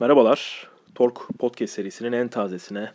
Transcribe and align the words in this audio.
Merhabalar. 0.00 0.68
Tork 0.94 1.38
Podcast 1.38 1.74
serisinin 1.74 2.12
en 2.12 2.28
tazesine, 2.28 2.92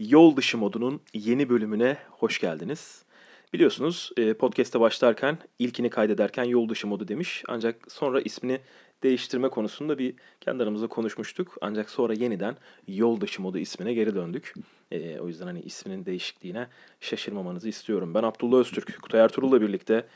Yol 0.00 0.36
Dışı 0.36 0.58
modunun 0.58 1.00
yeni 1.14 1.48
bölümüne 1.48 1.96
hoş 2.10 2.40
geldiniz. 2.40 3.04
Biliyorsunuz 3.52 4.10
e, 4.16 4.34
podcast'e 4.34 4.80
başlarken 4.80 5.38
ilkini 5.58 5.90
kaydederken 5.90 6.44
Yol 6.44 6.68
Dışı 6.68 6.86
modu 6.86 7.08
demiş. 7.08 7.44
Ancak 7.48 7.92
sonra 7.92 8.20
ismini 8.20 8.60
değiştirme 9.02 9.48
konusunda 9.48 9.98
bir 9.98 10.14
kendi 10.40 10.62
aramızda 10.62 10.86
konuşmuştuk. 10.86 11.56
Ancak 11.60 11.90
sonra 11.90 12.14
yeniden 12.14 12.56
Yol 12.88 13.20
Dışı 13.20 13.42
modu 13.42 13.58
ismine 13.58 13.94
geri 13.94 14.14
döndük. 14.14 14.54
E, 14.90 15.20
o 15.20 15.28
yüzden 15.28 15.46
hani 15.46 15.60
isminin 15.60 16.06
değişikliğine 16.06 16.68
şaşırmamanızı 17.00 17.68
istiyorum. 17.68 18.14
Ben 18.14 18.22
Abdullah 18.22 18.58
Öztürk, 18.58 19.02
Kutay 19.02 19.20
Ertuğrul'la 19.20 19.60
birlikte 19.60 20.06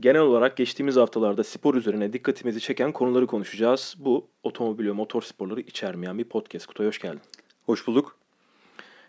genel 0.00 0.20
olarak 0.20 0.56
geçtiğimiz 0.56 0.96
haftalarda 0.96 1.44
spor 1.44 1.74
üzerine 1.74 2.12
dikkatimizi 2.12 2.60
çeken 2.60 2.92
konuları 2.92 3.26
konuşacağız. 3.26 3.94
Bu 3.98 4.26
otomobil 4.42 4.86
ve 4.86 4.92
motor 4.92 5.22
sporları 5.22 5.60
içermeyen 5.60 6.18
bir 6.18 6.24
podcast. 6.24 6.66
Kutay 6.66 6.86
hoş 6.86 6.98
geldin. 6.98 7.20
Hoş 7.66 7.86
bulduk. 7.86 8.16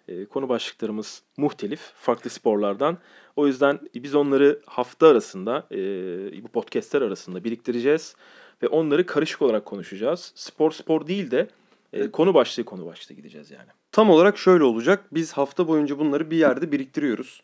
E, 0.07 0.25
konu 0.25 0.49
başlıklarımız 0.49 1.23
muhtelif, 1.37 1.79
farklı 1.79 2.29
sporlardan. 2.29 2.97
O 3.35 3.47
yüzden 3.47 3.79
biz 3.95 4.15
onları 4.15 4.61
hafta 4.65 5.07
arasında, 5.07 5.67
e, 5.71 6.43
bu 6.43 6.47
podcastler 6.47 7.01
arasında 7.01 7.43
biriktireceğiz. 7.43 8.15
Ve 8.63 8.67
onları 8.67 9.05
karışık 9.05 9.41
olarak 9.41 9.65
konuşacağız. 9.65 10.31
Spor 10.35 10.71
spor 10.71 11.07
değil 11.07 11.31
de 11.31 11.47
e, 11.93 12.11
konu 12.11 12.33
başlığı 12.33 12.63
konu 12.63 12.85
başlığı 12.85 13.15
gideceğiz 13.15 13.51
yani. 13.51 13.69
Tam 13.91 14.09
olarak 14.09 14.37
şöyle 14.37 14.63
olacak. 14.63 15.05
Biz 15.11 15.33
hafta 15.33 15.67
boyunca 15.67 15.99
bunları 15.99 16.31
bir 16.31 16.37
yerde 16.37 16.71
biriktiriyoruz. 16.71 17.43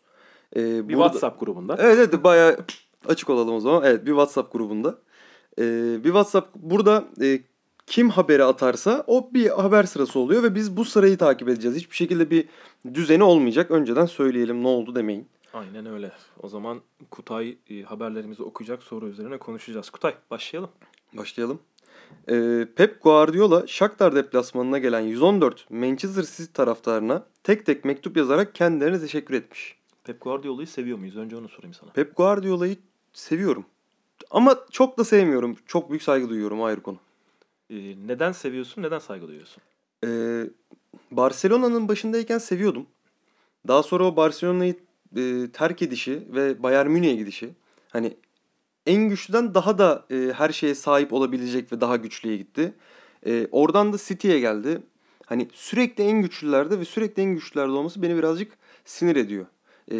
Ee, 0.56 0.88
bir 0.88 0.94
burada... 0.94 1.08
WhatsApp 1.08 1.40
grubunda. 1.40 1.76
Evet 1.78 1.98
evet 1.98 2.24
bayağı 2.24 2.56
açık 3.08 3.30
olalım 3.30 3.54
o 3.54 3.60
zaman. 3.60 3.82
Evet 3.84 4.06
bir 4.06 4.10
WhatsApp 4.10 4.52
grubunda. 4.52 4.98
Ee, 5.58 5.98
bir 5.98 6.08
WhatsApp 6.08 6.54
burada 6.56 7.04
e, 7.22 7.40
kim 7.86 8.10
haberi 8.10 8.44
atarsa 8.44 9.04
o 9.06 9.30
bir 9.34 9.48
haber 9.48 9.82
sırası 9.82 10.18
oluyor 10.18 10.42
ve 10.42 10.54
biz 10.54 10.76
bu 10.76 10.84
sırayı 10.84 11.18
takip 11.18 11.48
edeceğiz. 11.48 11.76
Hiçbir 11.76 11.96
şekilde 11.96 12.30
bir 12.30 12.48
düzeni 12.94 13.22
olmayacak. 13.22 13.70
Önceden 13.70 14.06
söyleyelim 14.06 14.62
ne 14.62 14.68
oldu 14.68 14.94
demeyin. 14.94 15.28
Aynen 15.54 15.86
öyle. 15.86 16.12
O 16.42 16.48
zaman 16.48 16.80
Kutay 17.10 17.56
e, 17.70 17.82
haberlerimizi 17.82 18.42
okuyacak 18.42 18.82
soru 18.82 19.08
üzerine 19.08 19.38
konuşacağız. 19.38 19.90
Kutay 19.90 20.14
başlayalım. 20.30 20.70
Başlayalım. 21.12 21.60
Ee, 22.30 22.68
Pep 22.76 23.02
Guardiola 23.02 23.66
Shakhtar 23.66 24.14
deplasmanına 24.14 24.78
gelen 24.78 25.00
114 25.00 25.70
Manchester 25.70 26.22
City 26.22 26.52
taraftarına 26.52 27.26
tek 27.44 27.66
tek 27.66 27.84
mektup 27.84 28.16
yazarak 28.16 28.54
kendilerine 28.54 29.00
teşekkür 29.00 29.34
etmiş. 29.34 29.78
Pep 30.04 30.20
Guardiola'yı 30.20 30.66
seviyor 30.66 30.98
muyuz? 30.98 31.16
Önce 31.16 31.36
onu 31.36 31.48
sorayım 31.48 31.74
sana. 31.74 31.90
Pep 31.90 32.16
Guardiola'yı 32.16 32.76
seviyorum. 33.18 33.64
Ama 34.30 34.58
çok 34.70 34.98
da 34.98 35.04
sevmiyorum. 35.04 35.56
Çok 35.66 35.90
büyük 35.90 36.02
saygı 36.02 36.28
duyuyorum 36.28 36.62
ayrı 36.62 36.80
konu. 36.80 36.98
Ee, 37.70 37.76
neden 38.06 38.32
seviyorsun? 38.32 38.82
Neden 38.82 38.98
saygı 38.98 39.28
duyuyorsun? 39.28 39.62
Ee, 40.04 40.44
Barcelona'nın 41.10 41.88
başındayken 41.88 42.38
seviyordum. 42.38 42.86
Daha 43.68 43.82
sonra 43.82 44.04
o 44.04 44.16
Barcelona'yı 44.16 44.76
e, 45.16 45.50
terk 45.52 45.82
edişi 45.82 46.22
ve 46.28 46.62
Bayern 46.62 46.90
Münih'e 46.90 47.14
gidişi. 47.14 47.50
Hani 47.90 48.16
en 48.86 49.08
güçlüden 49.08 49.54
daha 49.54 49.78
da 49.78 50.06
e, 50.10 50.32
her 50.32 50.50
şeye 50.52 50.74
sahip 50.74 51.12
olabilecek 51.12 51.72
ve 51.72 51.80
daha 51.80 51.96
güçlüye 51.96 52.36
gitti. 52.36 52.74
E, 53.26 53.48
oradan 53.50 53.92
da 53.92 53.98
City'ye 53.98 54.40
geldi. 54.40 54.82
Hani 55.26 55.48
sürekli 55.52 56.04
en 56.04 56.22
güçlülerde 56.22 56.80
ve 56.80 56.84
sürekli 56.84 57.22
en 57.22 57.34
güçlülerde 57.34 57.72
olması 57.72 58.02
beni 58.02 58.16
birazcık 58.16 58.52
sinir 58.84 59.16
ediyor. 59.16 59.46
E, 59.92 59.96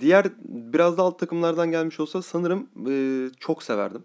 diğer 0.00 0.26
biraz 0.44 0.98
da 0.98 1.02
alt 1.02 1.18
takımlardan 1.18 1.70
gelmiş 1.70 2.00
olsa 2.00 2.22
sanırım 2.22 2.68
e, 2.88 2.94
çok 3.40 3.62
severdim. 3.62 4.04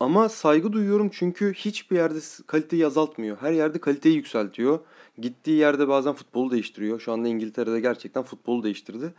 Ama 0.00 0.28
saygı 0.28 0.72
duyuyorum 0.72 1.10
çünkü 1.12 1.54
hiçbir 1.54 1.96
yerde 1.96 2.18
kaliteyi 2.46 2.86
azaltmıyor. 2.86 3.36
Her 3.40 3.52
yerde 3.52 3.80
kaliteyi 3.80 4.16
yükseltiyor. 4.16 4.78
Gittiği 5.18 5.56
yerde 5.56 5.88
bazen 5.88 6.12
futbolu 6.12 6.50
değiştiriyor. 6.50 7.00
Şu 7.00 7.12
anda 7.12 7.28
İngiltere'de 7.28 7.80
gerçekten 7.80 8.22
futbolu 8.22 8.62
değiştirdi. 8.62 9.14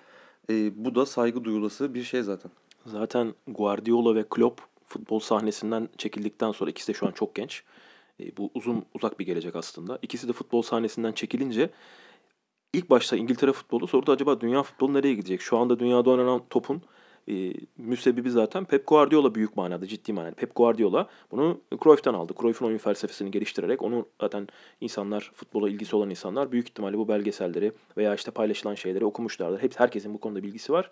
E, 0.49 0.85
bu 0.85 0.95
da 0.95 1.05
saygı 1.05 1.43
duyulası 1.43 1.93
bir 1.93 2.03
şey 2.03 2.23
zaten. 2.23 2.51
Zaten 2.85 3.33
Guardiola 3.47 4.15
ve 4.15 4.25
Klopp 4.29 4.61
futbol 4.87 5.19
sahnesinden 5.19 5.89
çekildikten 5.97 6.51
sonra 6.51 6.71
ikisi 6.71 6.87
de 6.87 6.93
şu 6.93 7.07
an 7.07 7.11
çok 7.11 7.35
genç. 7.35 7.63
E, 8.19 8.37
bu 8.37 8.49
uzun 8.53 8.85
uzak 8.93 9.19
bir 9.19 9.25
gelecek 9.25 9.55
aslında. 9.55 9.99
İkisi 10.01 10.27
de 10.27 10.33
futbol 10.33 10.61
sahnesinden 10.61 11.11
çekilince 11.11 11.69
ilk 12.73 12.89
başta 12.89 13.15
İngiltere 13.15 13.51
futbolu 13.51 13.87
sordu 13.87 14.11
acaba 14.11 14.41
dünya 14.41 14.63
futbolu 14.63 14.93
nereye 14.93 15.13
gidecek? 15.13 15.41
Şu 15.41 15.57
anda 15.57 15.79
dünyada 15.79 16.09
oynanan 16.09 16.41
topun 16.49 16.81
e, 17.29 17.53
müsebbibi 17.77 18.31
zaten 18.31 18.65
Pep 18.65 18.87
Guardiola 18.87 19.35
büyük 19.35 19.57
manada 19.57 19.87
ciddi 19.87 20.13
manada. 20.13 20.35
Pep 20.35 20.55
Guardiola 20.55 21.07
bunu 21.31 21.61
Cruyff'tan 21.83 22.13
aldı. 22.13 22.33
Cruyff'un 22.41 22.65
oyun 22.65 22.77
felsefesini 22.77 23.31
geliştirerek 23.31 23.81
onu 23.81 24.05
zaten 24.21 24.47
insanlar 24.81 25.31
futbola 25.35 25.69
ilgisi 25.69 25.95
olan 25.95 26.09
insanlar 26.09 26.51
büyük 26.51 26.69
ihtimalle 26.69 26.97
bu 26.97 27.07
belgeselleri 27.07 27.71
veya 27.97 28.15
işte 28.15 28.31
paylaşılan 28.31 28.75
şeyleri 28.75 29.05
okumuşlardır. 29.05 29.61
Hep 29.61 29.79
herkesin 29.79 30.13
bu 30.13 30.19
konuda 30.19 30.43
bilgisi 30.43 30.73
var. 30.73 30.91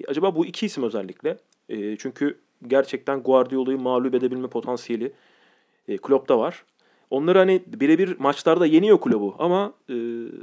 E, 0.00 0.06
acaba 0.06 0.34
bu 0.34 0.46
iki 0.46 0.66
isim 0.66 0.84
özellikle 0.84 1.36
e, 1.68 1.96
çünkü 1.96 2.38
gerçekten 2.66 3.22
Guardiola'yı 3.22 3.78
mağlup 3.78 4.14
edebilme 4.14 4.48
potansiyeli 4.48 5.12
e, 5.88 5.96
Klopp'ta 5.96 6.38
var. 6.38 6.64
Onları 7.10 7.38
hani 7.38 7.62
birebir 7.66 8.16
maçlarda 8.18 8.66
yeniyor 8.66 8.98
kulübü 8.98 9.32
ama 9.38 9.72
e, 9.88 9.94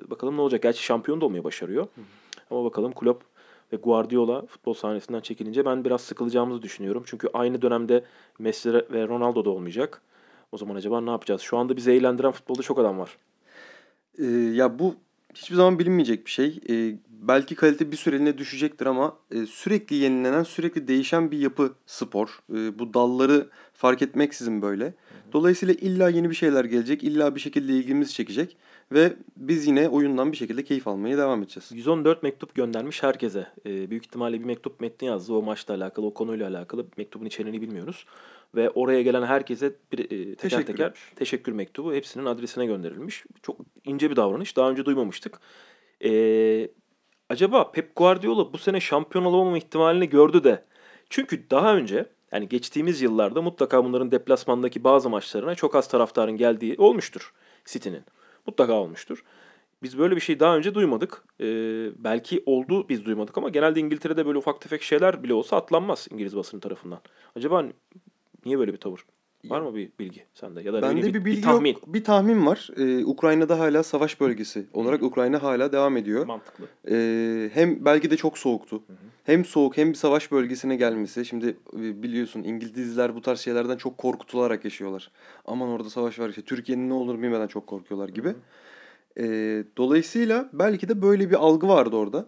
bakalım 0.10 0.38
ne 0.38 0.42
olacak. 0.42 0.62
Gerçi 0.62 0.84
şampiyon 0.84 1.22
da 1.22 1.26
olmayı 1.26 1.44
başarıyor. 1.44 1.84
Hı. 1.84 2.02
Ama 2.52 2.64
bakalım 2.66 2.92
Klopp 2.92 3.24
ve 3.74 3.78
Guardiola 3.78 4.46
futbol 4.46 4.74
sahnesinden 4.74 5.20
çekilince 5.20 5.66
ben 5.66 5.86
biraz 5.86 6.02
sıkılacağımızı 6.02 6.62
düşünüyorum. 6.62 7.04
Çünkü 7.06 7.30
aynı 7.34 7.62
dönemde 7.62 8.04
Messi 8.40 8.74
ve 8.74 9.08
Ronaldo 9.08 9.46
da 9.46 9.50
olmayacak. 9.50 10.02
O 10.52 10.58
zaman 10.58 10.76
acaba 10.76 11.02
ne 11.02 11.10
yapacağız? 11.10 11.42
Şu 11.42 11.58
anda 11.58 11.76
bizi 11.76 11.92
eğlendiren 11.92 12.32
futbolda 12.32 12.62
çok 12.62 12.80
adam 12.80 13.00
var. 13.00 13.18
Ee, 14.20 14.26
ya 14.26 14.80
bu 14.80 14.96
hiçbir 15.36 15.56
zaman 15.56 15.80
bilinmeyecek 15.80 16.26
bir 16.26 16.32
şey. 16.32 16.60
Ee, 16.70 16.96
belki 17.10 17.56
kalite 17.56 17.92
bir 17.92 17.98
süreliğine 17.98 18.38
düşecektir 18.38 18.86
ama 18.86 19.18
e, 19.32 19.46
sürekli 19.46 19.96
yenilenen, 19.96 20.44
sürekli 20.44 20.88
değişen 20.88 21.32
bir 21.32 21.38
yapı 21.38 21.74
spor. 21.86 22.40
E, 22.54 22.80
bu 22.80 22.94
dalları 22.94 23.50
fark 23.74 24.02
etmeksizin 24.02 24.62
böyle. 24.62 24.94
Dolayısıyla 25.34 25.74
illa 25.74 26.10
yeni 26.10 26.30
bir 26.30 26.36
şeyler 26.36 26.66
gelecek, 26.66 27.04
illa 27.04 27.36
bir 27.36 27.40
şekilde 27.40 27.74
ilgimizi 27.74 28.14
çekecek 28.14 28.58
ve 28.92 29.14
biz 29.38 29.68
yine 29.68 29.90
oyundan 29.90 30.32
bir 30.32 30.38
şekilde 30.38 30.64
keyif 30.64 30.88
almaya 30.88 31.18
devam 31.18 31.44
edeceğiz. 31.44 31.70
114 31.74 32.24
mektup 32.24 32.56
göndermiş 32.56 33.04
herkese. 33.04 33.48
E, 33.66 33.90
büyük 33.90 34.06
ihtimalle 34.06 34.40
bir 34.40 34.46
mektup 34.46 34.80
metni 34.80 35.08
yazdı 35.08 35.34
o 35.34 35.42
maçla 35.42 35.74
alakalı, 35.74 36.06
o 36.06 36.14
konuyla 36.14 36.50
alakalı. 36.50 36.86
Mektubun 36.98 37.26
içeriğini 37.26 37.62
bilmiyoruz. 37.62 38.06
Ve 38.56 38.70
oraya 38.70 39.02
gelen 39.02 39.24
herkese 39.24 39.76
bir, 39.92 40.00
e, 40.00 40.08
teker 40.08 40.36
teşekkür 40.38 40.66
teker 40.66 40.94
teşekkür 41.16 41.52
mektubu 41.52 41.94
hepsinin 41.94 42.26
adresine 42.26 42.66
gönderilmiş. 42.66 43.24
Çok 43.42 43.58
ince 43.86 44.12
bir 44.12 44.16
davranış. 44.16 44.58
Daha 44.58 44.70
önce 44.70 44.86
duymamıştık. 44.86 45.40
Eee 46.02 46.72
acaba 47.30 47.72
Pep 47.72 47.96
Guardiola 47.96 48.54
bu 48.54 48.58
sene 48.58 48.80
şampiyon 48.80 49.26
olamama 49.26 49.58
ihtimalini 49.58 50.10
gördü 50.10 50.44
de 50.44 50.66
çünkü 51.10 51.50
daha 51.50 51.76
önce 51.76 52.06
yani 52.32 52.50
geçtiğimiz 52.50 53.02
yıllarda 53.02 53.42
mutlaka 53.42 53.86
bunların 53.86 54.12
deplasmandaki 54.12 54.84
bazı 54.84 55.10
maçlarına 55.10 55.56
çok 55.56 55.76
az 55.76 55.88
taraftarın 55.88 56.38
geldiği 56.38 56.76
olmuştur 56.78 57.34
City'nin. 57.66 58.04
Mutlaka 58.48 58.74
olmuştur. 58.74 59.24
Biz 59.84 59.98
böyle 59.98 60.16
bir 60.16 60.22
şey 60.22 60.40
daha 60.40 60.58
önce 60.58 60.76
duymadık. 60.76 61.24
Ee, 61.42 61.46
belki 62.04 62.44
oldu 62.46 62.90
biz 62.90 63.06
duymadık 63.06 63.38
ama 63.38 63.50
genelde 63.50 63.80
İngiltere'de 63.80 64.26
böyle 64.26 64.38
ufak 64.38 64.62
tefek 64.62 64.82
şeyler 64.82 65.24
bile 65.24 65.34
olsa 65.34 65.58
atlanmaz 65.58 66.08
İngiliz 66.12 66.36
basını 66.36 66.60
tarafından. 66.60 67.00
Acaba 67.36 67.64
niye 68.46 68.60
böyle 68.60 68.74
bir 68.74 68.78
tavır? 68.78 69.06
Var 69.46 69.62
mı 69.62 69.76
bir 69.76 69.90
bilgi 70.00 70.24
sende 70.34 70.62
ya 70.62 70.74
da 70.74 70.82
Bende 70.82 71.02
bir, 71.02 71.14
bir 71.14 71.26
bilgi 71.26 71.38
bir 71.38 71.42
tahmin. 71.42 71.74
yok. 71.74 71.94
Bir 71.94 72.04
tahmin 72.04 72.46
var. 72.46 72.70
Ee, 72.78 73.06
Ukrayna'da 73.06 73.60
hala 73.60 73.84
savaş 73.84 74.22
bölgesi 74.22 74.66
olarak 74.74 75.02
Hı. 75.02 75.06
Ukrayna 75.06 75.44
hala 75.44 75.72
devam 75.72 75.98
ediyor. 75.98 76.26
Mantıklı. 76.26 76.66
Ee, 76.92 77.50
hem 77.54 77.86
belki 77.86 78.12
de 78.12 78.18
çok 78.18 78.38
soğuktu. 78.38 78.76
Hı 78.76 78.94
hı. 78.94 78.98
Hem 79.24 79.46
soğuk 79.46 79.78
hem 79.78 79.90
bir 79.90 79.96
savaş 79.96 80.32
bölgesine 80.32 80.76
gelmesi. 80.76 81.26
Şimdi 81.26 81.58
e, 81.74 82.04
biliyorsun 82.04 82.44
İngilizler 82.44 83.16
bu 83.16 83.22
tarz 83.22 83.40
şeylerden 83.40 83.78
çok 83.78 83.98
korkutularak 83.98 84.64
yaşıyorlar. 84.66 85.12
Aman 85.46 85.70
orada 85.70 85.90
savaş 85.90 86.20
var 86.20 86.30
işte 86.30 86.42
Türkiye'nin 86.42 86.90
ne 86.90 86.94
olur 86.94 87.22
bilmeden 87.22 87.48
çok 87.48 87.68
korkuyorlar 87.68 88.10
gibi. 88.10 88.34
Ee, 89.20 89.64
dolayısıyla 89.78 90.50
belki 90.54 90.90
de 90.90 91.02
böyle 91.02 91.30
bir 91.30 91.36
algı 91.36 91.68
vardı 91.68 91.96
orada. 91.96 92.26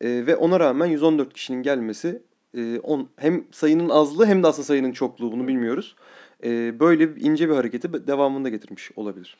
Ee, 0.00 0.08
ve 0.26 0.36
ona 0.36 0.60
rağmen 0.60 0.86
114 0.86 1.32
kişinin 1.34 1.62
gelmesi 1.62 2.22
e, 2.56 2.78
on, 2.78 3.08
hem 3.16 3.44
sayının 3.52 3.88
azlığı 3.88 4.26
hem 4.26 4.42
de 4.42 4.46
aslında 4.46 4.66
sayının 4.66 4.92
çokluğu 4.92 5.32
bunu 5.32 5.48
bilmiyoruz 5.48 5.96
e, 6.44 6.80
böyle 6.80 7.04
ince 7.20 7.48
bir 7.48 7.54
hareketi 7.54 8.06
devamında 8.06 8.48
getirmiş 8.48 8.90
olabilir. 8.96 9.36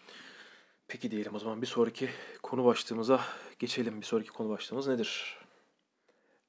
Peki 0.88 1.10
diyelim 1.10 1.34
o 1.34 1.38
zaman 1.38 1.62
bir 1.62 1.66
sonraki 1.66 2.08
konu 2.42 2.64
başlığımıza 2.64 3.20
geçelim. 3.58 4.00
Bir 4.00 4.06
sonraki 4.06 4.30
konu 4.30 4.48
başlığımız 4.48 4.88
nedir? 4.88 5.38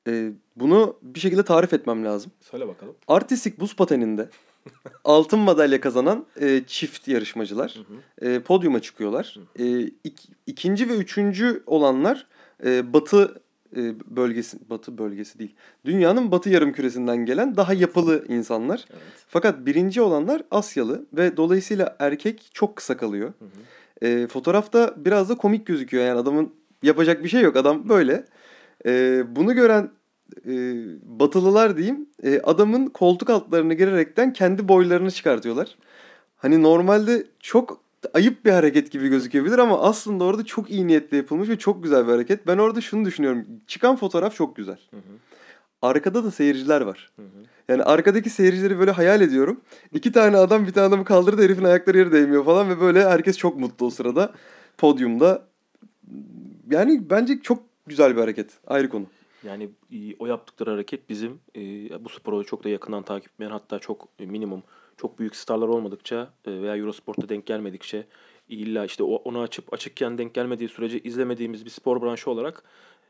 E, 0.08 0.32
bunu 0.56 0.98
bir 1.02 1.20
şekilde 1.20 1.44
tarif 1.44 1.74
etmem 1.74 2.06
lazım. 2.06 2.32
Söyle 2.42 2.68
bakalım. 2.68 2.96
Artistik 3.08 3.60
buz 3.60 3.76
pateninde 3.76 4.30
altın 5.04 5.40
madalya 5.40 5.82
kazanan 5.82 6.26
e, 6.42 6.64
çift 6.68 7.08
yarışmacılar 7.08 7.80
hı 7.88 7.94
hı. 8.26 8.30
E, 8.30 8.40
podyuma 8.40 8.82
çıkıyorlar. 8.82 9.38
Hı 9.56 9.64
hı. 9.64 9.68
E, 9.68 9.92
ik, 10.04 10.30
ikinci 10.48 10.90
ve 10.90 10.94
üçüncü 10.94 11.64
olanlar 11.66 12.28
e, 12.66 12.94
Batı 12.94 13.42
e, 13.76 13.94
bölgesi 14.16 14.70
batı 14.70 14.98
bölgesi 14.98 15.40
değil. 15.40 15.56
Dünyanın 15.86 16.32
batı 16.32 16.50
yarım 16.50 16.74
küresinden 16.74 17.26
gelen 17.26 17.58
daha 17.58 17.74
yapılı 17.74 18.26
insanlar. 18.28 18.86
Evet. 18.92 19.02
Fakat 19.28 19.66
birinci 19.66 20.02
olanlar 20.02 20.42
Asyalı 20.52 21.06
ve 21.14 21.38
dolayısıyla 21.38 21.96
erkek 22.00 22.50
çok 22.54 22.76
kısa 22.76 22.98
kalıyor. 22.98 23.34
Hı 23.40 23.46
hı. 23.46 24.08
E, 24.08 24.28
fotoğrafta 24.28 24.94
biraz 24.98 25.30
da 25.30 25.36
komik 25.36 25.66
gözüküyor. 25.66 26.06
Yani 26.06 26.20
adamın 26.20 26.54
yapacak 26.84 27.24
bir 27.24 27.30
şey 27.30 27.42
yok. 27.42 27.56
Adam 27.56 27.90
böyle. 27.90 28.26
E, 28.86 29.24
bunu 29.36 29.54
gören 29.54 29.92
e, 30.48 30.54
batılılar 31.04 31.78
diyeyim 31.78 32.10
e, 32.24 32.40
adamın 32.40 32.88
koltuk 32.88 33.30
altlarını 33.30 33.74
girerekten 33.74 34.34
kendi 34.34 34.68
boylarını 34.68 35.12
çıkartıyorlar. 35.12 35.78
Hani 36.38 36.64
normalde 36.64 37.26
çok 37.40 37.85
ayıp 38.14 38.46
bir 38.46 38.52
hareket 38.52 38.92
gibi 38.92 39.08
gözükebilir 39.08 39.58
ama 39.58 39.82
aslında 39.82 40.24
orada 40.24 40.46
çok 40.46 40.72
iyi 40.72 40.88
niyetle 40.88 41.18
yapılmış 41.18 41.50
ve 41.50 41.58
çok 41.58 41.84
güzel 41.84 42.08
bir 42.08 42.12
hareket. 42.12 42.48
Ben 42.48 42.58
orada 42.58 42.82
şunu 42.82 43.06
düşünüyorum. 43.06 43.46
Çıkan 43.68 43.96
fotoğraf 43.96 44.36
çok 44.36 44.56
güzel. 44.56 44.80
Hı 44.92 44.98
hı. 44.98 45.02
Arkada 45.82 46.24
da 46.24 46.32
seyirciler 46.32 46.82
var. 46.82 47.12
Hı 47.16 47.22
hı. 47.22 47.46
Yani 47.70 47.84
arkadaki 47.84 48.30
seyircileri 48.30 48.80
böyle 48.80 48.92
hayal 48.92 49.22
ediyorum. 49.22 49.62
İki 49.94 50.12
tane 50.12 50.38
adam 50.38 50.68
bir 50.68 50.74
tane 50.74 50.88
adamı 50.88 51.06
kaldırdı 51.06 51.44
herifin 51.44 51.64
ayakları 51.64 51.98
yere 51.98 52.12
değmiyor 52.12 52.46
falan 52.46 52.70
ve 52.70 52.80
böyle 52.80 53.10
herkes 53.10 53.38
çok 53.38 53.60
mutlu 53.60 53.86
o 53.86 53.90
sırada. 53.90 54.34
Podyumda. 54.78 55.48
Yani 56.70 57.10
bence 57.10 57.40
çok 57.42 57.64
güzel 57.88 58.16
bir 58.16 58.22
hareket. 58.22 58.52
Ayrı 58.68 58.90
konu. 58.90 59.06
Yani 59.44 59.70
o 60.20 60.26
yaptıkları 60.26 60.70
hareket 60.72 61.10
bizim 61.10 61.40
e, 61.56 61.62
bu 62.06 62.10
sporu 62.10 62.46
çok 62.46 62.64
da 62.64 62.70
yakından 62.70 63.04
takip 63.04 63.32
etmeyen 63.32 63.52
hatta 63.52 63.80
çok 63.80 64.08
e, 64.20 64.26
minimum 64.26 64.64
çok 64.98 65.20
büyük 65.20 65.36
starlar 65.36 65.68
olmadıkça 65.68 66.34
e, 66.46 66.62
veya 66.62 66.78
Eurosport'ta 66.78 67.30
denk 67.30 67.46
gelmedikçe 67.46 68.08
illa 68.50 68.86
işte 68.86 69.04
onu 69.04 69.40
açıp 69.40 69.74
açıkken 69.74 70.18
denk 70.18 70.34
gelmediği 70.34 70.70
sürece 70.70 71.00
izlemediğimiz 71.00 71.66
bir 71.66 71.70
spor 71.70 72.02
branşı 72.02 72.32
olarak 72.32 72.64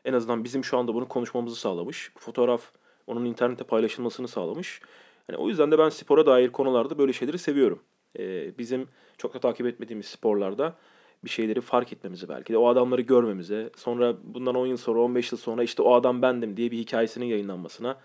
en 0.06 0.14
azından 0.14 0.44
bizim 0.44 0.64
şu 0.64 0.78
anda 0.78 0.94
bunu 0.94 1.08
konuşmamızı 1.08 1.56
sağlamış. 1.56 2.12
Fotoğraf 2.18 2.62
onun 3.08 3.26
internette 3.26 3.64
paylaşılmasını 3.64 4.28
sağlamış. 4.28 4.82
Yani 5.30 5.38
o 5.38 5.50
yüzden 5.50 5.72
de 5.72 5.80
ben 5.80 5.90
spora 5.90 6.26
dair 6.26 6.50
konularda 6.50 6.98
böyle 6.98 7.14
şeyleri 7.14 7.38
seviyorum. 7.38 7.80
E, 8.20 8.58
bizim 8.58 8.88
çok 9.18 9.34
da 9.34 9.40
takip 9.40 9.66
etmediğimiz 9.66 10.06
sporlarda 10.06 10.76
bir 11.24 11.30
şeyleri 11.30 11.62
fark 11.62 11.94
etmemizi 11.94 12.30
belki 12.30 12.54
de 12.54 12.58
o 12.58 12.68
adamları 12.68 13.02
görmemize 13.02 13.70
sonra 13.76 14.16
bundan 14.24 14.56
10 14.56 14.68
yıl 14.68 14.78
sonra 14.78 15.00
15 15.00 15.32
yıl 15.32 15.40
sonra 15.40 15.64
işte 15.64 15.82
o 15.82 15.94
adam 15.94 16.22
bendim 16.22 16.58
diye 16.58 16.72
bir 16.72 16.78
hikayesinin 16.78 17.26
yayınlanmasına 17.26 17.98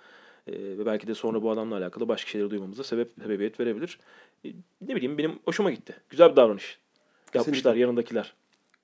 ve 0.49 0.87
belki 0.87 1.07
de 1.07 1.15
sonra 1.15 1.43
bu 1.43 1.51
adamla 1.51 1.77
alakalı 1.77 2.09
başka 2.09 2.31
şeyleri 2.31 2.51
duymamıza 2.51 2.85
sebep 2.85 3.13
sebebiyet 3.23 3.61
verebilir. 3.61 3.99
E, 4.45 4.49
ne 4.81 4.97
bileyim 4.97 5.19
benim 5.19 5.39
hoşuma 5.45 5.71
gitti. 5.71 5.95
Güzel 6.11 6.31
bir 6.31 6.37
davranış. 6.37 6.79
Yapmışlar 7.35 7.55
Kesinlikle. 7.55 7.81
yanındakiler. 7.81 8.35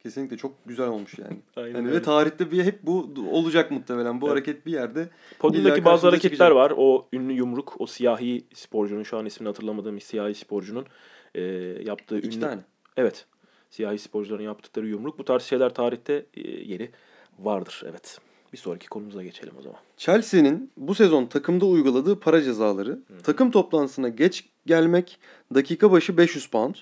Kesinlikle 0.02 0.36
çok 0.36 0.52
güzel 0.66 0.88
olmuş 0.88 1.18
yani. 1.18 1.36
Aynen 1.56 1.74
yani 1.74 1.86
öyle. 1.88 1.96
ve 1.96 2.02
tarihte 2.02 2.50
bir 2.50 2.64
hep 2.64 2.82
bu 2.82 3.14
olacak 3.30 3.70
muhtemelen. 3.70 4.20
Bu 4.20 4.26
Evet. 4.26 4.32
hareket 4.32 4.66
bir 4.66 4.72
yerde 4.72 5.08
Podyumdaki 5.38 5.84
bazı 5.84 6.06
hareketler 6.06 6.30
çıkacak. 6.36 6.54
var. 6.56 6.72
O 6.76 7.08
ünlü 7.12 7.32
yumruk, 7.32 7.74
o 7.78 7.86
siyahi 7.86 8.44
sporcunun 8.54 9.02
şu 9.02 9.16
an 9.16 9.26
ismini 9.26 9.48
hatırlamadığım 9.48 10.00
siyahi 10.00 10.34
sporcunun 10.34 10.86
e, 11.34 11.42
yaptığı 11.84 12.18
iki 12.18 12.28
ünlü... 12.28 12.40
tane. 12.40 12.60
Evet. 12.96 13.26
Siyahi 13.70 13.98
sporcuların 13.98 14.42
yaptıkları 14.42 14.86
yumruk. 14.86 15.18
Bu 15.18 15.24
tarz 15.24 15.42
şeyler 15.42 15.74
tarihte 15.74 16.26
e, 16.34 16.40
yeri 16.50 16.90
vardır. 17.38 17.82
Evet. 17.90 18.18
Bir 18.56 18.60
sonraki 18.60 18.88
konumuza 18.88 19.22
geçelim 19.22 19.52
o 19.58 19.62
zaman. 19.62 19.78
Chelsea'nin 19.96 20.70
bu 20.76 20.94
sezon 20.94 21.26
takımda 21.26 21.66
uyguladığı 21.66 22.20
para 22.20 22.42
cezaları 22.42 22.98
takım 23.22 23.50
toplantısına 23.50 24.08
geç 24.08 24.44
gelmek 24.66 25.18
dakika 25.54 25.92
başı 25.92 26.16
500 26.16 26.46
pound, 26.46 26.74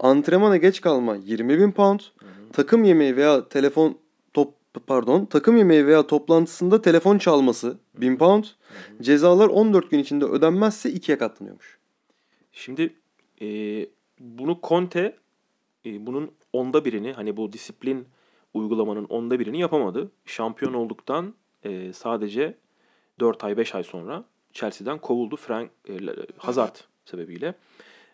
antrenmana 0.00 0.56
geç 0.56 0.80
kalma 0.80 1.16
20 1.16 1.58
bin 1.58 1.72
pound, 1.72 2.00
takım 2.52 2.84
yemeği 2.84 3.16
veya 3.16 3.48
telefon 3.48 3.98
top 4.32 4.54
pardon 4.86 5.26
takım 5.26 5.56
yemeği 5.56 5.86
veya 5.86 6.06
toplantısında 6.06 6.82
telefon 6.82 7.18
çalması 7.18 7.78
1000 7.94 8.16
pound, 8.16 8.44
cezalar 9.02 9.48
14 9.48 9.90
gün 9.90 9.98
içinde 9.98 10.24
ödenmezse 10.24 10.90
ikiye 10.90 11.18
katlanıyormuş. 11.18 11.78
Şimdi 12.52 12.94
e, 13.42 13.46
bunu 14.20 14.58
Conte 14.62 15.16
e, 15.86 16.06
bunun 16.06 16.30
onda 16.52 16.84
birini 16.84 17.12
hani 17.12 17.36
bu 17.36 17.52
disiplin 17.52 18.06
uygulamanın 18.54 19.04
onda 19.04 19.38
birini 19.38 19.60
yapamadı. 19.60 20.10
Şampiyon 20.24 20.74
olduktan 20.74 21.34
e, 21.64 21.92
sadece 21.92 22.54
4 23.20 23.44
ay 23.44 23.56
5 23.56 23.74
ay 23.74 23.82
sonra 23.82 24.24
Chelsea'den 24.52 24.98
kovuldu 24.98 25.36
Frank 25.36 25.70
e, 25.88 25.94
Hazard 26.36 26.76
sebebiyle. 27.04 27.54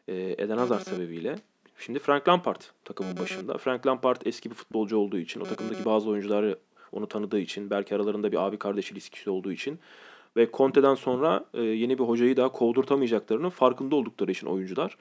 E, 0.08 0.34
Eden 0.38 0.58
Hazard 0.58 0.80
sebebiyle. 0.80 1.36
Şimdi 1.78 1.98
Frank 1.98 2.28
Lampard 2.28 2.60
takımın 2.84 3.18
başında. 3.18 3.58
Frank 3.58 3.86
Lampard 3.86 4.22
eski 4.24 4.50
bir 4.50 4.54
futbolcu 4.54 4.96
olduğu 4.98 5.18
için, 5.18 5.40
o 5.40 5.44
takımdaki 5.44 5.84
bazı 5.84 6.10
oyuncuları 6.10 6.58
onu 6.92 7.06
tanıdığı 7.06 7.38
için, 7.38 7.70
belki 7.70 7.94
aralarında 7.94 8.32
bir 8.32 8.46
abi 8.46 8.58
kardeş 8.58 8.92
ilişkisi 8.92 9.30
olduğu 9.30 9.52
için 9.52 9.78
ve 10.36 10.48
Conte'den 10.52 10.94
sonra 10.94 11.44
e, 11.54 11.62
yeni 11.62 11.98
bir 11.98 12.04
hocayı 12.04 12.36
daha 12.36 12.48
kovdurtamayacaklarının 12.48 13.48
farkında 13.48 13.96
oldukları 13.96 14.30
için 14.30 14.46
oyuncular. 14.46 14.96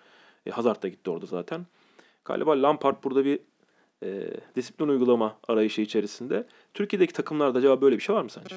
E, 0.45 0.51
Hazard 0.51 0.83
da 0.83 0.87
gitti 0.87 1.09
orada 1.09 1.25
zaten. 1.25 1.65
Galiba 2.25 2.61
Lampard 2.61 3.03
burada 3.03 3.25
bir 3.25 3.39
e, 4.05 4.29
disiplin 4.55 4.87
uygulama 4.87 5.37
arayışı 5.47 5.81
içerisinde. 5.81 6.45
Türkiye'deki 6.73 7.13
takımlarda 7.13 7.59
acaba 7.59 7.81
böyle 7.81 7.95
bir 7.95 8.01
şey 8.01 8.15
var 8.15 8.21
mı 8.21 8.29
sence? 8.29 8.55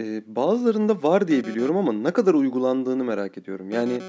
Ee, 0.00 0.22
bazılarında 0.26 1.02
var 1.02 1.28
diye 1.28 1.44
biliyorum 1.44 1.76
ama 1.76 1.92
ne 1.92 2.12
kadar 2.12 2.34
uygulandığını 2.34 3.04
merak 3.04 3.38
ediyorum. 3.38 3.70
Yani 3.70 4.00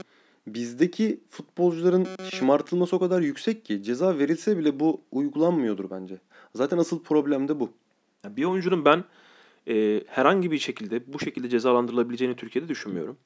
bizdeki 0.48 1.20
futbolcuların 1.30 2.08
şımartılması 2.32 2.96
o 2.96 3.00
kadar 3.00 3.22
yüksek 3.22 3.66
ki 3.66 3.84
ceza 3.84 4.18
verilse 4.18 4.58
bile 4.58 4.80
bu 4.80 5.02
uygulanmıyordur 5.12 5.90
bence. 5.90 6.18
Zaten 6.56 6.78
asıl 6.78 7.04
problem 7.04 7.48
de 7.48 7.60
bu. 7.60 7.70
Yani 8.24 8.38
bir 8.38 8.44
oyuncunun 8.44 8.86
ben 8.86 9.04
e, 9.68 10.04
herhangi 10.08 10.52
bir 10.52 10.58
şekilde 10.58 11.14
bu 11.14 11.20
şekilde 11.20 11.50
cezalandırılabileceğini 11.50 12.36
Türkiye'de 12.36 12.70
düşünmüyorum. 12.70 13.18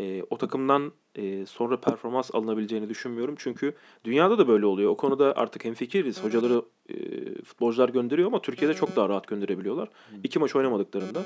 E, 0.00 0.22
o 0.30 0.38
takımdan 0.38 0.92
e, 1.14 1.46
sonra 1.46 1.80
performans 1.80 2.30
alınabileceğini 2.34 2.88
düşünmüyorum. 2.88 3.34
Çünkü 3.38 3.74
dünyada 4.04 4.38
da 4.38 4.48
böyle 4.48 4.66
oluyor. 4.66 4.90
O 4.90 4.96
konuda 4.96 5.36
artık 5.36 5.64
hemfikiriz. 5.64 6.24
Hocaları 6.24 6.62
e, 6.88 6.94
futbolcular 7.42 7.88
gönderiyor 7.88 8.28
ama 8.28 8.42
Türkiye'de 8.42 8.74
çok 8.74 8.96
daha 8.96 9.08
rahat 9.08 9.26
gönderebiliyorlar. 9.28 9.88
İki 10.24 10.38
maç 10.38 10.56
oynamadıklarında. 10.56 11.20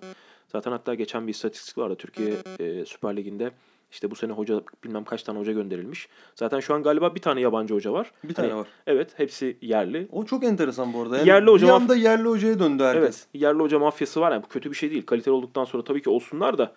Zaten 0.53 0.71
hatta 0.73 0.95
geçen 0.95 1.27
bir 1.27 1.33
istatistik 1.33 1.79
vardı 1.79 1.95
Türkiye 1.99 2.35
e, 2.59 2.85
Süper 2.85 3.17
Ligi'nde. 3.17 3.51
İşte 3.91 4.11
bu 4.11 4.15
sene 4.15 4.33
hoca 4.33 4.61
bilmem 4.85 5.05
kaç 5.05 5.23
tane 5.23 5.39
hoca 5.39 5.53
gönderilmiş. 5.53 6.09
Zaten 6.35 6.61
şu 6.61 6.75
an 6.75 6.83
galiba 6.83 7.15
bir 7.15 7.21
tane 7.21 7.41
yabancı 7.41 7.75
hoca 7.75 7.93
var. 7.93 8.13
Bir 8.25 8.35
tane 8.35 8.49
Hani, 8.49 8.61
var. 8.61 8.69
Evet 8.87 9.11
hepsi 9.17 9.59
yerli. 9.61 10.09
O 10.13 10.25
çok 10.25 10.45
enteresan 10.45 10.93
bu 10.93 11.03
arada. 11.03 11.17
Yani 11.19 11.29
Yerli 11.29 11.51
hoca 11.51 11.67
bir 11.67 11.73
maf- 11.73 11.75
anda 11.75 11.97
yerli 11.97 12.29
hocaya 12.29 12.59
döndü 12.59 12.83
herkes. 12.83 13.03
Evet. 13.05 13.27
Yerli 13.35 13.59
hoca 13.63 13.79
mafyası 13.79 14.21
var. 14.21 14.33
Yani 14.33 14.43
bu 14.43 14.49
kötü 14.49 14.71
bir 14.71 14.77
şey 14.77 14.91
değil. 14.91 15.07
Kaliteli 15.07 15.35
olduktan 15.35 15.65
sonra 15.65 15.85
tabii 15.85 16.03
ki 16.03 16.11
olsunlar 16.11 16.59
da 16.59 16.73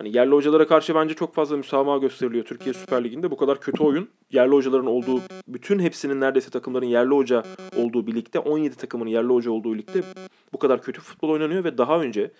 hani 0.00 0.16
yerli 0.16 0.34
hocalara 0.34 0.66
karşı 0.66 0.94
bence 0.94 1.14
çok 1.14 1.34
fazla 1.34 1.56
müsamaha 1.56 1.98
gösteriliyor 1.98 2.44
Türkiye 2.44 2.74
Süper 2.74 3.04
Ligi'nde. 3.04 3.30
Bu 3.30 3.36
kadar 3.36 3.60
kötü 3.60 3.82
oyun 3.82 4.08
yerli 4.30 4.54
hocaların 4.54 4.86
olduğu 4.86 5.20
bütün 5.48 5.78
hepsinin 5.78 6.20
neredeyse 6.20 6.50
takımların 6.50 6.86
yerli 6.86 7.14
hoca 7.14 7.42
olduğu 7.76 8.06
birlikte 8.06 8.38
17 8.38 8.76
takımın 8.76 9.06
yerli 9.06 9.28
hoca 9.28 9.50
olduğu 9.50 9.78
ligde 9.78 10.02
bu 10.52 10.58
kadar 10.58 10.82
kötü 10.82 11.00
futbol 11.00 11.28
oynanıyor 11.28 11.64
ve 11.64 11.78
daha 11.78 12.00
önce 12.00 12.30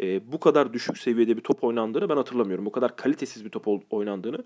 e, 0.00 0.32
bu 0.32 0.40
kadar 0.40 0.72
düşük 0.72 0.98
seviyede 0.98 1.36
bir 1.36 1.42
top 1.42 1.64
oynandığını 1.64 2.08
ben 2.08 2.16
hatırlamıyorum. 2.16 2.66
Bu 2.66 2.72
kadar 2.72 2.96
kalitesiz 2.96 3.44
bir 3.44 3.50
top 3.50 3.86
oynandığını 3.90 4.44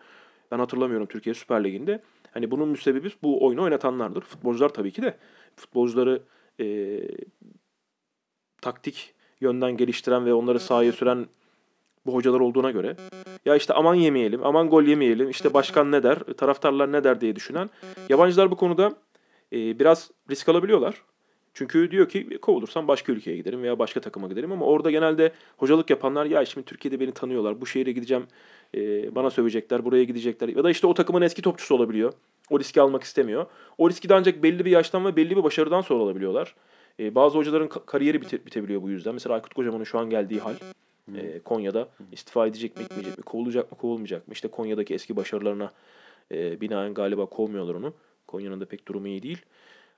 ben 0.51 0.59
hatırlamıyorum 0.59 1.07
Türkiye 1.07 1.35
Süper 1.35 1.65
Ligi'nde. 1.65 2.03
Hani 2.35 2.51
bunun 2.51 2.69
müsebbibi 2.69 3.11
bu 3.23 3.47
oyunu 3.47 3.63
oynatanlardır. 3.63 4.21
Futbolcular 4.21 4.69
tabii 4.69 4.93
ki 4.93 5.03
de 5.03 5.17
futbolcuları 5.57 6.23
e, 6.61 6.99
taktik 8.61 9.15
yönden 9.41 9.77
geliştiren 9.77 10.27
ve 10.27 10.35
onları 10.35 10.61
sahaya 10.61 10.93
süren 10.93 11.27
bu 12.09 12.15
hocalar 12.15 12.41
olduğuna 12.41 12.71
göre 12.71 12.97
ya 13.45 13.57
işte 13.57 13.75
aman 13.75 13.95
yemeyelim, 13.95 14.41
aman 14.47 14.71
gol 14.71 14.83
yemeyelim, 14.83 15.31
işte 15.31 15.55
başkan 15.55 15.93
ne 15.93 16.03
der, 16.03 16.19
taraftarlar 16.19 16.93
ne 16.93 17.05
der 17.05 17.21
diye 17.21 17.37
düşünen 17.37 17.71
yabancılar 18.09 18.50
bu 18.50 18.57
konuda 18.57 18.93
e, 19.53 19.79
biraz 19.79 20.11
risk 20.31 20.49
alabiliyorlar. 20.49 21.03
Çünkü 21.55 21.91
diyor 21.91 22.09
ki 22.09 22.38
kovulursam 22.43 22.88
başka 22.88 23.12
ülkeye 23.12 23.37
giderim 23.37 23.62
veya 23.62 23.79
başka 23.79 24.00
takıma 24.00 24.29
giderim 24.29 24.53
ama 24.53 24.67
orada 24.67 24.91
genelde 24.91 25.33
hocalık 25.57 25.91
yapanlar 25.91 26.27
ya 26.27 26.45
şimdi 26.45 26.65
Türkiye'de 26.65 27.00
beni 27.00 27.12
tanıyorlar, 27.12 27.61
bu 27.61 27.67
şehre 27.67 27.93
gideceğim, 27.93 28.27
e, 28.75 29.15
bana 29.15 29.31
sövecekler, 29.31 29.85
buraya 29.85 30.05
gidecekler 30.05 30.49
ya 30.49 30.65
da 30.65 30.71
işte 30.71 30.87
o 30.87 30.95
takımın 30.95 31.23
eski 31.23 31.43
topçusu 31.43 31.75
olabiliyor. 31.75 32.12
O 32.50 32.61
riski 32.61 32.81
almak 32.81 33.03
istemiyor. 33.03 33.47
O 33.79 33.91
riski 33.91 34.09
de 34.09 34.15
ancak 34.15 34.43
belli 34.43 34.65
bir 34.65 34.71
yaştan 34.71 35.05
ve 35.05 35.17
belli 35.17 35.37
bir 35.37 35.45
başarıdan 35.45 35.81
sonra 35.81 36.03
alabiliyorlar. 36.03 36.55
E, 37.00 37.15
bazı 37.15 37.38
hocaların 37.38 37.69
ka- 37.69 37.87
kariyeri 37.87 38.19
bite- 38.19 38.47
bitebiliyor 38.47 38.83
bu 38.83 38.91
yüzden. 38.91 39.15
Mesela 39.15 39.35
Aykut 39.35 39.55
Kocaman'ın 39.55 39.85
şu 39.85 39.99
an 39.99 40.11
geldiği 40.11 40.41
hal 40.41 40.55
e, 41.17 41.38
Konya'da 41.38 41.88
istifa 42.12 42.47
edecek 42.47 42.77
mi 42.77 42.83
etmeyecek 42.83 43.19
mi, 43.19 43.25
kovulacak 43.25 43.73
mı 43.73 43.79
kovulmayacak 43.79 44.29
mı? 44.29 44.33
İşte 44.33 44.49
Konya'daki 44.49 44.95
eski 44.95 45.17
başarılarına 45.17 45.73
e, 46.33 46.61
binaen 46.61 46.95
galiba 46.95 47.27
kovmuyorlar 47.27 47.75
onu. 47.75 47.95
Konya'nın 48.27 48.61
da 48.61 48.65
pek 48.65 48.88
durumu 48.88 49.09
iyi 49.09 49.23
değil. 49.23 49.38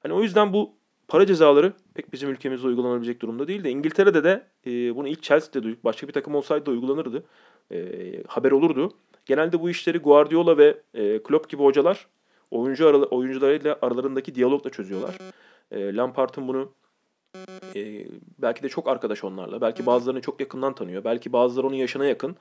Hani 0.02 0.12
o 0.12 0.23
yüzden 0.23 0.52
bu 0.52 0.73
para 1.09 1.26
cezaları 1.26 1.73
pek 1.95 2.12
bizim 2.12 2.31
ülkemizde 2.31 2.67
uygulanabilecek 2.67 3.23
durumda 3.23 3.49
değil 3.49 3.64
de 3.64 3.71
İngiltere'de 3.71 4.25
de 4.25 4.47
e, 4.67 4.97
bunu 4.97 5.09
ilk 5.09 5.23
Chelsea'de 5.23 5.62
duyduk. 5.62 5.85
Başka 5.85 6.09
bir 6.09 6.12
takım 6.12 6.35
olsaydı 6.35 6.67
da 6.67 6.71
uygulanırdı. 6.71 7.25
E, 7.73 8.23
haber 8.26 8.50
olurdu. 8.50 8.93
Genelde 9.26 9.61
bu 9.61 9.71
işleri 9.71 9.99
Guardiola 9.99 10.59
ve 10.59 10.81
e, 10.95 11.23
Klopp 11.23 11.49
gibi 11.49 11.62
hocalar 11.62 12.07
oyuncu 12.50 12.88
aralı, 12.88 13.05
oyuncularıyla 13.05 13.79
aralarındaki 13.83 14.35
diyalogla 14.35 14.71
çözüyorlar. 14.71 15.19
E, 15.71 15.97
Lampard'ın 15.97 16.49
bunu 16.49 16.73
e, 17.77 18.07
belki 18.39 18.63
de 18.63 18.69
çok 18.69 18.89
arkadaş 18.89 19.25
onlarla. 19.25 19.61
Belki 19.61 19.87
bazılarını 19.87 20.21
çok 20.21 20.41
yakından 20.41 20.75
tanıyor. 20.75 21.05
Belki 21.05 21.33
bazıları 21.33 21.67
onun 21.67 21.77
yaşına 21.77 22.05
yakın. 22.07 22.37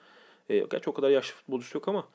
E, 0.49 0.59
gerçi 0.59 0.89
o 0.89 0.93
kadar 0.93 1.09
yaşlı 1.09 1.35
futbolcusu 1.35 1.77
yok 1.77 1.87
ama 1.87 2.07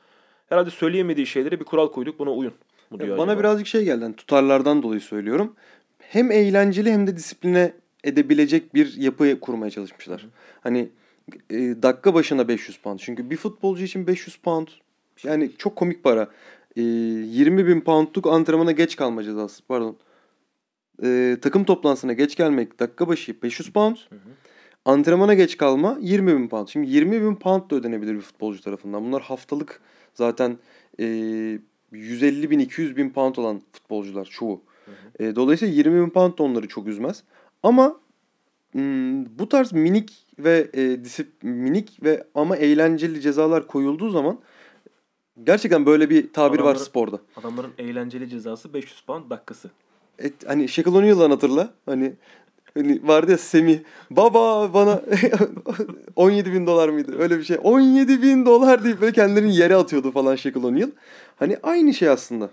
herhalde 0.49 0.71
söyleyemediği 0.71 1.26
şeylere 1.26 1.61
bir 1.61 1.64
kural 1.64 1.88
koyduk 1.93 2.19
buna 2.19 2.31
uyun. 2.31 2.52
mu 2.90 3.00
diyor 3.00 3.19
Bana 3.19 3.31
acaba? 3.33 3.40
birazcık 3.40 3.66
şey 3.66 3.85
geldi. 3.85 4.04
hani 4.04 4.16
tutarlardan 4.16 4.83
dolayı 4.83 5.00
söylüyorum. 5.00 5.52
Hem 5.99 6.31
eğlenceli 6.33 6.93
hem 6.93 7.07
de 7.07 7.16
disipline 7.16 7.73
edebilecek 8.04 8.75
bir 8.75 8.97
yapı 8.97 9.40
kurmaya 9.40 9.71
çalışmışlar. 9.71 10.26
Hani 10.61 10.88
e, 11.50 11.57
dakika 11.57 12.14
başına 12.14 12.49
500 12.49 12.76
pound. 12.78 12.99
Çünkü 12.99 13.31
bir 13.31 13.37
futbolcu 13.37 13.85
için 13.85 14.07
500 14.07 14.37
pound 14.37 14.69
yani 15.25 15.50
çok 15.59 15.76
komik 15.76 16.04
para. 16.04 16.28
E, 16.76 16.83
20 16.83 17.66
bin 17.66 17.81
poundluk 17.81 18.26
antrenmana 18.26 18.73
geç 18.73 18.97
kalma 18.97 19.23
cezası. 19.23 19.62
Pardon. 19.66 19.97
E, 21.02 21.36
takım 21.42 21.64
toplantısına 21.64 22.12
geç 22.12 22.36
gelmek 22.36 22.80
dakika 22.80 23.08
başı 23.08 23.42
500 23.42 23.72
pound. 23.72 23.96
Hı 23.96 24.14
hı. 24.14 24.18
Antrenmana 24.84 25.34
geç 25.34 25.56
kalma 25.56 25.98
20 26.00 26.38
bin 26.38 26.48
pound. 26.48 26.68
Şimdi 26.68 26.90
20 26.90 27.22
bin 27.22 27.34
pound 27.34 27.70
da 27.70 27.74
ödenebilir 27.76 28.14
bir 28.14 28.20
futbolcu 28.20 28.60
tarafından. 28.62 29.04
Bunlar 29.04 29.22
haftalık 29.22 29.80
zaten 30.14 30.58
e, 31.00 31.04
150 31.92 32.50
bin 32.50 32.58
200 32.58 32.96
bin 32.96 33.10
pound 33.10 33.36
olan 33.36 33.60
futbolcular 33.72 34.24
çoğu. 34.24 34.60
E, 35.20 35.36
dolayısıyla 35.36 35.74
20 35.74 36.00
bin 36.06 36.10
pound 36.10 36.38
da 36.38 36.42
onları 36.42 36.68
çok 36.68 36.86
üzmez. 36.88 37.22
Ama 37.62 38.00
hmm, 38.72 39.38
bu 39.38 39.48
tarz 39.48 39.72
minik 39.72 40.26
ve 40.38 40.70
e, 40.74 41.04
disip, 41.04 41.32
minik 41.42 42.02
ve 42.02 42.26
ama 42.34 42.56
eğlenceli 42.56 43.20
cezalar 43.20 43.66
koyulduğu 43.66 44.10
zaman 44.10 44.38
gerçekten 45.44 45.86
böyle 45.86 46.10
bir 46.10 46.32
tabir 46.32 46.58
var 46.58 46.74
Adamları- 46.74 46.84
sporda. 46.84 47.20
Adamların 47.36 47.72
eğlenceli 47.78 48.28
cezası 48.28 48.74
500 48.74 49.00
pound 49.00 49.30
dakikası. 49.30 49.70
Et, 50.18 50.33
hani 50.47 50.68
Shaquille 50.68 50.97
O'Neal'dan 50.99 51.30
hatırla. 51.30 51.71
Hani, 51.87 52.12
hani 52.75 53.00
vardı 53.09 53.30
ya 53.30 53.38
Semih. 53.38 53.78
Baba 54.11 54.75
bana 54.75 55.02
17 56.16 56.52
bin 56.52 56.66
dolar 56.66 56.88
mıydı? 56.88 57.16
Öyle 57.18 57.38
bir 57.38 57.44
şey. 57.44 57.56
17 57.62 58.23
bin 58.23 58.47
dolar 58.47 58.85
deyip 58.85 59.00
böyle 59.00 59.12
kendilerini 59.12 59.56
yere 59.56 59.76
atıyordu 59.76 60.12
falan 60.12 60.37
Shaquille 60.37 60.66
O'Neal. 60.66 60.90
Hani 61.37 61.56
aynı 61.62 61.94
şey 61.94 62.09
aslında. 62.09 62.50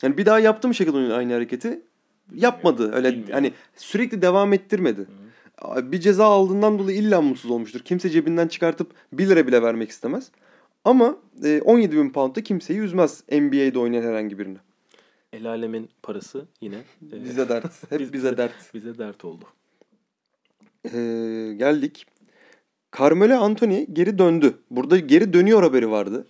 Hani 0.00 0.18
bir 0.18 0.26
daha 0.26 0.38
yaptı 0.38 0.68
mı 0.68 0.74
Shaquille 0.74 0.98
O'Neal 0.98 1.18
aynı 1.18 1.32
hareketi? 1.32 1.80
Yapmadı. 2.34 2.92
Öyle 2.94 3.08
Bilmiyorum. 3.08 3.34
hani 3.34 3.52
sürekli 3.76 4.22
devam 4.22 4.52
ettirmedi. 4.52 5.06
Bir 5.82 6.00
ceza 6.00 6.24
aldığından 6.24 6.78
dolayı 6.78 6.98
illa 6.98 7.20
mutsuz 7.20 7.50
olmuştur. 7.50 7.80
Kimse 7.80 8.10
cebinden 8.10 8.48
çıkartıp 8.48 8.90
1 9.12 9.28
lira 9.28 9.46
bile 9.46 9.62
vermek 9.62 9.90
istemez. 9.90 10.30
Ama 10.84 11.16
e, 11.44 11.60
17 11.64 11.96
bin 11.96 12.10
pound 12.10 12.36
da 12.36 12.42
kimseyi 12.42 12.78
üzmez 12.80 13.22
NBA'de 13.32 13.78
oynayan 13.78 14.02
herhangi 14.02 14.38
birini. 14.38 14.58
El 15.32 15.46
alemin 15.48 15.88
parası 16.02 16.46
yine 16.60 16.76
e, 17.12 17.24
Bize 17.24 17.48
dert. 17.48 17.64
Hep 17.90 18.00
Biz- 18.00 18.12
bize 18.12 18.36
dert. 18.36 18.74
bize 18.74 18.98
dert 18.98 19.24
oldu. 19.24 19.44
Ee, 20.84 21.54
geldik. 21.58 22.06
Carmelo 22.98 23.34
Anthony 23.34 23.86
geri 23.92 24.18
döndü. 24.18 24.54
Burada 24.70 24.98
geri 24.98 25.32
dönüyor 25.32 25.62
haberi 25.62 25.90
vardı. 25.90 26.26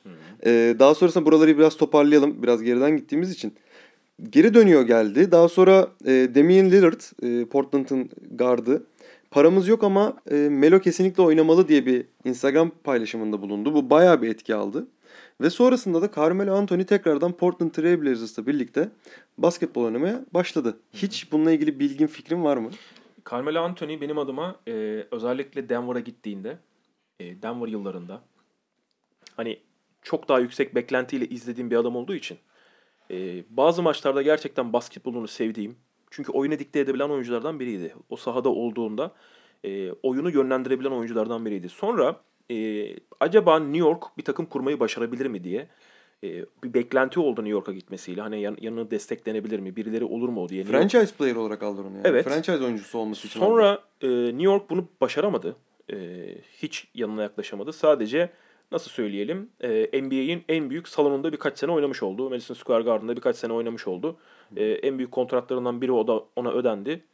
Ee, 0.47 0.77
daha 0.79 0.95
sonrasında 0.95 1.27
buraları 1.27 1.59
biraz 1.59 1.77
toparlayalım. 1.77 2.43
Biraz 2.43 2.63
geriden 2.63 2.97
gittiğimiz 2.97 3.31
için. 3.33 3.55
Geri 4.31 4.55
dönüyor 4.55 4.83
geldi. 4.83 5.33
Daha 5.33 5.49
sonra 5.49 5.89
e, 6.07 6.29
Damian 6.35 6.71
Lillard, 6.71 7.01
e, 7.23 7.45
Portland'ın 7.45 8.11
gardı. 8.31 8.87
Paramız 9.31 9.69
yok 9.69 9.85
ama 9.85 10.17
e, 10.31 10.35
Melo 10.35 10.81
kesinlikle 10.81 11.23
oynamalı 11.23 11.69
diye 11.69 11.87
bir 11.87 12.05
Instagram 12.25 12.71
paylaşımında 12.85 13.43
bulundu. 13.43 13.75
Bu 13.75 13.91
bayağı 13.91 14.23
bir 14.23 14.29
etki 14.29 14.55
aldı. 14.55 14.87
Ve 15.43 15.51
sonrasında 15.51 16.03
da 16.03 16.11
Carmelo 16.17 16.55
Anthony 16.55 16.85
tekrardan 16.85 17.33
Portland 17.33 17.71
Trail 17.71 18.03
Blazers'la 18.03 18.47
birlikte 18.47 18.89
basketbol 19.39 19.85
oynamaya 19.85 20.25
başladı. 20.35 20.79
Hiç 20.93 21.33
bununla 21.33 21.53
ilgili 21.53 21.81
bilgin 21.81 22.07
fikrin 22.07 22.45
var 22.45 22.57
mı? 22.57 22.71
Carmelo 23.31 23.61
Anthony 23.61 24.01
benim 24.01 24.19
adıma 24.19 24.57
e, 24.69 24.73
özellikle 25.11 25.69
Denver'a 25.69 26.01
gittiğinde, 26.01 26.59
e, 27.21 27.43
Denver 27.43 27.69
yıllarında 27.69 28.23
hani 29.37 29.59
çok 30.03 30.29
daha 30.29 30.39
yüksek 30.39 30.75
beklentiyle 30.75 31.27
izlediğim 31.29 31.71
bir 31.71 31.77
adam 31.77 31.97
olduğu 31.97 32.15
için 32.15 32.39
e, 33.11 33.45
bazı 33.51 33.83
maçlarda 33.83 34.23
gerçekten 34.23 34.73
basketbolunu 34.73 35.29
sevdiğim, 35.29 35.77
çünkü 36.11 36.33
oyunu 36.33 36.59
dikte 36.59 36.81
edebilen 36.81 37.09
oyunculardan 37.09 37.61
biriydi. 37.61 37.95
O 38.11 38.17
sahada 38.17 38.49
olduğunda 38.49 39.13
e, 39.65 39.93
oyunu 39.93 40.31
yönlendirebilen 40.31 40.91
oyunculardan 40.91 41.47
biriydi. 41.47 41.69
Sonra 41.69 42.21
e, 42.53 42.97
acaba 43.21 43.59
New 43.59 43.79
York 43.79 44.03
bir 44.19 44.23
takım 44.25 44.47
kurmayı 44.47 44.81
başarabilir 44.81 45.27
mi 45.27 45.45
diye 45.45 45.69
e, 46.25 46.45
bir 46.65 46.75
beklenti 46.75 47.21
oldu 47.21 47.41
New 47.41 47.53
York'a 47.53 47.73
gitmesiyle. 47.73 48.21
Hani 48.21 48.41
yan, 48.41 48.57
yanına 48.61 48.91
desteklenebilir 48.91 49.59
mi, 49.59 49.77
birileri 49.77 50.05
olur 50.05 50.29
mu 50.29 50.43
o 50.43 50.49
diye. 50.49 50.61
New 50.61 50.77
York- 50.77 50.91
Franchise 50.91 51.17
player 51.17 51.37
olarak 51.37 51.63
aldılar 51.63 51.85
onu 51.85 51.95
yani. 51.97 52.07
Evet. 52.09 52.25
Franchise 52.25 52.65
oyuncusu 52.65 52.99
olması 52.99 53.27
için. 53.27 53.41
aldılar. 53.41 53.51
Sonra 53.51 53.83
e, 54.03 54.09
New 54.27 54.43
York 54.43 54.71
bunu 54.71 54.89
başaramadı. 55.01 55.57
E, 55.93 55.97
hiç 56.63 56.89
yanına 56.95 57.23
yaklaşamadı. 57.23 57.73
Sadece 57.73 58.31
nasıl 58.73 58.91
söyleyelim 58.91 59.49
e, 59.61 60.03
NBA'in 60.03 60.45
en 60.49 60.71
büyük 60.71 60.89
salonunda 60.89 61.33
birkaç 61.33 61.59
sene 61.59 61.73
oynamış 61.73 62.03
oldu. 62.03 62.31
Madison 62.31 62.55
Square 62.55 62.83
Garden'da 62.83 63.17
birkaç 63.17 63.37
sene 63.37 63.53
oynamış 63.53 63.87
oldu. 63.89 64.17
E, 64.57 64.65
en 64.65 64.99
büyük 64.99 65.13
kontratlarından 65.13 65.81
biri 65.81 65.93
o 65.93 66.07
da 66.07 66.25
ona 66.37 66.53
ödendi. 66.53 67.05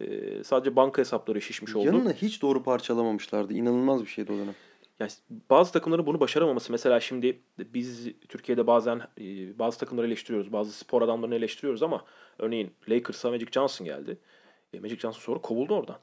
E, 0.00 0.44
sadece 0.44 0.76
banka 0.76 1.00
hesapları 1.00 1.40
şişmiş 1.42 1.76
oldu. 1.76 1.86
Yanına 1.86 2.12
hiç 2.12 2.42
doğru 2.42 2.62
parçalamamışlardı. 2.62 3.54
İnanılmaz 3.54 4.02
bir 4.02 4.06
şeydi 4.06 4.32
o 4.32 4.36
dönem. 4.36 4.54
Yani 5.02 5.12
bazı 5.50 5.72
takımların 5.72 6.06
bunu 6.06 6.20
başaramaması 6.20 6.72
mesela 6.72 7.00
şimdi 7.00 7.40
biz 7.58 8.08
Türkiye'de 8.28 8.66
bazen 8.66 9.00
e, 9.20 9.58
bazı 9.58 9.78
takımları 9.78 10.06
eleştiriyoruz. 10.06 10.52
Bazı 10.52 10.72
spor 10.72 11.02
adamlarını 11.02 11.34
eleştiriyoruz 11.34 11.82
ama 11.82 12.04
örneğin 12.38 12.70
Lakers'a 12.88 13.30
Magic 13.30 13.46
Johnson 13.52 13.84
geldi. 13.84 14.18
E, 14.74 14.80
Magic 14.80 14.96
Johnson 14.96 15.20
sonra 15.20 15.38
kovuldu 15.40 15.74
oradan. 15.74 15.98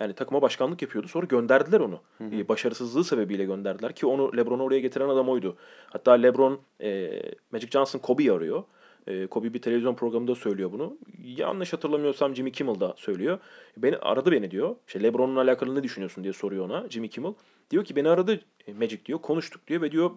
Yani 0.00 0.14
takıma 0.14 0.42
başkanlık 0.42 0.82
yapıyordu. 0.82 1.08
Sonra 1.08 1.26
gönderdiler 1.26 1.80
onu. 1.80 2.00
E, 2.20 2.48
başarısızlığı 2.48 3.04
sebebiyle 3.04 3.44
gönderdiler 3.44 3.94
ki 3.94 4.06
onu 4.06 4.36
LeBron'u 4.36 4.62
oraya 4.62 4.80
getiren 4.80 5.08
adam 5.08 5.28
oydu. 5.28 5.56
Hatta 5.90 6.12
LeBron 6.12 6.60
e, 6.80 7.22
Magic 7.52 7.70
Johnson 7.70 7.98
Kobe'yi 7.98 8.32
arıyor. 8.32 8.62
E, 9.06 9.26
Kobe 9.26 9.54
bir 9.54 9.62
televizyon 9.62 9.94
programında 9.94 10.34
söylüyor 10.34 10.72
bunu. 10.72 10.98
Yanlış 11.24 11.72
hatırlamıyorsam 11.72 12.34
Jimmy 12.34 12.52
Kimmel 12.52 12.80
da 12.80 12.94
söylüyor. 12.96 13.38
Beni 13.76 13.96
aradı 13.96 14.32
beni 14.32 14.50
diyor. 14.50 14.76
İşte 14.86 15.02
LeBron'un 15.02 15.36
alakalı 15.36 15.74
ne 15.74 15.82
düşünüyorsun 15.82 16.24
diye 16.24 16.32
soruyor 16.32 16.64
ona 16.64 16.90
Jimmy 16.90 17.08
Kimmel. 17.08 17.34
Diyor 17.70 17.84
ki 17.84 17.96
beni 17.96 18.08
aradı 18.08 18.40
e, 18.66 18.72
Magic 18.72 19.04
diyor. 19.04 19.18
Konuştuk 19.18 19.66
diyor 19.66 19.82
ve 19.82 19.92
diyor 19.92 20.10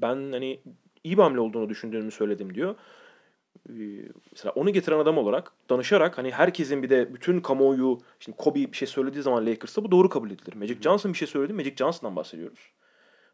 ben 0.00 0.32
hani 0.32 0.60
iyi 1.04 1.18
bir 1.18 1.22
hamle 1.22 1.40
olduğunu 1.40 1.68
düşündüğümü 1.68 2.10
söyledim 2.10 2.54
diyor. 2.54 2.74
Ee, 3.68 3.72
Mesela 4.32 4.52
onu 4.52 4.70
getiren 4.70 4.98
adam 4.98 5.18
olarak 5.18 5.52
danışarak 5.70 6.18
hani 6.18 6.30
herkesin 6.30 6.82
bir 6.82 6.90
de 6.90 7.14
bütün 7.14 7.40
kamuoyu 7.40 7.98
şimdi 8.20 8.38
Kobe 8.38 8.58
bir 8.58 8.76
şey 8.76 8.88
söylediği 8.88 9.22
zaman 9.22 9.46
Lakers'ta 9.46 9.84
bu 9.84 9.90
doğru 9.90 10.08
kabul 10.08 10.30
edilir. 10.30 10.54
Magic 10.54 10.82
Johnson 10.82 11.12
bir 11.12 11.18
şey 11.18 11.28
söyledi. 11.28 11.52
Magic 11.52 11.76
Johnson'dan 11.76 12.16
bahsediyoruz. 12.16 12.70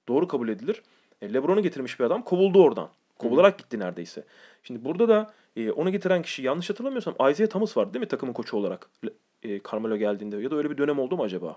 Doğru 0.08 0.28
kabul 0.28 0.48
edilir. 0.48 0.82
E, 1.22 1.34
LeBron'u 1.34 1.62
getirmiş 1.62 2.00
bir 2.00 2.04
adam 2.04 2.22
kovuldu 2.22 2.62
oradan. 2.62 2.90
Kovularak 3.18 3.58
gitti 3.58 3.78
neredeyse. 3.78 4.24
Şimdi 4.62 4.84
burada 4.84 5.08
da 5.08 5.30
e, 5.56 5.70
onu 5.70 5.92
getiren 5.92 6.22
kişi 6.22 6.42
yanlış 6.42 6.70
hatırlamıyorsam 6.70 7.14
Isaiah 7.30 7.48
Thomas 7.48 7.76
vardı 7.76 7.94
değil 7.94 8.00
mi 8.00 8.08
takımın 8.08 8.32
koçu 8.32 8.56
olarak? 8.56 8.90
E, 9.42 9.60
Carmelo 9.72 9.96
geldiğinde 9.96 10.36
ya 10.36 10.50
da 10.50 10.56
öyle 10.56 10.70
bir 10.70 10.78
dönem 10.78 10.98
oldu 10.98 11.16
mu 11.16 11.22
acaba? 11.22 11.56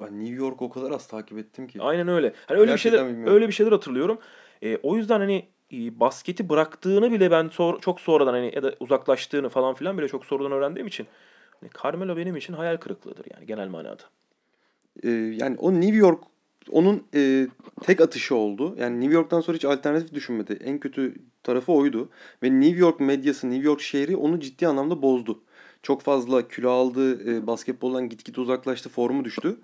Ben 0.00 0.20
New 0.20 0.34
York 0.34 0.62
o 0.62 0.70
kadar 0.70 0.90
az 0.90 1.06
takip 1.06 1.38
ettim 1.38 1.66
ki. 1.66 1.82
Aynen 1.82 2.08
öyle. 2.08 2.32
Hani 2.46 2.58
öyle 2.58 2.66
bir 2.66 2.72
Gerçekten 2.72 2.98
şeyler 2.98 3.12
bilmiyorum. 3.12 3.34
öyle 3.34 3.48
bir 3.48 3.52
şeyler 3.52 3.72
hatırlıyorum. 3.72 4.18
E, 4.62 4.76
o 4.76 4.96
yüzden 4.96 5.20
hani 5.20 5.48
e, 5.72 6.00
basketi 6.00 6.48
bıraktığını 6.48 7.12
bile 7.12 7.30
ben 7.30 7.48
sor- 7.48 7.80
çok 7.80 8.00
sonradan 8.00 8.32
hani 8.32 8.52
ya 8.54 8.62
da 8.62 8.74
uzaklaştığını 8.80 9.48
falan 9.48 9.74
filan 9.74 9.98
bile 9.98 10.08
çok 10.08 10.24
sonradan 10.24 10.52
öğrendiğim 10.52 10.86
için 10.86 11.06
hani 11.60 11.70
Carmelo 11.82 12.16
benim 12.16 12.36
için 12.36 12.52
hayal 12.52 12.76
kırıklığıdır 12.76 13.26
yani 13.34 13.46
genel 13.46 13.68
manada. 13.68 14.02
Ee, 15.02 15.08
yani 15.10 15.56
o 15.58 15.72
New 15.72 15.96
York 15.96 16.24
onun 16.70 17.02
e, 17.14 17.46
tek 17.82 18.00
atışı 18.00 18.34
oldu. 18.34 18.76
Yani 18.78 19.00
New 19.00 19.14
York'tan 19.14 19.40
sonra 19.40 19.56
hiç 19.56 19.64
alternatif 19.64 20.14
düşünmedi. 20.14 20.58
En 20.64 20.78
kötü 20.78 21.14
tarafı 21.42 21.72
oydu. 21.72 22.08
Ve 22.42 22.60
New 22.60 22.80
York 22.80 23.00
medyası, 23.00 23.50
New 23.50 23.66
York 23.66 23.80
şehri 23.80 24.16
onu 24.16 24.40
ciddi 24.40 24.68
anlamda 24.68 25.02
bozdu. 25.02 25.42
Çok 25.82 26.02
fazla 26.02 26.48
kilo 26.48 26.70
aldı, 26.70 27.32
e, 27.32 27.46
basketboldan 27.46 28.08
gitgide 28.08 28.40
uzaklaştı, 28.40 28.88
formu 28.88 29.24
düştü. 29.24 29.56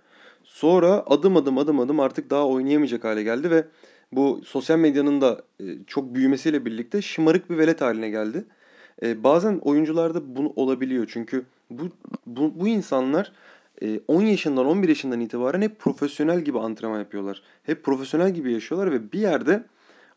Sonra 0.44 1.04
adım 1.06 1.37
adım 1.37 1.59
adım 1.59 1.80
adım 1.80 2.00
artık 2.00 2.30
daha 2.30 2.49
oynayamayacak 2.49 3.04
hale 3.04 3.23
geldi 3.23 3.50
ve 3.50 3.64
bu 4.12 4.40
sosyal 4.44 4.78
medyanın 4.78 5.21
da 5.21 5.42
e, 5.61 5.64
çok 5.87 6.14
büyümesiyle 6.14 6.64
birlikte 6.64 7.02
şımarık 7.02 7.50
bir 7.50 7.59
velet 7.59 7.80
haline 7.80 8.11
geldi. 8.11 8.44
E, 9.02 9.25
bazen 9.25 9.59
oyuncularda 9.59 10.37
bu 10.37 10.52
olabiliyor 10.56 11.06
çünkü 11.12 11.44
bu, 11.71 11.88
bu, 12.26 12.61
bu 12.61 12.68
insanlar 12.68 13.32
10 14.09 14.23
yaşından 14.23 14.67
11 14.67 14.89
yaşından 14.89 15.21
itibaren 15.21 15.62
hep 15.62 15.79
profesyonel 15.79 16.41
gibi 16.41 16.59
antrenman 16.59 16.99
yapıyorlar. 16.99 17.43
Hep 17.62 17.85
profesyonel 17.85 18.35
gibi 18.35 18.53
yaşıyorlar 18.53 18.93
ve 18.93 19.12
bir 19.12 19.19
yerde 19.19 19.65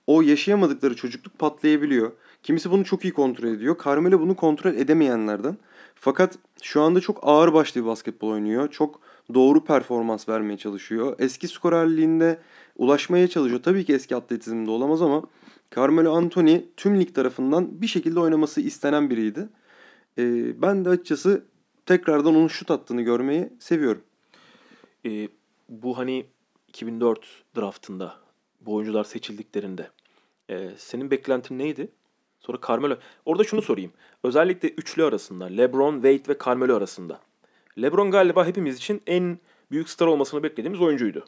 o 0.08 0.22
yaşayamadıkları 0.22 0.96
çocukluk 0.96 1.40
patlayabiliyor. 1.40 2.12
Kimisi 2.44 2.72
bunu 2.72 2.86
çok 2.86 3.04
iyi 3.06 3.14
kontrol 3.14 3.48
ediyor. 3.48 3.76
Carmelo 3.86 4.20
bunu 4.20 4.36
kontrol 4.36 4.74
edemeyenlerden. 4.74 5.58
Fakat 5.96 6.38
şu 6.62 6.82
anda 6.82 7.02
çok 7.02 7.20
ağır 7.22 7.54
başlı 7.54 7.82
bir 7.82 7.86
basketbol 7.86 8.30
oynuyor. 8.30 8.72
Çok 8.72 9.00
doğru 9.34 9.64
performans 9.64 10.30
vermeye 10.30 10.58
çalışıyor. 10.58 11.16
Eski 11.20 11.48
skorerliğinde 11.48 12.38
ulaşmaya 12.78 13.28
çalışıyor. 13.28 13.64
Tabii 13.64 13.86
ki 13.86 13.94
eski 13.94 14.16
atletizmde 14.16 14.72
olamaz 14.72 15.02
ama 15.02 15.24
Carmelo 15.76 16.16
Anthony 16.16 16.62
tüm 16.78 17.00
lig 17.00 17.16
tarafından 17.16 17.82
bir 17.82 17.88
şekilde 17.88 18.20
oynaması 18.20 18.62
istenen 18.62 19.10
biriydi. 19.10 19.50
Ee, 20.18 20.62
ben 20.62 20.86
de 20.86 20.90
açıkçası 20.90 21.44
tekrardan 21.86 22.36
onun 22.36 22.48
şut 22.48 22.72
attığını 22.72 23.02
görmeyi 23.02 23.50
seviyorum. 23.60 24.04
E, 25.06 25.28
bu 25.70 25.98
hani 25.98 26.26
2004 26.68 27.44
draftında 27.58 28.16
bu 28.62 28.74
oyuncular 28.74 29.04
seçildiklerinde 29.04 29.90
e, 30.50 30.70
senin 30.78 31.12
beklentin 31.12 31.60
neydi? 31.60 31.88
Sonra 32.40 32.58
Carmelo. 32.68 32.98
Orada 33.26 33.44
şunu 33.44 33.62
sorayım. 33.62 33.92
Özellikle 34.24 34.70
üçlü 34.70 35.04
arasında. 35.04 35.46
LeBron, 35.46 35.94
Wade 35.94 36.34
ve 36.34 36.38
Carmelo 36.46 36.76
arasında. 36.76 37.20
LeBron 37.82 38.12
galiba 38.12 38.46
hepimiz 38.46 38.78
için 38.78 39.02
en 39.08 39.40
büyük 39.72 39.90
star 39.90 40.08
olmasını 40.08 40.44
beklediğimiz 40.44 40.82
oyuncuydu. 40.82 41.26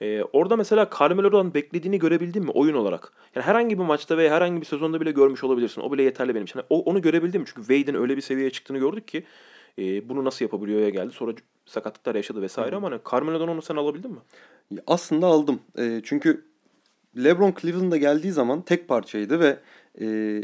Ee, 0.00 0.22
orada 0.22 0.56
mesela 0.56 0.90
Carmelo'dan 0.98 1.54
beklediğini 1.54 1.98
görebildin 1.98 2.44
mi 2.44 2.50
oyun 2.50 2.74
olarak? 2.74 3.12
Yani 3.34 3.46
herhangi 3.46 3.78
bir 3.78 3.84
maçta 3.84 4.16
veya 4.16 4.34
herhangi 4.34 4.60
bir 4.60 4.66
sezonda 4.66 5.00
bile 5.00 5.10
görmüş 5.10 5.44
olabilirsin. 5.44 5.80
O 5.80 5.92
bile 5.92 6.02
yeterli 6.02 6.34
benim 6.34 6.44
için. 6.44 6.58
Yani 6.58 6.66
o, 6.70 6.82
onu 6.82 7.02
görebildim 7.02 7.40
mi? 7.40 7.46
Çünkü 7.46 7.60
Wade'in 7.60 8.02
öyle 8.02 8.16
bir 8.16 8.22
seviyeye 8.22 8.50
çıktığını 8.50 8.78
gördük 8.78 9.08
ki 9.08 9.24
e, 9.78 10.08
bunu 10.08 10.24
nasıl 10.24 10.44
yapabiliyor'ya 10.44 10.88
geldi. 10.88 11.12
Sonra 11.12 11.32
sakatlıklar 11.66 12.14
yaşadı 12.14 12.42
vesaire 12.42 12.76
ama 12.76 12.90
hani 12.90 13.00
Carmelo'dan 13.10 13.48
onu 13.48 13.62
sen 13.62 13.76
alabildin 13.76 14.10
mi? 14.10 14.18
Aslında 14.86 15.26
aldım. 15.26 15.60
E, 15.78 16.00
çünkü 16.04 16.44
LeBron 17.16 17.54
Cleveland'a 17.60 17.96
geldiği 17.96 18.32
zaman 18.32 18.62
tek 18.62 18.88
parçaydı 18.88 19.40
ve 19.40 19.58
e, 20.00 20.40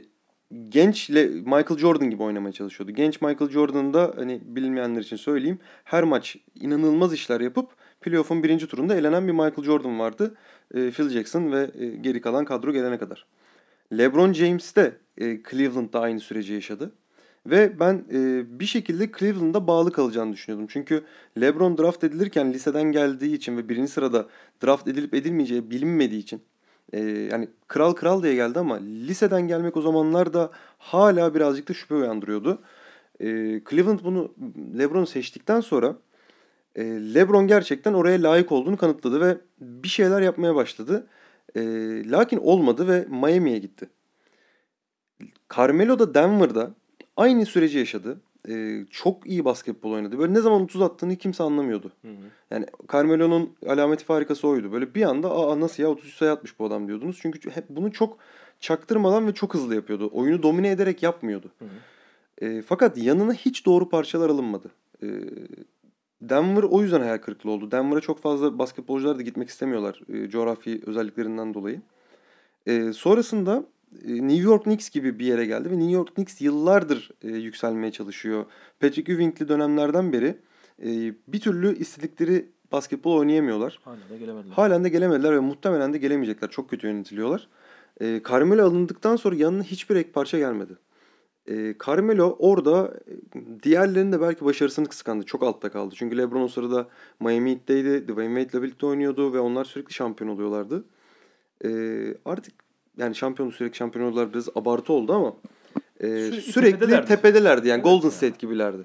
genç 0.68 1.10
Le- 1.10 1.28
Michael 1.28 1.78
Jordan 1.78 2.10
gibi 2.10 2.22
oynamaya 2.22 2.52
çalışıyordu. 2.52 2.92
Genç 2.92 3.20
Michael 3.20 3.50
Jordan'da 3.50 4.12
hani 4.16 4.40
bilmeyenler 4.44 5.00
için 5.00 5.16
söyleyeyim 5.16 5.58
her 5.84 6.04
maç 6.04 6.36
inanılmaz 6.54 7.14
işler 7.14 7.40
yapıp 7.40 7.70
playoff'un 8.00 8.42
birinci 8.42 8.66
turunda 8.66 8.94
elenen 8.94 9.26
bir 9.26 9.32
Michael 9.32 9.62
Jordan 9.62 9.98
vardı. 9.98 10.34
E, 10.74 10.90
Phil 10.90 11.08
Jackson 11.08 11.52
ve 11.52 11.70
e, 11.78 11.86
geri 11.86 12.20
kalan 12.20 12.44
kadro 12.44 12.72
gelene 12.72 12.98
kadar. 12.98 13.26
LeBron 13.98 14.32
James 14.32 14.76
de 14.76 14.96
e, 15.18 15.42
Cleveland'da 15.50 16.00
aynı 16.00 16.20
süreci 16.20 16.52
yaşadı. 16.52 16.92
Ve 17.46 17.80
ben 17.80 18.04
e, 18.12 18.44
bir 18.60 18.66
şekilde 18.66 19.10
Cleveland'a 19.18 19.66
bağlı 19.66 19.92
kalacağını 19.92 20.32
düşünüyordum. 20.32 20.66
Çünkü 20.70 21.04
LeBron 21.40 21.78
draft 21.78 22.04
edilirken 22.04 22.52
liseden 22.52 22.92
geldiği 22.92 23.34
için 23.34 23.56
ve 23.56 23.68
birinci 23.68 23.92
sırada 23.92 24.26
draft 24.64 24.88
edilip 24.88 25.14
edilmeyeceği 25.14 25.70
bilinmediği 25.70 26.20
için 26.22 26.42
e, 26.92 27.00
yani 27.00 27.48
kral 27.68 27.92
kral 27.92 28.22
diye 28.22 28.34
geldi 28.34 28.58
ama 28.58 28.76
liseden 28.76 29.48
gelmek 29.48 29.76
o 29.76 29.82
zamanlar 29.82 30.32
da 30.32 30.50
hala 30.78 31.34
birazcık 31.34 31.68
da 31.68 31.74
şüphe 31.74 31.94
uyandırıyordu. 31.94 32.62
E, 33.20 33.26
Cleveland 33.70 34.00
bunu 34.04 34.34
LeBron'u 34.78 35.06
seçtikten 35.06 35.60
sonra 35.60 35.96
e, 36.76 36.84
LeBron 36.84 37.46
gerçekten 37.46 37.92
oraya 37.94 38.22
layık 38.22 38.52
olduğunu 38.52 38.76
kanıtladı 38.76 39.20
ve 39.20 39.38
bir 39.60 39.88
şeyler 39.88 40.20
yapmaya 40.22 40.54
başladı. 40.54 41.06
E, 41.56 41.60
lakin 42.10 42.38
olmadı 42.38 42.88
ve 42.88 43.06
Miami'ye 43.10 43.58
gitti. 43.58 43.88
Carmelo 45.56 45.98
da 45.98 46.14
Denver'da 46.14 46.74
aynı 47.16 47.46
süreci 47.46 47.78
yaşadı. 47.78 48.20
Ee, 48.48 48.84
çok 48.90 49.26
iyi 49.26 49.44
basketbol 49.44 49.92
oynadı. 49.92 50.18
Böyle 50.18 50.34
ne 50.34 50.40
zaman 50.40 50.62
30 50.62 50.82
attığını 50.82 51.16
kimse 51.16 51.42
anlamıyordu. 51.42 51.92
Hı 52.02 52.08
hı. 52.08 52.14
Yani 52.50 52.66
Carmelo'nun 52.92 53.56
alameti 53.66 54.04
farikası 54.04 54.48
oydu. 54.48 54.72
Böyle 54.72 54.94
bir 54.94 55.02
anda 55.02 55.30
aa 55.30 55.60
nasıl 55.60 55.82
ya 55.82 55.88
33 55.88 56.14
sayı 56.14 56.30
atmış 56.30 56.58
bu 56.58 56.64
adam 56.64 56.88
diyordunuz. 56.88 57.18
Çünkü 57.22 57.50
hep 57.50 57.64
bunu 57.68 57.92
çok 57.92 58.18
çaktırmadan 58.60 59.26
ve 59.26 59.34
çok 59.34 59.54
hızlı 59.54 59.74
yapıyordu. 59.74 60.10
Oyunu 60.12 60.42
domine 60.42 60.70
ederek 60.70 61.02
yapmıyordu. 61.02 61.50
Hı 61.58 61.64
hı. 61.64 62.46
E, 62.46 62.62
fakat 62.62 62.98
yanına 62.98 63.32
hiç 63.32 63.66
doğru 63.66 63.88
parçalar 63.88 64.30
alınmadı. 64.30 64.70
E, 65.02 65.06
Denver 66.22 66.62
o 66.62 66.82
yüzden 66.82 67.00
hayal 67.00 67.18
kırıklığı 67.18 67.50
oldu. 67.50 67.70
Denver'a 67.70 68.00
çok 68.00 68.18
fazla 68.18 68.58
basketbolcular 68.58 69.18
da 69.18 69.22
gitmek 69.22 69.48
istemiyorlar 69.48 70.00
e, 70.12 70.28
coğrafi 70.28 70.80
özelliklerinden 70.86 71.54
dolayı. 71.54 71.80
E, 72.66 72.92
sonrasında 72.92 73.64
New 74.04 74.42
York 74.42 74.64
Knicks 74.64 74.90
gibi 74.90 75.18
bir 75.18 75.26
yere 75.26 75.46
geldi 75.46 75.70
ve 75.70 75.78
New 75.78 75.92
York 75.92 76.14
Knicks 76.14 76.40
yıllardır 76.40 77.10
e, 77.22 77.28
yükselmeye 77.28 77.92
çalışıyor. 77.92 78.44
Patrick 78.80 79.12
Ewing'li 79.12 79.48
dönemlerden 79.48 80.12
beri 80.12 80.36
e, 80.82 81.14
bir 81.28 81.40
türlü 81.40 81.78
istedikleri 81.78 82.48
basketbol 82.72 83.18
oynayamıyorlar. 83.18 83.80
Hala 83.84 83.96
da 84.10 84.16
gelemediler. 84.16 84.54
Halen 84.54 84.84
de 84.84 84.88
gelemediler 84.88 85.32
ve 85.32 85.40
muhtemelen 85.40 85.92
de 85.92 85.98
gelemeyecekler. 85.98 86.50
Çok 86.50 86.70
kötü 86.70 86.86
yönetiliyorlar. 86.86 87.48
E, 88.00 88.20
Carmelo 88.30 88.64
alındıktan 88.64 89.16
sonra 89.16 89.36
yanına 89.36 89.62
hiçbir 89.62 89.96
ek 89.96 90.10
parça 90.12 90.38
gelmedi. 90.38 90.72
E, 91.48 91.74
Carmelo 91.86 92.36
orada 92.38 92.94
e, 93.08 93.62
diğerlerinin 93.62 94.12
de 94.12 94.20
belki 94.20 94.44
başarısını 94.44 94.88
kıskandı. 94.88 95.26
Çok 95.26 95.42
altta 95.42 95.70
kaldı. 95.70 95.94
Çünkü 95.98 96.18
LeBron 96.18 96.42
o 96.42 96.48
sırada 96.48 96.88
Miami 97.20 97.50
Heat'teydi. 97.50 98.08
Dwayne 98.08 98.40
Wade'le 98.40 98.62
birlikte 98.62 98.86
oynuyordu 98.86 99.32
ve 99.32 99.40
onlar 99.40 99.64
sürekli 99.64 99.92
şampiyon 99.92 100.30
oluyorlardı. 100.30 100.84
E, 101.64 101.70
artık 102.24 102.69
yani 102.98 103.14
şampiyon 103.14 103.50
sürekli 103.50 103.76
şampiyon 103.76 104.06
oluyorlar 104.06 104.32
biraz 104.34 104.48
abartı 104.54 104.92
oldu 104.92 105.12
ama 105.12 105.34
e, 106.00 106.06
Sürekli 106.06 106.40
sürekli, 106.42 106.78
tepedelerdi. 106.78 107.06
tepedelerdi. 107.08 107.68
Yani 107.68 107.74
Evet 107.80 107.84
Golden 107.84 108.02
yani. 108.02 108.12
State 108.12 108.36
gibilerdi. 108.38 108.82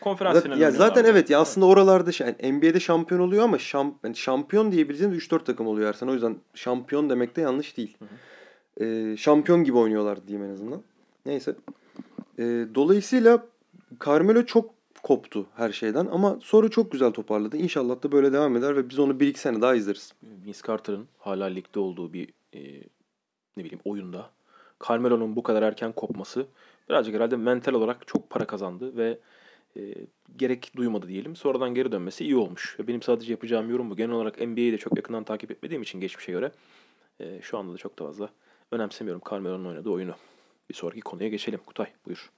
Konferans 0.00 0.34
Zaten, 0.34 0.48
finali 0.48 0.62
ya 0.62 0.70
zaten 0.70 0.84
oynuyorlardı. 0.86 1.10
evet 1.18 1.30
ya 1.30 1.40
aslında 1.40 1.66
oralarda 1.66 2.12
şey, 2.12 2.26
yani 2.40 2.52
NBA'de 2.52 2.80
şampiyon 2.80 3.20
oluyor 3.20 3.44
ama 3.44 3.58
şam, 3.58 3.94
yani 4.04 4.16
şampiyon 4.16 4.72
diyebileceğimiz 4.72 5.18
3-4 5.18 5.44
takım 5.44 5.66
oluyor 5.66 5.88
Ersan. 5.88 6.08
O 6.08 6.12
yüzden 6.12 6.36
şampiyon 6.54 7.10
demek 7.10 7.36
de 7.36 7.40
yanlış 7.40 7.76
değil. 7.76 7.96
Ee, 8.80 9.14
şampiyon 9.18 9.64
gibi 9.64 9.76
oynuyorlar 9.76 10.26
diyeyim 10.28 10.50
en 10.50 10.52
azından. 10.54 10.82
Neyse. 11.26 11.54
Ee, 12.38 12.66
dolayısıyla 12.74 13.46
Carmelo 14.06 14.42
çok 14.44 14.70
koptu 15.02 15.46
her 15.56 15.72
şeyden 15.72 16.06
ama 16.12 16.38
sonra 16.42 16.68
çok 16.68 16.92
güzel 16.92 17.10
toparladı. 17.10 17.56
İnşallah 17.56 18.02
da 18.02 18.12
böyle 18.12 18.32
devam 18.32 18.56
eder 18.56 18.76
ve 18.76 18.88
biz 18.90 18.98
onu 18.98 19.12
1-2 19.12 19.36
sene 19.38 19.60
daha 19.62 19.74
izleriz. 19.74 20.12
Vince 20.46 20.58
Carter'ın 20.66 21.06
hala 21.18 21.44
ligde 21.44 21.78
olduğu 21.80 22.12
bir 22.12 22.28
e, 22.54 22.60
ne 23.56 23.64
bileyim 23.64 23.80
oyunda 23.84 24.30
Carmelo'nun 24.88 25.36
bu 25.36 25.42
kadar 25.42 25.62
erken 25.62 25.92
kopması 25.92 26.46
birazcık 26.88 27.14
herhalde 27.14 27.36
mental 27.36 27.74
olarak 27.74 28.06
çok 28.06 28.30
para 28.30 28.46
kazandı 28.46 28.96
ve 28.96 29.18
e, 29.76 29.94
gerek 30.36 30.72
duymadı 30.76 31.08
diyelim. 31.08 31.36
Sonradan 31.36 31.74
geri 31.74 31.92
dönmesi 31.92 32.24
iyi 32.24 32.36
olmuş. 32.36 32.76
Benim 32.88 33.02
sadece 33.02 33.32
yapacağım 33.32 33.70
yorum 33.70 33.90
bu. 33.90 33.96
Genel 33.96 34.14
olarak 34.14 34.40
NBA'yi 34.40 34.72
de 34.72 34.78
çok 34.78 34.96
yakından 34.96 35.24
takip 35.24 35.50
etmediğim 35.50 35.82
için 35.82 36.00
geçmişe 36.00 36.32
göre 36.32 36.52
e, 37.20 37.42
şu 37.42 37.58
anda 37.58 37.72
da 37.72 37.76
çok 37.76 37.98
da 37.98 38.04
fazla 38.04 38.30
önemsemiyorum 38.72 39.22
Carmelo'nun 39.30 39.64
oynadığı 39.64 39.90
oyunu. 39.90 40.14
Bir 40.70 40.74
sonraki 40.74 41.00
konuya 41.00 41.28
geçelim. 41.28 41.60
Kutay 41.66 41.86
buyur. 42.06 42.30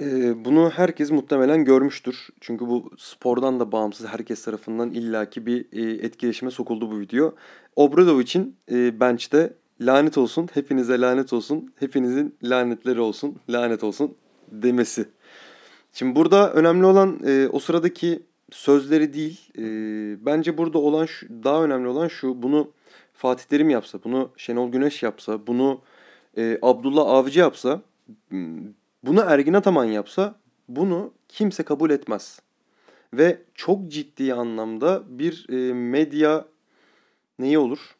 Ee, 0.00 0.44
bunu 0.44 0.70
herkes 0.70 1.10
muhtemelen 1.10 1.64
görmüştür. 1.64 2.28
Çünkü 2.40 2.66
bu 2.66 2.90
spordan 2.98 3.60
da 3.60 3.72
bağımsız 3.72 4.06
herkes 4.06 4.44
tarafından 4.44 4.90
illaki 4.90 5.46
bir 5.46 5.66
e, 5.72 6.06
etkileşime 6.06 6.50
sokuldu 6.50 6.90
bu 6.90 7.00
video. 7.00 7.34
Obradovic'in 7.76 8.56
e, 8.70 9.00
bench'te 9.00 9.56
lanet 9.80 10.18
olsun, 10.18 10.48
hepinize 10.54 11.00
lanet 11.00 11.32
olsun, 11.32 11.72
hepinizin 11.78 12.36
lanetleri 12.42 13.00
olsun, 13.00 13.36
lanet 13.48 13.84
olsun 13.84 14.14
demesi. 14.48 15.08
Şimdi 15.92 16.16
burada 16.16 16.52
önemli 16.52 16.86
olan 16.86 17.20
e, 17.26 17.48
o 17.48 17.58
sıradaki 17.58 18.22
sözleri 18.50 19.12
değil. 19.14 19.40
E, 19.58 19.64
bence 20.26 20.58
burada 20.58 20.78
olan 20.78 21.06
şu, 21.06 21.26
daha 21.44 21.64
önemli 21.64 21.88
olan 21.88 22.08
şu. 22.08 22.42
Bunu 22.42 22.70
Fatih 23.12 23.44
Terim 23.44 23.70
yapsa, 23.70 23.98
bunu 24.04 24.30
Şenol 24.36 24.72
Güneş 24.72 25.02
yapsa, 25.02 25.46
bunu 25.46 25.80
e, 26.36 26.58
Abdullah 26.62 27.06
Avcı 27.06 27.40
yapsa, 27.40 27.82
bunu 29.02 29.20
Ergin 29.20 29.52
Ataman 29.52 29.84
yapsa 29.84 30.34
bunu 30.68 31.12
kimse 31.28 31.62
kabul 31.62 31.90
etmez. 31.90 32.40
Ve 33.12 33.42
çok 33.54 33.88
ciddi 33.88 34.34
anlamda 34.34 35.02
bir 35.08 35.46
e, 35.48 35.72
medya 35.72 36.44
neyi 37.38 37.58
olur? 37.58 37.96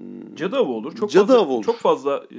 Hmm, 0.00 0.34
Cadı 0.34 0.56
avı 0.56 0.72
olur. 0.72 0.96
Çok 0.96 1.10
Cadı 1.10 1.26
fazla, 1.26 1.42
avı 1.42 1.52
olur. 1.52 1.64
Çok 1.64 1.76
fazla 1.76 2.24
e, 2.30 2.38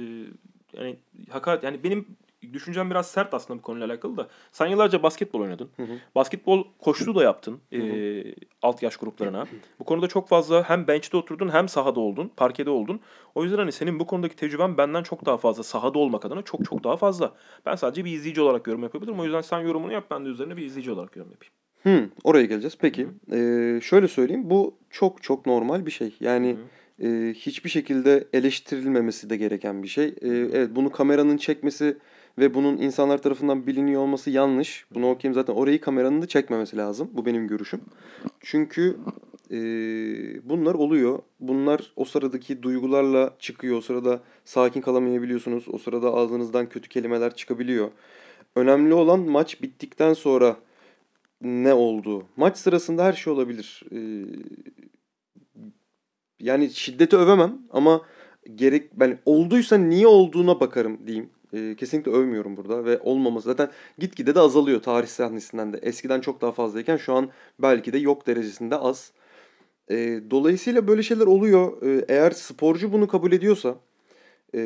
yani 0.72 0.96
hakaret 1.30 1.62
yani 1.64 1.84
benim 1.84 2.06
düşüncem 2.52 2.90
biraz 2.90 3.10
sert 3.10 3.34
aslında 3.34 3.58
bu 3.58 3.62
konuyla 3.62 3.86
alakalı 3.86 4.16
da. 4.16 4.28
Sen 4.52 4.66
yıllarca 4.66 5.02
basketbol 5.02 5.40
oynadın. 5.40 5.70
Hı 5.76 5.82
hı. 5.82 5.92
Basketbol 6.14 6.64
koçluğu 6.78 7.14
da 7.14 7.22
yaptın 7.22 7.60
e, 7.72 8.22
alt 8.62 8.82
yaş 8.82 8.96
gruplarına. 8.96 9.46
Bu 9.78 9.84
konuda 9.84 10.08
çok 10.08 10.28
fazla 10.28 10.68
hem 10.68 10.86
bench'te 10.86 11.16
oturdun 11.16 11.48
hem 11.48 11.68
sahada 11.68 12.00
oldun, 12.00 12.32
parkede 12.36 12.70
oldun. 12.70 13.00
O 13.34 13.42
yüzden 13.44 13.58
hani 13.58 13.72
senin 13.72 14.00
bu 14.00 14.06
konudaki 14.06 14.36
tecrüben 14.36 14.78
benden 14.78 15.02
çok 15.02 15.26
daha 15.26 15.36
fazla. 15.36 15.62
Sahada 15.62 15.98
olmak 15.98 16.24
adına 16.24 16.42
çok 16.42 16.64
çok 16.64 16.84
daha 16.84 16.96
fazla. 16.96 17.32
Ben 17.66 17.74
sadece 17.74 18.04
bir 18.04 18.12
izleyici 18.12 18.40
olarak 18.40 18.66
yorum 18.66 18.82
yapabilirim. 18.82 19.20
O 19.20 19.24
yüzden 19.24 19.40
sen 19.40 19.60
yorumunu 19.60 19.92
yap 19.92 20.04
ben 20.10 20.24
de 20.24 20.28
üzerine 20.28 20.56
bir 20.56 20.66
izleyici 20.66 20.92
olarak 20.92 21.16
yorum 21.16 21.30
yapayım. 21.30 21.52
Hı, 21.82 22.10
oraya 22.24 22.44
geleceğiz. 22.44 22.78
Peki. 22.80 23.08
Ee, 23.32 23.80
şöyle 23.82 24.08
söyleyeyim. 24.08 24.50
Bu 24.50 24.74
çok 24.90 25.22
çok 25.22 25.46
normal 25.46 25.86
bir 25.86 25.90
şey. 25.90 26.16
Yani 26.20 26.56
e, 27.02 27.34
hiçbir 27.36 27.70
şekilde 27.70 28.28
eleştirilmemesi 28.32 29.30
de 29.30 29.36
gereken 29.36 29.82
bir 29.82 29.88
şey. 29.88 30.06
Ee, 30.06 30.28
evet 30.28 30.70
bunu 30.76 30.92
kameranın 30.92 31.36
çekmesi 31.36 31.96
ve 32.38 32.54
bunun 32.54 32.76
insanlar 32.76 33.22
tarafından 33.22 33.66
biliniyor 33.66 34.02
olması 34.02 34.30
yanlış. 34.30 34.86
Bunu 34.94 35.10
okuyayım 35.10 35.34
zaten 35.34 35.52
orayı 35.52 35.80
kameranın 35.80 36.22
da 36.22 36.26
çekmemesi 36.26 36.76
lazım. 36.76 37.10
Bu 37.12 37.26
benim 37.26 37.48
görüşüm. 37.48 37.80
Çünkü 38.40 38.96
e, 39.50 39.58
bunlar 40.48 40.74
oluyor. 40.74 41.18
Bunlar 41.40 41.92
o 41.96 42.04
sıradaki 42.04 42.62
duygularla 42.62 43.36
çıkıyor. 43.38 43.76
O 43.76 43.80
sırada 43.80 44.20
sakin 44.44 44.80
kalamayabiliyorsunuz. 44.80 45.64
O 45.68 45.78
sırada 45.78 46.14
ağzınızdan 46.14 46.68
kötü 46.68 46.88
kelimeler 46.88 47.34
çıkabiliyor. 47.34 47.90
Önemli 48.56 48.94
olan 48.94 49.20
maç 49.20 49.62
bittikten 49.62 50.12
sonra 50.12 50.56
ne 51.40 51.74
oldu? 51.74 52.26
Maç 52.36 52.56
sırasında 52.56 53.04
her 53.04 53.12
şey 53.12 53.32
olabilir. 53.32 53.82
Ee, 53.92 54.24
yani 56.42 56.70
şiddeti 56.70 57.16
övemem 57.16 57.58
ama 57.70 58.02
gerek 58.54 58.90
ben 59.00 59.18
olduysa 59.26 59.76
niye 59.76 60.06
olduğuna 60.06 60.60
bakarım 60.60 61.06
diyeyim. 61.06 61.30
Ee, 61.54 61.74
kesinlikle 61.78 62.10
övmüyorum 62.10 62.56
burada 62.56 62.84
ve 62.84 63.00
olmaması 63.00 63.48
zaten 63.48 63.70
gitgide 63.98 64.34
de 64.34 64.40
azalıyor 64.40 64.82
tarih 64.82 65.08
sahnesinden 65.08 65.72
de. 65.72 65.78
Eskiden 65.78 66.20
çok 66.20 66.40
daha 66.40 66.52
fazlayken 66.52 66.96
şu 66.96 67.14
an 67.14 67.30
belki 67.58 67.92
de 67.92 67.98
yok 67.98 68.26
derecesinde 68.26 68.76
az. 68.76 69.12
Ee, 69.90 70.20
dolayısıyla 70.30 70.86
böyle 70.88 71.02
şeyler 71.02 71.26
oluyor. 71.26 71.82
Ee, 71.82 72.04
eğer 72.08 72.30
sporcu 72.30 72.92
bunu 72.92 73.08
kabul 73.08 73.32
ediyorsa 73.32 73.74
e, 74.54 74.60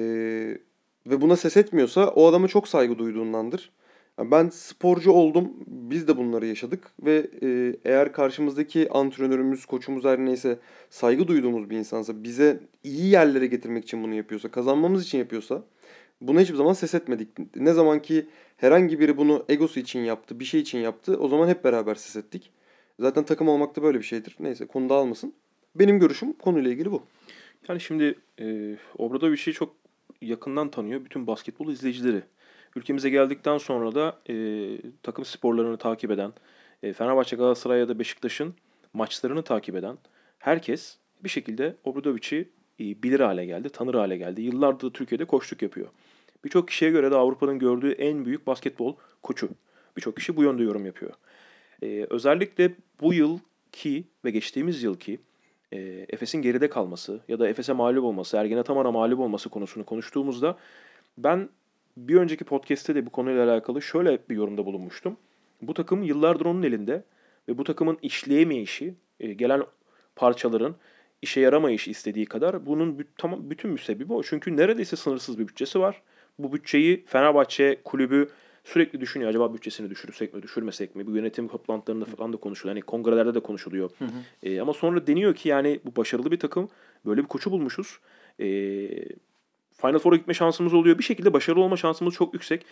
ve 1.06 1.20
buna 1.20 1.36
ses 1.36 1.56
etmiyorsa 1.56 2.08
o 2.08 2.26
adama 2.26 2.48
çok 2.48 2.68
saygı 2.68 2.98
duyduğundandır. 2.98 3.70
Ben 4.18 4.48
sporcu 4.48 5.10
oldum. 5.10 5.52
Biz 5.66 6.08
de 6.08 6.16
bunları 6.16 6.46
yaşadık 6.46 6.92
ve 7.00 7.30
e, 7.42 7.76
eğer 7.84 8.12
karşımızdaki 8.12 8.90
antrenörümüz, 8.90 9.66
koçumuz 9.66 10.04
her 10.04 10.18
neyse 10.18 10.58
saygı 10.90 11.28
duyduğumuz 11.28 11.70
bir 11.70 11.76
insansa, 11.76 12.24
bize 12.24 12.60
iyi 12.84 13.06
yerlere 13.06 13.46
getirmek 13.46 13.84
için 13.84 14.02
bunu 14.02 14.14
yapıyorsa, 14.14 14.50
kazanmamız 14.50 15.02
için 15.04 15.18
yapıyorsa 15.18 15.62
buna 16.20 16.40
hiçbir 16.40 16.56
zaman 16.56 16.72
ses 16.72 16.94
etmedik. 16.94 17.56
Ne 17.56 17.72
zaman 17.72 18.02
ki 18.02 18.26
herhangi 18.56 19.00
biri 19.00 19.16
bunu 19.16 19.44
egosu 19.48 19.80
için 19.80 20.00
yaptı, 20.00 20.40
bir 20.40 20.44
şey 20.44 20.60
için 20.60 20.78
yaptı, 20.78 21.16
o 21.20 21.28
zaman 21.28 21.48
hep 21.48 21.64
beraber 21.64 21.94
ses 21.94 22.16
ettik. 22.16 22.50
Zaten 23.00 23.24
takım 23.24 23.48
olmak 23.48 23.76
da 23.76 23.82
böyle 23.82 23.98
bir 23.98 24.04
şeydir. 24.04 24.36
Neyse 24.40 24.66
konu 24.66 24.88
dağılmasın. 24.88 25.34
Benim 25.74 25.98
görüşüm 25.98 26.32
konuyla 26.32 26.70
ilgili 26.70 26.90
bu. 26.90 27.02
Yani 27.68 27.80
şimdi 27.80 28.18
e, 28.40 28.76
Obradovic'i 28.98 29.52
çok 29.52 29.74
yakından 30.22 30.70
tanıyor 30.70 31.04
bütün 31.04 31.26
basketbol 31.26 31.72
izleyicileri. 31.72 32.22
Ülkemize 32.76 33.10
geldikten 33.10 33.58
sonra 33.58 33.94
da 33.94 34.18
e, 34.28 34.34
takım 35.02 35.24
sporlarını 35.24 35.76
takip 35.76 36.10
eden, 36.10 36.32
e, 36.82 36.92
Fenerbahçe, 36.92 37.36
Galatasaray 37.36 37.78
ya 37.78 37.88
da 37.88 37.98
Beşiktaş'ın 37.98 38.54
maçlarını 38.92 39.42
takip 39.42 39.76
eden 39.76 39.98
herkes 40.38 40.96
bir 41.24 41.28
şekilde 41.28 41.76
Obradovic'i 41.84 42.48
e, 42.80 43.02
bilir 43.02 43.20
hale 43.20 43.46
geldi, 43.46 43.68
tanır 43.68 43.94
hale 43.94 44.16
geldi. 44.16 44.42
Yıllardır 44.42 44.90
Türkiye'de 44.90 45.24
koçluk 45.24 45.62
yapıyor. 45.62 45.88
Birçok 46.44 46.68
kişiye 46.68 46.90
göre 46.90 47.10
de 47.10 47.14
Avrupa'nın 47.14 47.58
gördüğü 47.58 47.90
en 47.92 48.24
büyük 48.24 48.46
basketbol 48.46 48.96
koçu. 49.22 49.48
Birçok 49.96 50.16
kişi 50.16 50.36
bu 50.36 50.42
yönde 50.42 50.62
yorum 50.62 50.86
yapıyor. 50.86 51.12
E, 51.82 52.06
özellikle 52.10 52.72
bu 53.00 53.14
yılki 53.14 54.04
ve 54.24 54.30
geçtiğimiz 54.30 54.82
yılki 54.82 55.18
e, 55.72 56.06
Efes'in 56.08 56.42
geride 56.42 56.68
kalması 56.68 57.20
ya 57.28 57.38
da 57.38 57.48
Efes'e 57.48 57.72
mağlup 57.72 58.04
olması, 58.04 58.36
Ergen 58.36 58.58
Ataman'a 58.58 58.90
mağlup 58.90 59.20
olması 59.20 59.48
konusunu 59.48 59.84
konuştuğumuzda 59.84 60.58
ben 61.18 61.48
bir 61.96 62.16
önceki 62.16 62.44
podcast'te 62.44 62.94
de 62.94 63.06
bu 63.06 63.10
konuyla 63.10 63.50
alakalı 63.50 63.82
şöyle 63.82 64.18
bir 64.30 64.36
yorumda 64.36 64.66
bulunmuştum. 64.66 65.16
Bu 65.62 65.74
takım 65.74 66.02
yıllardır 66.02 66.46
onun 66.46 66.62
elinde 66.62 67.04
ve 67.48 67.58
bu 67.58 67.64
takımın 67.64 67.98
işleyemeyişi, 68.02 68.94
e, 69.20 69.32
gelen 69.32 69.62
parçaların 70.16 70.76
işe 71.22 71.40
yaramayışı 71.40 71.90
istediği 71.90 72.26
kadar 72.26 72.66
bunun 72.66 73.04
tamam 73.18 73.50
bütün 73.50 73.70
müsebbibi 73.70 74.12
o. 74.12 74.22
Çünkü 74.22 74.56
neredeyse 74.56 74.96
sınırsız 74.96 75.38
bir 75.38 75.48
bütçesi 75.48 75.80
var. 75.80 76.02
Bu 76.38 76.52
bütçeyi 76.52 77.04
Fenerbahçe 77.06 77.80
kulübü 77.84 78.28
sürekli 78.64 79.00
düşünüyor. 79.00 79.30
Acaba 79.30 79.54
bütçesini 79.54 79.90
düşürsek 79.90 80.34
mi, 80.34 80.42
düşürmesek 80.42 80.96
mi? 80.96 81.06
Bu 81.06 81.16
yönetim 81.16 81.48
toplantılarında 81.48 82.04
falan 82.04 82.32
da 82.32 82.36
konuşuluyor. 82.36 82.76
Yani 82.76 82.82
kongrelerde 82.82 83.34
de 83.34 83.40
konuşuluyor. 83.40 83.90
Hı 83.98 84.04
hı. 84.04 84.48
E, 84.48 84.60
ama 84.60 84.72
sonra 84.72 85.06
deniyor 85.06 85.34
ki 85.34 85.48
yani 85.48 85.80
bu 85.84 85.96
başarılı 85.96 86.30
bir 86.30 86.38
takım. 86.38 86.68
Böyle 87.06 87.22
bir 87.22 87.28
koçu 87.28 87.50
bulmuşuz. 87.50 87.98
E, 88.40 88.46
Final 89.80 89.98
Four'a 89.98 90.16
gitme 90.16 90.34
şansımız 90.34 90.74
oluyor. 90.74 90.98
Bir 90.98 91.04
şekilde 91.04 91.32
başarılı 91.32 91.62
olma 91.62 91.76
şansımız 91.76 92.14
çok 92.14 92.34
yüksek. 92.34 92.66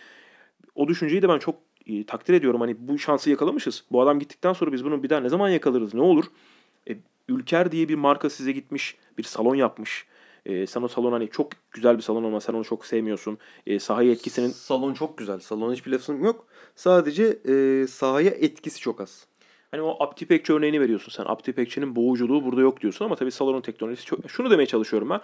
O 0.75 0.89
düşünceyi 0.89 1.23
de 1.23 1.29
ben 1.29 1.39
çok 1.39 1.57
e, 1.87 2.07
takdir 2.07 2.35
ediyorum. 2.35 2.61
Hani 2.61 2.77
bu 2.79 2.99
şansı 2.99 3.31
yakalamışız. 3.31 3.85
Bu 3.93 4.03
adam 4.03 4.19
gittikten 4.19 4.53
sonra 4.53 4.73
biz 4.73 4.85
bunu 4.85 5.03
bir 5.03 5.11
daha 5.11 5.21
ne 5.21 5.29
zaman 5.29 5.49
yakalarız? 5.49 5.95
Ne 5.95 6.03
olur? 6.03 6.25
E, 6.91 6.97
Ülker 7.29 7.73
diye 7.73 7.89
bir 7.89 7.95
marka 7.95 8.31
size 8.31 8.53
gitmiş. 8.53 8.97
Bir 9.19 9.23
salon 9.23 9.55
yapmış. 9.55 10.07
E, 10.47 10.67
sen 10.67 10.83
o 10.83 10.89
salon 10.89 11.13
hani 11.13 11.31
çok 11.31 11.49
güzel 11.73 11.97
bir 11.97 12.03
salon 12.03 12.25
ama 12.25 12.41
sen 12.41 12.55
onu 12.55 12.65
çok 12.65 12.87
sevmiyorsun. 12.87 13.39
E, 13.67 13.79
sahaya 13.79 14.13
etkisinin... 14.13 14.49
Salon 14.49 14.95
çok 14.95 15.19
güzel. 15.19 15.41
Salon 15.41 15.73
hiçbir 15.73 15.91
lafım 15.91 16.25
yok. 16.25 16.47
Sadece 16.77 17.39
e, 17.49 17.87
sahaya 17.87 18.31
etkisi 18.31 18.81
çok 18.81 19.01
az. 19.01 19.27
Hani 19.71 19.83
o 19.83 20.03
Aptipekçi 20.03 20.53
örneğini 20.53 20.81
veriyorsun 20.81 21.13
sen. 21.13 21.25
Aptipekçinin 21.25 21.97
boğuculuğu 21.97 22.45
burada 22.45 22.61
yok 22.61 22.81
diyorsun 22.81 23.05
ama 23.05 23.17
tabii 23.17 23.31
salonun 23.31 23.61
teknolojisi 23.61 24.07
çok... 24.07 24.31
Şunu 24.31 24.51
demeye 24.51 24.67
çalışıyorum 24.67 25.11
ben. 25.11 25.21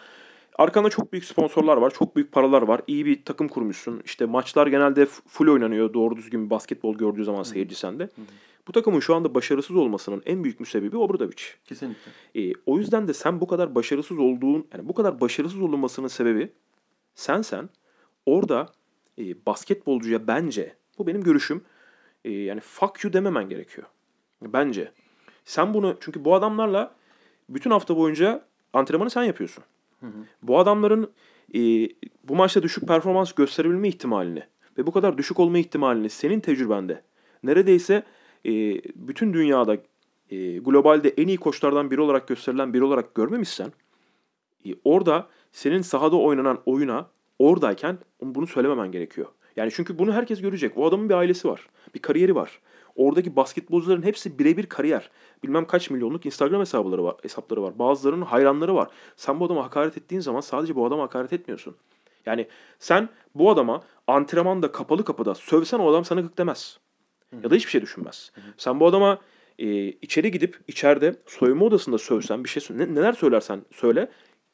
Arkanda 0.59 0.91
çok 0.91 1.13
büyük 1.13 1.25
sponsorlar 1.25 1.77
var, 1.77 1.91
çok 1.91 2.17
büyük 2.17 2.33
paralar 2.33 2.63
var. 2.63 2.81
İyi 2.87 3.07
bir 3.07 3.25
takım 3.25 3.49
kurmuşsun. 3.49 4.03
İşte 4.05 4.27
maçlar 4.27 4.67
genelde 4.67 5.07
full 5.07 5.49
oynanıyor. 5.49 5.95
Doğru 5.95 6.17
düzgün 6.17 6.45
bir 6.45 6.51
basketbol 6.51 6.95
gördüğü 6.95 7.25
zaman 7.25 7.43
seyirci 7.43 7.75
sende. 7.75 8.09
Bu 8.69 8.73
takımın 8.73 9.01
şu 9.01 9.15
anda 9.15 9.35
başarısız 9.35 9.77
olmasının 9.77 10.23
en 10.27 10.45
büyük 10.45 10.61
müsebbibi 10.61 10.97
Obradovic. 10.97 11.43
Kesinlikle. 11.65 12.11
E, 12.35 12.53
o 12.67 12.79
yüzden 12.79 13.09
de 13.09 13.15
sen 13.15 13.41
bu 13.41 13.47
kadar 13.47 13.75
başarısız 13.75 14.19
olduğun, 14.19 14.67
yani 14.75 14.89
bu 14.89 14.95
kadar 14.95 15.21
başarısız 15.21 15.61
olunmasının 15.61 16.09
sebebi 16.09 16.53
sen 17.15 17.43
sen 17.43 17.69
orada 18.27 18.73
e, 19.19 19.47
basketbolcuya 19.47 20.27
bence, 20.27 20.77
bu 20.99 21.07
benim 21.07 21.23
görüşüm, 21.23 21.65
e, 22.25 22.33
yani 22.33 22.61
fuck 22.61 23.05
you 23.05 23.13
dememen 23.13 23.49
gerekiyor. 23.49 23.87
Bence. 24.43 24.93
Sen 25.45 25.75
bunu, 25.75 25.97
çünkü 26.01 26.25
bu 26.25 26.35
adamlarla 26.35 26.95
bütün 27.49 27.71
hafta 27.71 27.97
boyunca 27.97 28.45
antrenmanı 28.73 29.11
sen 29.11 29.23
yapıyorsun. 29.23 29.65
Hı. 30.01 30.07
Bu 30.43 30.59
adamların 30.59 31.11
e, 31.55 31.89
bu 32.25 32.37
maçta 32.37 32.63
düşük 32.63 32.89
performans 32.89 33.33
gösterebilme 33.33 33.89
ihtimalini 33.89 34.43
ve 34.79 34.87
bu 34.87 34.93
kadar 34.93 35.19
düşük 35.19 35.41
olma 35.41 35.59
ihtimalini 35.59 36.11
senin 36.11 36.41
tecrübende 36.41 37.03
neredeyse 37.43 38.03
e, 38.47 38.51
bütün 38.95 39.33
dünyada 39.33 39.77
e, 40.31 40.59
globalde 40.59 41.09
en 41.09 41.29
iyi 41.29 41.37
koçlardan 41.37 41.91
biri 41.91 42.01
olarak 42.01 42.29
gösterilen 42.29 42.75
biri 42.75 42.85
olarak 42.85 43.15
görmemişsen 43.15 43.73
e, 44.67 44.71
orada 44.85 45.29
senin 45.53 45.83
sahada 45.83 46.17
oynanan 46.17 46.59
oyuna 46.67 47.07
oradayken 47.39 47.99
bunu 48.23 48.47
söylememen 48.47 48.93
gerekiyor. 48.93 49.27
Yani 49.57 49.71
çünkü 49.75 49.99
bunu 49.99 50.13
herkes 50.13 50.41
görecek. 50.41 50.79
O 50.79 50.87
adamın 50.87 51.09
bir 51.09 51.15
ailesi 51.15 51.49
var. 51.49 51.69
Bir 51.95 52.01
kariyeri 52.01 52.35
var. 52.35 52.61
Oradaki 53.01 53.37
basketbolcuların 53.37 54.03
hepsi 54.03 54.39
birebir 54.39 54.67
kariyer. 54.67 55.11
Bilmem 55.43 55.67
kaç 55.67 55.91
milyonluk 55.91 56.27
Instagram 56.27 56.61
hesapları 56.61 57.05
var, 57.05 57.17
hesapları 57.23 57.63
var. 57.63 57.79
Bazılarının 57.79 58.25
hayranları 58.25 58.75
var. 58.75 58.89
Sen 59.17 59.41
bu 59.41 59.45
adama 59.45 59.65
hakaret 59.65 59.97
ettiğin 59.97 60.21
zaman 60.21 60.41
sadece 60.41 60.75
bu 60.75 60.87
adama 60.87 61.03
hakaret 61.03 61.33
etmiyorsun. 61.33 61.77
Yani 62.27 62.47
sen 62.79 63.09
bu 63.35 63.51
adama 63.51 63.83
antrenmanda 64.07 64.73
kapalı 64.73 65.05
kapıda 65.05 65.35
sövsen 65.35 65.79
o 65.79 65.91
adam 65.91 66.05
sana 66.05 66.21
gık 66.21 66.39
demez. 66.39 66.79
Ya 67.43 67.51
da 67.51 67.55
hiçbir 67.55 67.71
şey 67.71 67.83
düşünmez. 67.83 68.33
Sen 68.57 68.81
bu 68.81 68.87
adama 68.87 69.19
e, 69.59 69.87
içeri 69.87 70.31
gidip 70.31 70.59
içeride 70.69 71.17
soyunma 71.27 71.65
odasında 71.65 71.99
sövsen 71.99 72.45
bir 72.45 72.49
şey 72.49 72.63
ne, 72.71 72.95
neler 72.95 73.13
söylersen 73.13 73.63
söyle 73.73 74.11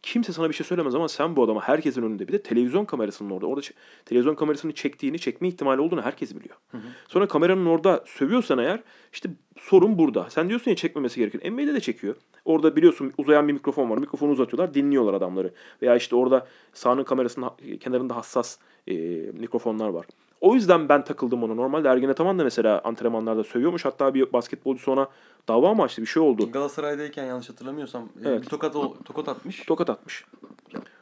kimse 0.07 0.33
sana 0.33 0.49
bir 0.49 0.55
şey 0.55 0.67
söylemez 0.67 0.95
ama 0.95 1.09
sen 1.09 1.37
bu 1.37 1.43
adama 1.43 1.61
herkesin 1.61 2.03
önünde 2.03 2.29
bir 2.29 2.33
de 2.33 2.43
televizyon 2.43 2.85
kamerasının 2.85 3.31
orada 3.31 3.47
orada 3.47 3.61
televizyon 4.05 4.35
kamerasını 4.35 4.73
çektiğini 4.73 5.19
çekme 5.19 5.49
ihtimali 5.49 5.81
olduğunu 5.81 6.03
herkes 6.03 6.37
biliyor. 6.37 6.57
Hı 6.71 6.77
hı. 6.77 6.83
Sonra 7.09 7.29
kameranın 7.29 7.67
orada 7.67 8.05
sövüyorsan 8.07 8.59
eğer 8.59 8.83
işte 9.13 9.29
sorun 9.59 9.99
burada. 9.99 10.31
Sen 10.31 10.49
diyorsun 10.49 10.71
ya 10.71 10.77
çekmemesi 10.77 11.21
gerekiyor. 11.21 11.53
NBA'de 11.53 11.75
de 11.75 11.81
çekiyor. 11.81 12.15
Orada 12.45 12.77
biliyorsun 12.77 13.13
uzayan 13.19 13.49
bir 13.49 13.53
mikrofon 13.53 13.91
var. 13.91 13.99
Mikrofonu 13.99 14.31
uzatıyorlar 14.31 14.75
dinliyorlar 14.75 15.15
adamları. 15.15 15.55
Veya 15.83 15.97
işte 15.97 16.17
orada 16.17 16.47
sahanın 16.73 17.05
kamerasının 17.05 17.51
kenarında 17.81 18.17
hassas 18.17 18.59
e, 18.87 18.95
mikrofonlar 19.33 19.89
var. 19.89 20.07
O 20.41 20.55
yüzden 20.55 20.89
ben 20.89 21.05
takıldım 21.05 21.43
ona. 21.43 21.55
Normalde 21.55 21.89
Ergen 21.89 22.09
Ataman 22.09 22.39
da 22.39 22.45
mesela 22.45 22.81
antrenmanlarda 22.85 23.45
sövüyormuş. 23.45 23.85
Hatta 23.85 24.15
bir 24.15 24.33
basketbolcu 24.33 24.93
ona 24.93 25.09
dava 25.49 25.75
mı 25.75 25.83
açtı 25.83 26.03
bir 26.03 26.07
şey 26.07 26.23
oldu. 26.23 26.53
Galatasaray'dayken 26.53 27.25
yanlış 27.25 27.51
hatırlamıyorsam 27.51 28.03
e, 28.03 28.29
evet. 28.29 28.43
bir 28.43 28.47
tokat 28.47 28.73
tokat 29.05 29.29
atmış. 29.29 29.63
Tokat 29.67 29.91
atmış. 29.91 30.25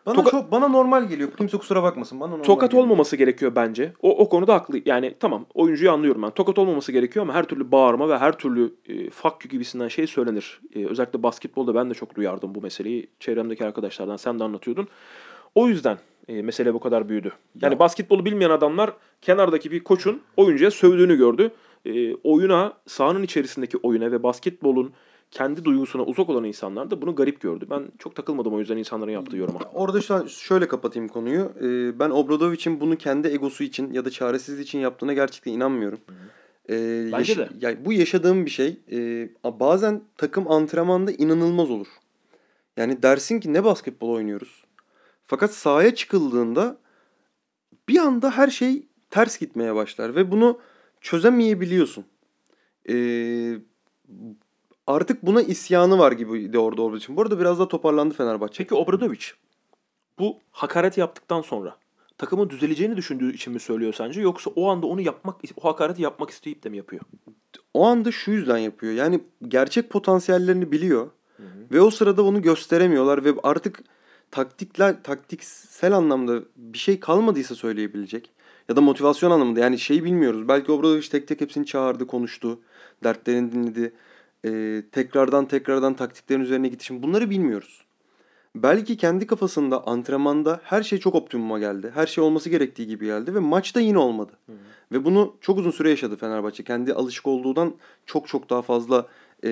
Bana 0.07 0.15
Toka- 0.15 0.31
çok 0.31 0.51
bana 0.51 0.69
normal 0.69 1.05
geliyor. 1.09 1.29
Kimse 1.39 1.59
kusura 1.59 1.83
bakmasın. 1.83 2.21
Bana 2.21 2.31
normal 2.31 2.45
Tokat 2.45 2.71
geliyor. 2.71 2.85
olmaması 2.85 3.17
gerekiyor 3.17 3.53
bence. 3.57 3.93
O 4.03 4.19
o 4.19 4.29
konuda 4.29 4.55
haklı. 4.55 4.81
Yani 4.85 5.15
tamam 5.21 5.47
oyuncuyu 5.55 5.93
anlıyorum 5.93 6.23
ben. 6.23 6.31
Tokat 6.31 6.59
olmaması 6.59 6.93
gerekiyor 6.93 7.25
ama 7.25 7.35
her 7.35 7.45
türlü 7.45 7.73
bağırma 7.73 8.09
ve 8.09 8.19
her 8.19 8.39
türlü 8.39 8.75
e, 8.87 9.11
fuck 9.11 9.45
you 9.45 9.51
gibisinden 9.51 9.89
şey 9.89 10.07
söylenir. 10.07 10.61
E, 10.75 10.87
özellikle 10.87 11.23
basketbolda 11.23 11.75
ben 11.75 11.91
de 11.91 11.95
çok 11.95 12.15
duyardım 12.15 12.55
bu 12.55 12.61
meseleyi. 12.61 13.09
Çevremdeki 13.21 13.65
arkadaşlardan 13.65 14.17
sen 14.17 14.39
de 14.39 14.45
anlatıyordun. 14.45 14.89
O 15.55 15.69
yüzden 15.69 15.99
e, 16.29 16.43
mesele 16.43 16.75
bu 16.75 16.81
kadar 16.81 17.09
büyüdü. 17.09 17.33
Yani 17.63 17.73
ya. 17.73 17.79
basketbolu 17.79 18.25
bilmeyen 18.25 18.51
adamlar 18.51 18.93
kenardaki 19.23 19.71
bir 19.71 19.85
koçun 19.85 20.23
oyuncuya 20.37 20.71
sövdüğünü 20.71 21.17
gördü. 21.17 21.51
E, 21.85 22.15
oyuna, 22.15 22.73
sahanın 22.87 23.23
içerisindeki 23.23 23.77
oyuna 23.77 24.13
ve 24.13 24.23
basketbolun 24.23 24.93
kendi 25.31 25.65
duygusuna 25.65 26.03
uzak 26.03 26.29
olan 26.29 26.45
insanlar 26.45 26.91
da 26.91 27.03
bunu 27.03 27.15
garip 27.15 27.41
gördü. 27.41 27.67
Ben 27.71 27.83
çok 27.99 28.15
takılmadım 28.15 28.55
o 28.55 28.59
yüzden 28.59 28.77
insanların 28.77 29.11
yaptığı 29.11 29.37
yoruma. 29.37 29.61
Orada 29.75 30.01
şu 30.01 30.29
şöyle 30.29 30.69
kapatayım 30.69 31.09
konuyu. 31.09 31.53
Ee, 31.61 31.99
ben 31.99 32.11
Obradovic'in 32.11 32.81
bunu 32.81 32.97
kendi 32.97 33.29
egosu 33.29 33.65
için 33.65 33.93
ya 33.93 34.05
da 34.05 34.11
çaresizliği 34.11 34.65
için 34.65 34.79
yaptığına 34.79 35.13
gerçekten 35.13 35.53
inanmıyorum. 35.53 35.99
Ee, 36.71 37.09
Bence 37.13 37.33
yaş- 37.33 37.39
de. 37.39 37.49
Yani 37.61 37.85
bu 37.85 37.93
yaşadığım 37.93 38.47
bir 38.47 38.51
şey. 38.51 38.77
Ee, 38.93 39.29
bazen 39.45 40.03
takım 40.17 40.51
antrenmanda 40.53 41.13
inanılmaz 41.13 41.71
olur. 41.71 41.89
Yani 42.77 43.03
dersin 43.03 43.41
ki 43.41 43.53
ne 43.53 43.65
basketbol 43.65 44.09
oynuyoruz. 44.09 44.64
Fakat 45.27 45.55
sahaya 45.55 45.95
çıkıldığında 45.95 46.77
bir 47.89 47.99
anda 47.99 48.31
her 48.31 48.49
şey 48.49 48.87
ters 49.11 49.39
gitmeye 49.39 49.75
başlar 49.75 50.15
ve 50.15 50.31
bunu 50.31 50.61
çözemeyebiliyorsun. 51.01 52.05
Ee, 52.89 53.59
artık 54.87 55.27
buna 55.27 55.43
isyanı 55.43 55.99
var 55.99 56.13
gibi 56.13 56.53
de 56.53 56.59
orada 56.59 56.97
için. 56.97 57.17
Bu 57.17 57.23
arada 57.23 57.41
biraz 57.41 57.59
da 57.59 57.69
toparlandı 57.69 58.15
Fenerbahçe. 58.15 58.65
Peki 58.65 58.75
Obradovic 58.75 59.25
bu 60.19 60.39
hakaret 60.51 60.99
yaptıktan 60.99 61.43
sonra 61.43 61.77
takımın 62.19 62.51
düzeleceğini 62.51 62.97
düşündüğü 62.97 63.35
için 63.35 63.53
mi 63.53 63.61
söylüyor 63.61 63.93
sence 63.93 64.21
yoksa 64.21 64.51
o 64.57 64.71
anda 64.71 64.87
onu 64.87 65.01
yapmak 65.01 65.37
o 65.57 65.65
hakareti 65.65 66.03
yapmak 66.03 66.31
isteyip 66.31 66.65
de 66.65 66.69
mi 66.69 66.77
yapıyor? 66.77 67.03
O 67.75 67.87
anda 67.87 68.13
şu 68.13 68.31
yüzden 68.31 68.59
yapıyor. 68.59 68.93
Yani 68.93 69.21
gerçek 69.49 69.91
potansiyellerini 69.91 70.73
biliyor. 70.73 71.11
Hı 71.37 71.43
hı. 71.43 71.47
Ve 71.73 71.81
o 71.81 71.91
sırada 71.91 72.23
onu 72.23 72.43
gösteremiyorlar 72.43 73.25
ve 73.25 73.35
artık 73.43 73.81
taktikler 74.31 75.03
taktiksel 75.03 75.93
anlamda 75.93 76.43
bir 76.57 76.79
şey 76.79 77.01
kalmadıysa 77.01 77.55
söyleyebilecek 77.55 78.31
ya 78.69 78.77
da 78.77 78.81
motivasyon 78.81 79.31
anlamında 79.31 79.61
yani 79.61 79.79
şey 79.79 80.05
bilmiyoruz. 80.05 80.49
Belki 80.49 80.73
Obradoviç 80.73 81.09
tek 81.09 81.29
tek 81.29 81.41
hepsini 81.41 81.67
çağırdı, 81.67 82.07
konuştu, 82.07 82.61
dertlerini 83.05 83.53
dinledi. 83.53 83.93
Ee, 84.45 84.83
tekrardan 84.93 85.49
tekrardan 85.49 85.95
taktiklerin 85.95 86.41
üzerine 86.41 86.69
gitti. 86.69 86.85
Şimdi 86.85 87.03
bunları 87.03 87.31
bilmiyoruz. 87.31 87.85
Belki 88.55 88.97
kendi 88.97 89.27
kafasında 89.27 89.87
antrenmanda 89.87 90.61
her 90.65 90.83
şey 90.83 90.99
çok 90.99 91.15
optimuma 91.15 91.59
geldi. 91.59 91.91
Her 91.95 92.07
şey 92.07 92.25
olması 92.25 92.51
gerektiği 92.51 92.87
gibi 92.87 93.07
geldi 93.07 93.35
ve 93.35 93.39
maçta 93.39 93.81
yine 93.81 93.99
olmadı. 93.99 94.33
Hı. 94.47 94.53
Ve 94.93 95.05
bunu 95.05 95.37
çok 95.41 95.59
uzun 95.59 95.71
süre 95.71 95.91
yaşadı 95.91 96.17
Fenerbahçe. 96.17 96.65
Kendi 96.65 96.95
alışık 96.95 97.27
olduğundan 97.27 97.75
çok 98.07 98.29
çok 98.29 98.51
daha 98.51 98.63
fazla 98.63 99.07
e, 99.45 99.49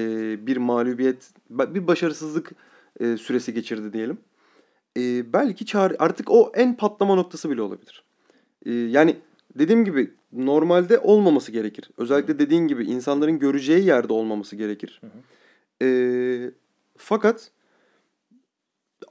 bir 0.47 0.57
mağlubiyet, 0.57 1.31
bir 1.51 1.87
başarısızlık 1.87 2.53
e, 3.01 3.17
süresi 3.17 3.55
geçirdi 3.55 3.93
diyelim. 3.93 4.19
E, 4.97 5.33
belki 5.33 5.67
çağır 5.67 5.97
artık 5.99 6.31
o 6.31 6.53
en 6.55 6.77
patlama 6.77 7.15
noktası 7.15 7.51
bile 7.51 7.63
olabilir. 7.63 8.05
E, 8.67 8.73
yani 8.73 9.17
dediğim 9.59 9.85
gibi 9.85 10.15
normalde 10.33 10.99
olmaması 10.99 11.53
gerekir. 11.53 11.91
Özellikle 11.97 12.39
dediğin 12.39 12.67
gibi 12.67 12.85
insanların 12.85 13.39
göreceği 13.39 13.85
yerde 13.85 14.13
olmaması 14.13 14.57
gerekir. 14.57 15.01
E, 15.83 16.51
fakat 16.97 17.51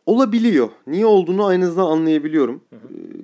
olabiliyor. 0.05 0.69
Niye 0.87 1.05
olduğunu 1.05 1.45
aynı 1.45 1.71
zamanda 1.71 1.93
anlayabiliyorum. 1.93 2.63
Hı 2.69 2.75
hı. 2.75 2.79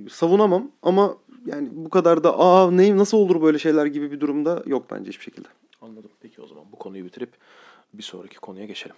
E, 0.06 0.10
savunamam 0.10 0.72
ama 0.82 1.18
yani 1.46 1.70
bu 1.72 1.90
kadar 1.90 2.24
da 2.24 2.40
aa 2.40 2.72
ne 2.72 2.98
nasıl 2.98 3.18
olur 3.18 3.42
böyle 3.42 3.60
şeyler 3.60 3.86
gibi 3.86 4.12
bir 4.12 4.20
durumda 4.20 4.64
yok 4.66 4.86
bence 4.92 5.10
hiçbir 5.10 5.24
şekilde. 5.24 5.48
Anladım. 5.82 6.12
Peki 6.22 6.42
o 6.42 6.48
zaman 6.48 6.66
bu 6.72 6.76
konuyu 6.78 7.06
bitirip 7.06 7.30
bir 7.94 8.04
sonraki 8.04 8.38
konuya 8.38 8.66
geçelim. 8.66 8.96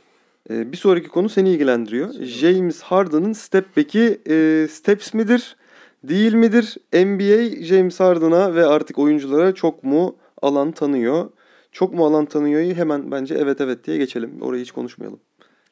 Ee, 0.49 0.71
bir 0.71 0.77
sonraki 0.77 1.07
konu 1.07 1.29
seni 1.29 1.49
ilgilendiriyor. 1.49 2.13
James 2.13 2.81
Harden'ın 2.81 3.33
step 3.33 3.77
back'i 3.77 4.21
e, 4.29 4.67
steps 4.71 5.13
midir? 5.13 5.55
Değil 6.03 6.33
midir? 6.33 6.77
NBA 6.93 7.63
James 7.63 7.99
Harden'a 7.99 8.55
ve 8.55 8.65
artık 8.65 8.99
oyunculara 8.99 9.55
çok 9.55 9.83
mu 9.83 10.15
alan 10.41 10.71
tanıyor? 10.71 11.29
Çok 11.71 11.93
mu 11.93 12.05
alan 12.05 12.25
tanıyor? 12.25 12.75
Hemen 12.75 13.11
bence 13.11 13.35
evet 13.35 13.61
evet 13.61 13.87
diye 13.87 13.97
geçelim. 13.97 14.41
Orayı 14.41 14.61
hiç 14.61 14.71
konuşmayalım. 14.71 15.19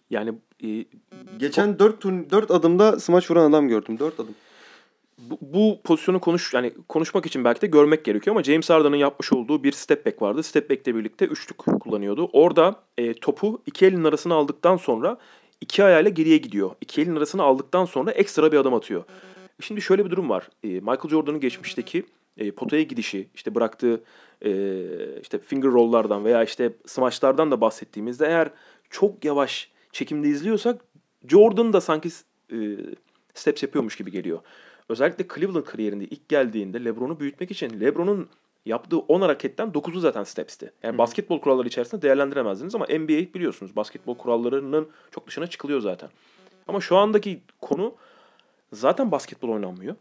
Yani 0.10 0.34
e, 0.64 0.86
geçen 1.38 1.80
4 1.80 2.04
4 2.04 2.52
adımda 2.52 3.00
smaç 3.00 3.32
vuran 3.32 3.50
adam 3.52 3.68
gördüm. 3.68 4.00
4 4.00 4.20
adım 4.20 4.36
bu, 5.18 5.38
bu 5.42 5.80
pozisyonu 5.84 6.20
konuş 6.20 6.54
yani 6.54 6.74
konuşmak 6.90 7.26
için 7.26 7.44
belki 7.44 7.62
de 7.62 7.68
görmek 7.68 8.06
gerekiyor 8.06 8.36
ama 8.36 8.44
James 8.44 8.70
Harden'ın 8.70 8.96
yapmış 8.96 9.34
olduğu 9.34 9.64
bir 9.64 9.72
step 9.72 10.06
back 10.06 10.22
vardı. 10.22 10.44
Step 10.44 10.70
back'le 10.70 10.86
birlikte 10.86 11.26
üçlük 11.26 11.58
kullanıyordu. 11.58 12.30
Orada 12.34 12.76
e, 12.98 13.14
topu 13.14 13.62
iki 13.66 13.86
elin 13.86 14.04
arasına 14.04 14.36
aldıktan 14.36 14.78
sonra 14.78 15.18
iki 15.62 15.84
ayağıyla 15.84 16.10
geriye 16.10 16.38
gidiyor. 16.38 16.72
İki 16.82 17.02
elin 17.02 17.16
arasına 17.16 17.44
aldıktan 17.44 17.86
sonra 17.86 18.12
ekstra 18.12 18.52
bir 18.52 18.58
adım 18.58 18.74
atıyor. 18.74 19.04
Şimdi 19.62 19.82
şöyle 19.82 20.06
bir 20.06 20.10
durum 20.10 20.30
var. 20.30 20.50
E, 20.64 20.68
Michael 20.68 21.10
Jordan'ın 21.10 21.40
geçmişteki 21.40 22.06
e, 22.38 22.52
potaya 22.52 22.84
gidişi, 22.84 23.28
işte 23.36 23.56
bıraktığı 23.56 24.04
e, 24.46 24.52
işte 25.22 25.40
finger 25.40 25.72
roll'lardan 25.72 26.26
veya 26.26 26.44
işte 26.44 26.74
smash'lardan 26.86 27.52
da 27.52 27.62
bahsettiğimizde 27.62 28.26
eğer 28.26 28.52
çok 28.90 29.26
yavaş 29.26 29.72
çekimde 29.92 30.28
izliyorsak 30.28 30.82
Jordan 31.28 31.74
da 31.74 31.82
sanki 31.82 32.10
e, 32.52 32.58
steps 33.34 33.64
yapıyormuş 33.64 33.96
gibi 33.96 34.12
geliyor 34.12 34.40
özellikle 34.90 35.26
Cleveland 35.36 35.66
kariyerinde 35.66 36.06
ilk 36.06 36.30
geldiğinde 36.30 36.86
LeBron'u 36.86 37.20
büyütmek 37.20 37.52
için 37.52 37.80
LeBron'un 37.80 38.30
yaptığı 38.66 38.98
10 38.98 39.22
hareketten 39.22 39.68
9'u 39.68 40.00
zaten 40.00 40.24
steps'ti. 40.24 40.72
Yani 40.84 40.94
Hı. 40.94 40.98
basketbol 40.98 41.42
kuralları 41.42 41.68
içerisinde 41.68 42.02
değerlendiremezdiniz 42.02 42.76
ama 42.76 42.86
NBA 42.86 43.34
biliyorsunuz 43.34 43.76
basketbol 43.76 44.18
kurallarının 44.18 44.88
çok 45.12 45.28
dışına 45.28 45.48
çıkılıyor 45.48 45.82
zaten. 45.82 46.10
Ama 46.68 46.82
şu 46.82 46.98
andaki 46.98 47.42
konu 47.62 47.96
zaten 48.74 49.12
basketbol 49.12 49.50
oynanmıyor. 49.50 49.96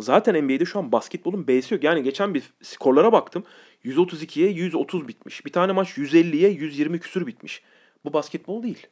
Zaten 0.00 0.44
NBA'de 0.44 0.64
şu 0.64 0.78
an 0.78 0.92
basketbolun 0.92 1.48
B'si 1.48 1.74
yok. 1.74 1.84
Yani 1.84 2.02
geçen 2.02 2.34
bir 2.34 2.42
skorlara 2.62 3.12
baktım. 3.12 3.44
132'ye 3.84 4.50
130 4.50 5.08
bitmiş. 5.08 5.46
Bir 5.46 5.52
tane 5.52 5.72
maç 5.72 5.88
150'ye 5.88 6.50
120 6.50 7.00
küsür 7.00 7.26
bitmiş. 7.26 7.62
Bu 8.04 8.12
basketbol 8.12 8.62
değil. 8.62 8.86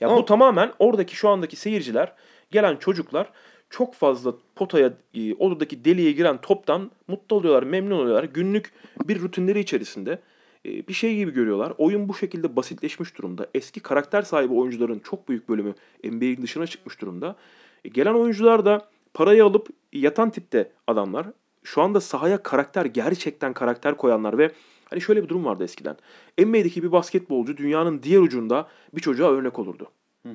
Ya 0.00 0.08
Ama... 0.08 0.16
bu 0.16 0.24
tamamen 0.24 0.72
oradaki 0.78 1.16
şu 1.16 1.28
andaki 1.28 1.56
seyirciler, 1.56 2.12
gelen 2.50 2.76
çocuklar 2.76 3.30
çok 3.72 3.94
fazla 3.94 4.34
potaya, 4.56 4.92
e, 5.14 5.34
odadaki 5.34 5.84
deliğe 5.84 6.12
giren 6.12 6.40
toptan 6.40 6.90
mutlu 7.08 7.36
oluyorlar, 7.36 7.62
memnun 7.62 7.98
oluyorlar. 7.98 8.24
Günlük 8.24 8.72
bir 9.08 9.20
rutinleri 9.20 9.60
içerisinde 9.60 10.18
e, 10.66 10.88
bir 10.88 10.92
şey 10.92 11.16
gibi 11.16 11.30
görüyorlar. 11.30 11.72
Oyun 11.78 12.08
bu 12.08 12.14
şekilde 12.14 12.56
basitleşmiş 12.56 13.18
durumda. 13.18 13.46
Eski 13.54 13.80
karakter 13.80 14.22
sahibi 14.22 14.54
oyuncuların 14.54 14.98
çok 14.98 15.28
büyük 15.28 15.48
bölümü 15.48 15.74
NBA'in 16.04 16.42
dışına 16.42 16.66
çıkmış 16.66 17.00
durumda. 17.00 17.36
E, 17.84 17.88
gelen 17.88 18.14
oyuncular 18.14 18.64
da 18.64 18.88
parayı 19.14 19.44
alıp 19.44 19.68
yatan 19.92 20.30
tipte 20.30 20.72
adamlar. 20.86 21.26
Şu 21.64 21.82
anda 21.82 22.00
sahaya 22.00 22.42
karakter, 22.42 22.84
gerçekten 22.84 23.52
karakter 23.52 23.96
koyanlar 23.96 24.38
ve 24.38 24.52
hani 24.84 25.00
şöyle 25.00 25.22
bir 25.22 25.28
durum 25.28 25.44
vardı 25.44 25.64
eskiden. 25.64 25.96
NBA'deki 26.38 26.82
bir 26.82 26.92
basketbolcu 26.92 27.56
dünyanın 27.56 28.02
diğer 28.02 28.20
ucunda 28.20 28.68
bir 28.94 29.00
çocuğa 29.00 29.30
örnek 29.30 29.58
olurdu. 29.58 29.90
Hı. 30.26 30.32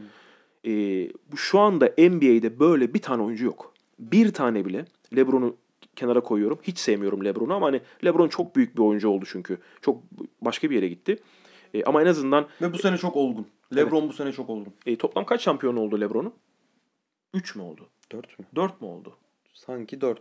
E, 0.66 0.72
bu 1.32 1.38
şu 1.38 1.60
anda 1.60 1.86
NBA'de 1.86 2.60
böyle 2.60 2.94
bir 2.94 3.02
tane 3.02 3.24
oyuncu 3.24 3.46
yok. 3.46 3.74
Bir 4.00 4.34
tane 4.34 4.66
bile 4.66 4.86
LeBron'u 5.16 5.56
kenara 5.96 6.22
koyuyorum. 6.22 6.60
Hiç 6.64 6.80
sevmiyorum 6.80 7.26
LeBron'u 7.26 7.54
ama 7.54 7.68
hani 7.68 7.82
LeBron 8.06 8.28
çok 8.28 8.56
büyük 8.56 8.78
bir 8.78 8.82
oyuncu 8.82 9.10
oldu 9.10 9.26
çünkü. 9.32 9.58
Çok 9.82 10.04
başka 10.42 10.70
bir 10.70 10.76
yere 10.76 10.88
gitti. 10.88 11.20
E, 11.74 11.84
ama 11.84 12.02
en 12.02 12.06
azından... 12.06 12.48
Ve 12.62 12.74
bu 12.74 12.78
sene 12.78 12.98
çok 12.98 13.16
olgun. 13.16 13.48
LeBron 13.76 14.00
evet. 14.00 14.10
bu 14.10 14.14
sene 14.14 14.32
çok 14.32 14.50
olgun. 14.50 14.74
E, 14.86 14.96
toplam 14.96 15.26
kaç 15.26 15.42
şampiyon 15.42 15.76
oldu 15.76 16.02
LeBron'un? 16.02 16.34
3 17.34 17.56
mü 17.56 17.62
oldu? 17.62 17.90
4 18.12 18.40
mü? 18.40 18.46
4 18.56 18.82
mü 18.82 18.88
oldu? 18.88 19.14
Sanki 19.54 20.02
4. 20.02 20.20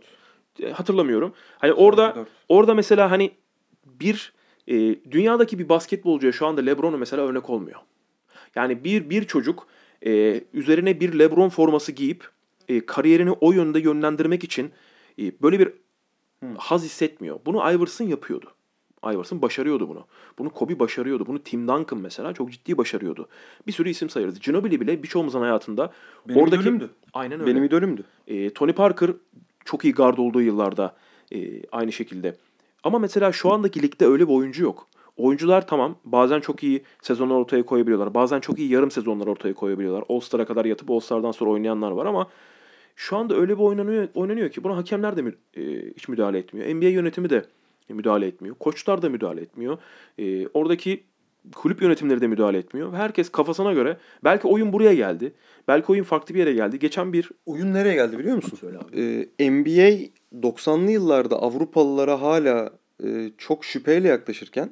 E, 0.59 0.71
hatırlamıyorum. 0.71 1.33
Hani 1.57 1.73
orada 1.73 2.15
4. 2.15 2.27
orada 2.49 2.73
mesela 2.73 3.11
hani 3.11 3.31
bir 3.85 4.33
e, 4.67 4.75
dünyadaki 5.11 5.59
bir 5.59 5.69
basketbolcuya 5.69 6.31
şu 6.31 6.47
anda 6.47 6.61
LeBron'u 6.61 6.97
mesela 6.97 7.23
örnek 7.23 7.49
olmuyor. 7.49 7.79
Yani 8.55 8.83
bir 8.83 9.09
bir 9.09 9.23
çocuk 9.23 9.67
e, 10.05 10.41
üzerine 10.53 10.99
bir 10.99 11.19
LeBron 11.19 11.49
forması 11.49 11.91
giyip 11.91 12.29
e, 12.67 12.85
kariyerini 12.85 13.31
o 13.31 13.51
yönde 13.51 13.79
yönlendirmek 13.79 14.43
için 14.43 14.71
e, 15.19 15.41
böyle 15.41 15.59
bir 15.59 15.73
hmm. 16.39 16.55
haz 16.57 16.83
hissetmiyor. 16.83 17.39
Bunu 17.45 17.71
Iverson 17.71 18.05
yapıyordu. 18.05 18.53
Iverson 19.05 19.41
başarıyordu 19.41 19.89
bunu. 19.89 20.05
Bunu 20.39 20.49
Kobe 20.49 20.79
başarıyordu. 20.79 21.25
Bunu 21.25 21.39
Tim 21.39 21.67
Duncan 21.67 21.99
mesela 21.99 22.33
çok 22.33 22.51
ciddi 22.51 22.77
başarıyordu. 22.77 23.27
Bir 23.67 23.71
sürü 23.71 23.89
isim 23.89 24.09
sayarız. 24.09 24.39
Ginobili 24.39 24.81
bile 24.81 25.03
birçoğumuzun 25.03 25.41
hayatında 25.41 25.91
Benim 26.27 26.41
oradaki 26.41 26.61
idolümdü. 26.61 26.89
Aynen 27.13 27.39
öyle. 27.39 27.51
Benim 27.51 27.63
idolümdü. 27.63 28.03
E, 28.27 28.49
Tony 28.49 28.73
Parker 28.73 29.09
çok 29.65 29.85
iyi 29.85 29.93
gard 29.93 30.17
olduğu 30.17 30.41
yıllarda 30.41 30.95
e, 31.31 31.61
aynı 31.71 31.91
şekilde. 31.91 32.35
Ama 32.83 32.99
mesela 32.99 33.31
şu 33.31 33.53
andaki 33.53 33.81
ligde 33.81 34.05
öyle 34.05 34.27
bir 34.27 34.33
oyuncu 34.33 34.63
yok. 34.63 34.87
Oyuncular 35.17 35.67
tamam 35.67 35.95
bazen 36.05 36.39
çok 36.39 36.63
iyi 36.63 36.83
sezonlar 37.01 37.35
ortaya 37.35 37.65
koyabiliyorlar. 37.65 38.13
Bazen 38.13 38.39
çok 38.39 38.59
iyi 38.59 38.71
yarım 38.71 38.91
sezonlar 38.91 39.27
ortaya 39.27 39.53
koyabiliyorlar. 39.53 40.03
All-Star'a 40.09 40.45
kadar 40.45 40.65
yatıp 40.65 40.91
All-Star'dan 40.91 41.31
sonra 41.31 41.49
oynayanlar 41.49 41.91
var 41.91 42.05
ama 42.05 42.27
şu 42.95 43.17
anda 43.17 43.35
öyle 43.35 43.57
bir 43.57 43.63
oynanıyor, 43.63 44.07
oynanıyor 44.13 44.49
ki 44.49 44.63
buna 44.63 44.77
hakemler 44.77 45.17
de 45.17 45.33
e, 45.57 45.91
hiç 45.95 46.07
müdahale 46.07 46.37
etmiyor. 46.37 46.75
NBA 46.75 46.85
yönetimi 46.85 47.29
de 47.29 47.45
müdahale 47.89 48.27
etmiyor. 48.27 48.55
Koçlar 48.55 49.01
da 49.01 49.09
müdahale 49.09 49.41
etmiyor. 49.41 49.77
E, 50.17 50.47
oradaki 50.47 51.03
kulüp 51.55 51.81
yönetimleri 51.81 52.21
de 52.21 52.27
müdahale 52.27 52.57
etmiyor. 52.57 52.93
Herkes 52.93 53.29
kafasına 53.29 53.73
göre 53.73 53.97
belki 54.23 54.47
oyun 54.47 54.73
buraya 54.73 54.93
geldi. 54.93 55.33
Belki 55.67 55.91
oyun 55.91 56.03
farklı 56.03 56.35
bir 56.35 56.39
yere 56.39 56.53
geldi. 56.53 56.79
Geçen 56.79 57.13
bir 57.13 57.29
oyun 57.45 57.73
nereye 57.73 57.93
geldi 57.93 58.19
biliyor 58.19 58.35
musun? 58.35 58.57
Söyle 58.61 58.77
abi. 58.77 59.01
Ee, 59.39 59.51
NBA 59.51 60.09
90'lı 60.33 60.91
yıllarda 60.91 61.35
Avrupalılara 61.35 62.21
hala 62.21 62.73
e, 63.03 63.31
çok 63.37 63.65
şüpheyle 63.65 64.07
yaklaşırken 64.07 64.69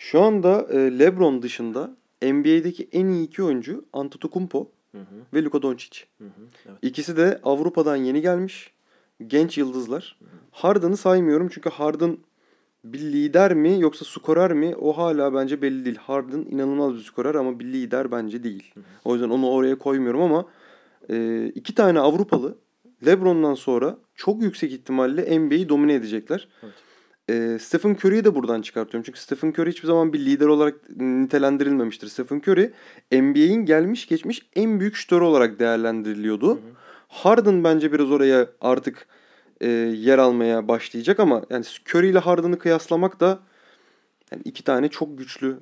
şu 0.00 0.22
anda 0.22 0.66
e, 0.70 0.98
LeBron 0.98 1.42
dışında 1.42 1.96
NBA'deki 2.22 2.88
en 2.92 3.06
iyi 3.06 3.26
iki 3.26 3.42
oyuncu 3.42 3.84
Antetokounmpo 3.92 4.70
hı 4.92 4.98
hı. 4.98 5.04
ve 5.34 5.44
Luka 5.44 5.62
Doncic. 5.62 6.04
Hı 6.18 6.24
hı, 6.24 6.30
evet. 6.66 6.78
İkisi 6.82 7.16
de 7.16 7.40
Avrupa'dan 7.42 7.96
yeni 7.96 8.20
gelmiş 8.20 8.72
genç 9.26 9.58
yıldızlar. 9.58 10.18
Harden'ı 10.50 10.96
saymıyorum 10.96 11.48
çünkü 11.48 11.70
Harden 11.70 12.18
bir 12.84 12.98
lider 12.98 13.54
mi 13.54 13.80
yoksa 13.80 14.04
skorer 14.04 14.52
mi 14.52 14.76
o 14.76 14.96
hala 14.96 15.34
bence 15.34 15.62
belli 15.62 15.84
değil. 15.84 15.96
Harden 15.96 16.38
inanılmaz 16.38 16.94
bir 16.94 17.02
skorer 17.02 17.34
ama 17.34 17.58
bir 17.58 17.64
lider 17.64 18.10
bence 18.10 18.42
değil. 18.42 18.70
Hı 18.74 18.80
hı. 18.80 18.84
O 19.04 19.14
yüzden 19.14 19.30
onu 19.30 19.50
oraya 19.50 19.78
koymuyorum 19.78 20.20
ama 20.22 20.46
e, 21.10 21.46
iki 21.54 21.74
tane 21.74 22.00
Avrupalı 22.00 22.56
LeBron'dan 23.06 23.54
sonra 23.54 23.98
çok 24.14 24.42
yüksek 24.42 24.72
ihtimalle 24.72 25.40
NBA'yi 25.40 25.68
domine 25.68 25.94
edecekler. 25.94 26.48
Evet. 26.62 26.74
E, 27.30 27.58
Stephen 27.58 27.94
Curry'i 27.94 28.24
de 28.24 28.34
buradan 28.34 28.62
çıkartıyorum. 28.62 29.02
Çünkü 29.06 29.20
Stephen 29.20 29.48
Curry 29.48 29.70
hiçbir 29.70 29.86
zaman 29.86 30.12
bir 30.12 30.18
lider 30.18 30.46
olarak 30.46 30.74
nitelendirilmemiştir. 30.96 32.08
Stephen 32.08 32.42
Curry 32.46 32.72
NBA'in 33.12 33.66
gelmiş 33.66 34.08
geçmiş 34.08 34.42
en 34.56 34.80
büyük 34.80 34.96
şütörü 34.96 35.24
olarak 35.24 35.58
değerlendiriliyordu. 35.58 36.48
Hı 36.48 36.52
hı. 36.52 36.58
Harden 37.08 37.64
bence 37.64 37.92
biraz 37.92 38.10
oraya 38.10 38.46
artık 38.60 39.06
e, 39.60 39.68
yer 39.68 40.18
almaya 40.18 40.68
başlayacak 40.68 41.20
ama 41.20 41.42
yani 41.50 41.64
Curry 41.88 42.08
ile 42.08 42.18
Harden'ı 42.18 42.58
kıyaslamak 42.58 43.20
da 43.20 43.38
yani 44.32 44.42
iki 44.44 44.64
tane 44.64 44.88
çok 44.88 45.18
güçlü 45.18 45.60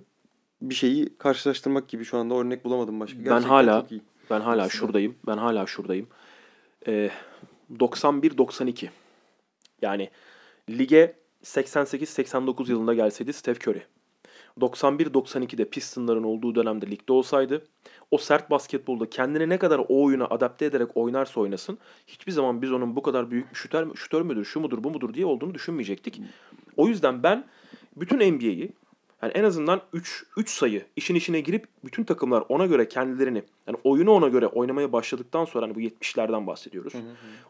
bir 0.63 0.75
şeyi 0.75 1.19
karşılaştırmak 1.19 1.89
gibi 1.89 2.05
şu 2.05 2.19
anda 2.19 2.35
örnek 2.35 2.65
bulamadım 2.65 3.01
başka. 3.01 3.17
Gerçekten 3.17 3.43
ben 3.43 3.49
hala 3.49 3.87
Ben 4.31 4.41
hala 4.41 4.69
şuradayım. 4.69 5.17
Ben 5.27 5.39
hala 5.39 5.67
şuradayım. 5.67 6.07
Ee, 6.87 7.11
91-92. 7.79 8.89
Yani 9.83 10.11
lige 10.71 11.15
88-89 11.49 12.71
yılında 12.71 12.95
gelseydi 12.95 13.33
Steph 13.33 13.69
Curry. 13.69 13.83
91-92'de 14.61 15.65
Pistons'ların 15.65 16.23
olduğu 16.23 16.55
dönemde 16.55 16.91
ligde 16.91 17.13
olsaydı 17.13 17.65
o 18.11 18.19
sert 18.19 18.51
basketbolda 18.51 19.11
kendini 19.11 19.49
ne 19.49 19.59
kadar 19.59 19.79
o 19.79 20.05
oyuna 20.05 20.25
adapte 20.25 20.65
ederek 20.65 20.97
oynarsa 20.97 21.41
oynasın 21.41 21.79
hiçbir 22.07 22.33
zaman 22.33 22.63
biz 22.63 22.73
onun 22.73 22.97
bu 22.97 23.03
kadar 23.03 23.31
büyük 23.31 23.51
bir 23.51 23.57
şütör, 23.57 23.95
şütör 23.95 24.23
müdür, 24.23 24.45
şu 24.45 24.61
mudur, 24.61 24.85
bu 24.85 24.91
mudur 24.91 25.15
diye 25.15 25.27
olduğunu 25.27 25.55
düşünmeyecektik. 25.55 26.21
O 26.77 26.89
yüzden 26.89 27.23
ben 27.23 27.45
bütün 27.97 28.17
NBA'yi 28.17 28.73
yani 29.23 29.33
en 29.33 29.45
azından 29.45 29.81
3 29.93 30.27
3 30.37 30.51
sayı 30.51 30.85
işin 30.97 31.15
içine 31.15 31.41
girip 31.41 31.67
bütün 31.85 32.05
takımlar 32.05 32.45
ona 32.49 32.67
göre 32.67 32.89
kendilerini 32.89 33.43
yani 33.67 33.79
oyunu 33.85 34.11
ona 34.11 34.29
göre 34.29 34.47
oynamaya 34.47 34.93
başladıktan 34.93 35.45
sonra 35.45 35.67
hani 35.67 35.75
bu 35.75 35.81
70'lerden 35.81 36.47
bahsediyoruz. 36.47 36.93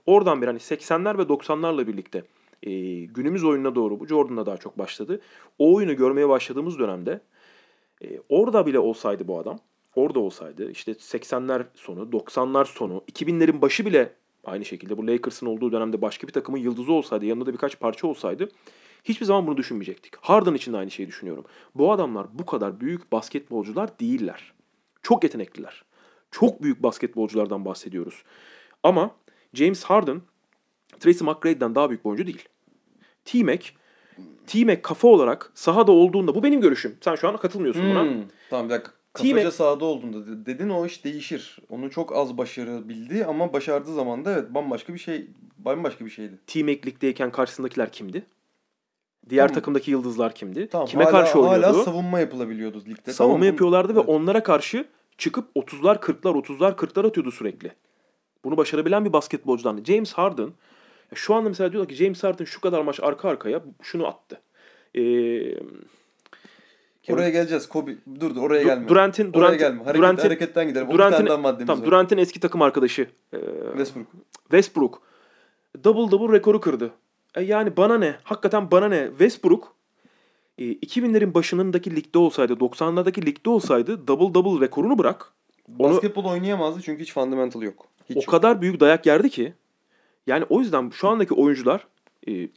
Oradan 0.07 0.43
bir 0.43 0.47
hani 0.47 0.59
80'ler 0.59 1.19
ve 1.19 1.23
90'larla 1.23 1.87
birlikte 1.87 2.25
e, 2.62 2.71
günümüz 3.05 3.44
oyununa 3.44 3.75
doğru 3.75 4.01
bu 4.01 4.07
Jordan'la 4.07 4.47
daha 4.47 4.57
çok 4.57 4.79
başladı. 4.79 5.21
O 5.59 5.75
oyunu 5.75 5.97
görmeye 5.97 6.29
başladığımız 6.29 6.79
dönemde 6.79 7.21
e, 8.05 8.21
orada 8.29 8.66
bile 8.66 8.79
olsaydı 8.79 9.29
bu 9.29 9.38
adam 9.38 9.59
orada 9.94 10.21
olsaydı 10.21 10.71
işte 10.71 10.92
80'ler 10.92 11.64
sonu 11.75 12.01
90'lar 12.01 12.64
sonu 12.64 13.03
2000'lerin 13.12 13.62
başı 13.62 13.87
bile 13.87 14.12
aynı 14.44 14.64
şekilde 14.64 14.97
bu 14.97 15.07
Lakers'ın 15.07 15.47
olduğu 15.47 15.73
dönemde 15.73 16.03
başka 16.03 16.27
bir 16.27 16.33
takımın 16.33 16.59
yıldızı 16.59 16.92
olsaydı 16.92 17.25
yanında 17.27 17.47
da 17.47 17.53
birkaç 17.53 17.81
parça 17.81 18.07
olsaydı 18.07 18.49
hiçbir 19.05 19.27
zaman 19.27 19.47
bunu 19.47 19.57
düşünmeyecektik. 19.57 20.16
Harden 20.16 20.55
için 20.55 20.73
de 20.73 20.77
aynı 20.77 20.90
şeyi 20.90 21.07
düşünüyorum. 21.07 21.44
Bu 21.75 21.92
adamlar 21.92 22.27
bu 22.33 22.47
kadar 22.47 22.81
büyük 22.81 23.12
basketbolcular 23.12 23.99
değiller. 23.99 24.53
Çok 25.03 25.25
yetenekliler. 25.25 25.85
Çok 26.31 26.62
büyük 26.62 26.83
basketbolculardan 26.83 27.64
bahsediyoruz. 27.64 28.23
Ama 28.83 29.11
James 29.55 29.85
Harden 29.85 30.23
Tracy 31.01 31.25
McGrady'den 31.25 31.75
daha 31.75 31.91
büyük 31.91 32.05
bir 32.05 32.11
oyuncu 32.11 32.27
değil. 32.27 32.49
T-Mac 33.25 33.67
T-Mac 34.47 34.83
kafa 34.83 35.09
olarak 35.09 35.51
sahada 35.55 35.93
olduğunda 35.93 36.35
bu 36.35 36.43
benim 36.43 36.61
görüşüm. 36.61 36.97
Sen 37.01 37.15
şu 37.15 37.29
an 37.29 37.37
katılmıyorsun 37.37 37.91
buna. 37.91 38.03
Hmm, 38.03 38.23
Tamam 38.51 38.67
bir 38.67 38.71
dakika. 38.71 38.93
Kafaca 39.13 39.51
sahada 39.51 39.85
olduğunda 39.85 40.27
de- 40.27 40.47
dedin 40.47 40.69
o 40.69 40.87
iş 40.87 41.05
değişir. 41.05 41.59
Onu 41.71 41.91
çok 41.91 42.17
az 42.17 42.39
başarabildi 42.39 43.25
ama 43.25 43.53
başardığı 43.53 43.95
zaman 43.95 44.25
da 44.25 44.33
evet 44.33 44.55
bambaşka 44.55 44.95
bir 44.95 44.99
şey 44.99 45.27
bambaşka 45.59 46.05
bir 46.05 46.11
şeydi. 46.11 46.39
T-Mac 46.47 46.81
ligdeyken 46.87 47.31
karşısındakiler 47.33 47.93
kimdi? 47.93 48.27
Diğer 49.29 49.49
Tamam. 49.49 49.55
takımdaki 49.55 49.91
yıldızlar 49.91 50.35
kimdi? 50.35 50.69
Tamam, 50.69 50.87
Kime 50.87 51.05
hala, 51.05 51.11
karşı 51.13 51.39
oynuyordu? 51.39 51.67
Hala 51.67 51.83
savunma 51.85 52.21
yapılabiliyordu 52.21 52.83
ligde. 52.87 53.13
Savunma 53.13 53.35
Tamam, 53.35 53.47
yapıyorlardı 53.49 53.95
ve 53.95 53.99
evet. 54.01 54.09
onlara 54.09 54.43
karşı 54.43 54.85
çıkıp 55.19 55.57
30'lar 55.57 55.99
40'lar 56.01 56.43
30'lar 56.43 56.75
40'lar 56.77 57.07
atıyordu 57.07 57.31
sürekli. 57.31 57.73
Bunu 58.45 58.57
başarabilen 58.57 59.05
bir 59.05 59.13
basketbolcudan. 59.13 59.85
James 59.85 60.13
Harden 60.13 60.49
şu 61.14 61.35
anda 61.35 61.49
mesela 61.49 61.73
diyorlar 61.73 61.88
ki 61.88 61.94
James 61.94 62.25
Harden 62.25 62.44
şu 62.44 62.61
kadar 62.61 62.83
maç 62.83 63.01
arka 63.03 63.29
arkaya 63.29 63.62
şunu 63.83 64.07
attı. 64.07 64.40
Ee, 64.94 65.01
Oraya 67.12 67.31
geleceğiz. 67.31 67.68
Kobe 67.68 67.90
dur 68.21 68.35
dur 68.35 68.42
oraya 68.42 68.62
gelme. 68.62 68.88
Durant'in 68.88 69.33
oraya 69.33 69.35
Durant'in 69.35 69.59
gelme. 69.59 69.79
Hareket, 69.79 69.99
Durant'in 69.99 70.23
hareketten 70.23 70.68
gidelim. 70.68 70.90
Durant'in 70.90 71.27
tamam. 71.66 71.85
Durant'in 71.85 72.18
eski 72.18 72.40
takım 72.40 72.62
arkadaşı 72.62 73.09
ee, 73.33 73.38
Westbrook. 73.71 74.07
Westbrook 74.42 75.03
double 75.85 76.11
double 76.11 76.37
rekoru 76.37 76.61
kırdı. 76.61 76.90
E 77.35 77.42
yani 77.42 77.77
bana 77.77 77.99
ne? 77.99 78.16
Hakikaten 78.23 78.71
bana 78.71 78.88
ne? 78.88 79.09
Westbrook 79.09 79.75
e, 80.59 80.64
2000'lerin 80.64 81.35
başındaki 81.35 81.97
ligde 81.97 82.18
olsaydı, 82.18 82.53
90'lardaki 82.53 83.27
ligde 83.27 83.51
olsaydı 83.51 84.09
double 84.09 84.35
double 84.35 84.64
rekorunu 84.66 84.99
bırak. 84.99 85.33
Onu 85.79 85.94
Basketbol 85.94 86.25
oynayamazdı 86.25 86.83
çünkü 86.83 87.03
hiç 87.03 87.12
fundamental 87.12 87.62
yok. 87.62 87.87
Hiç 88.11 88.16
o 88.16 88.21
yok. 88.21 88.29
kadar 88.29 88.62
büyük 88.62 88.81
dayak 88.81 89.07
yerdi 89.07 89.31
ki. 89.31 89.55
Yani 90.29 90.45
o 90.49 90.61
yüzden 90.61 90.91
şu 90.91 91.09
andaki 91.09 91.35
oyuncular 91.35 91.87
e, 92.29 92.49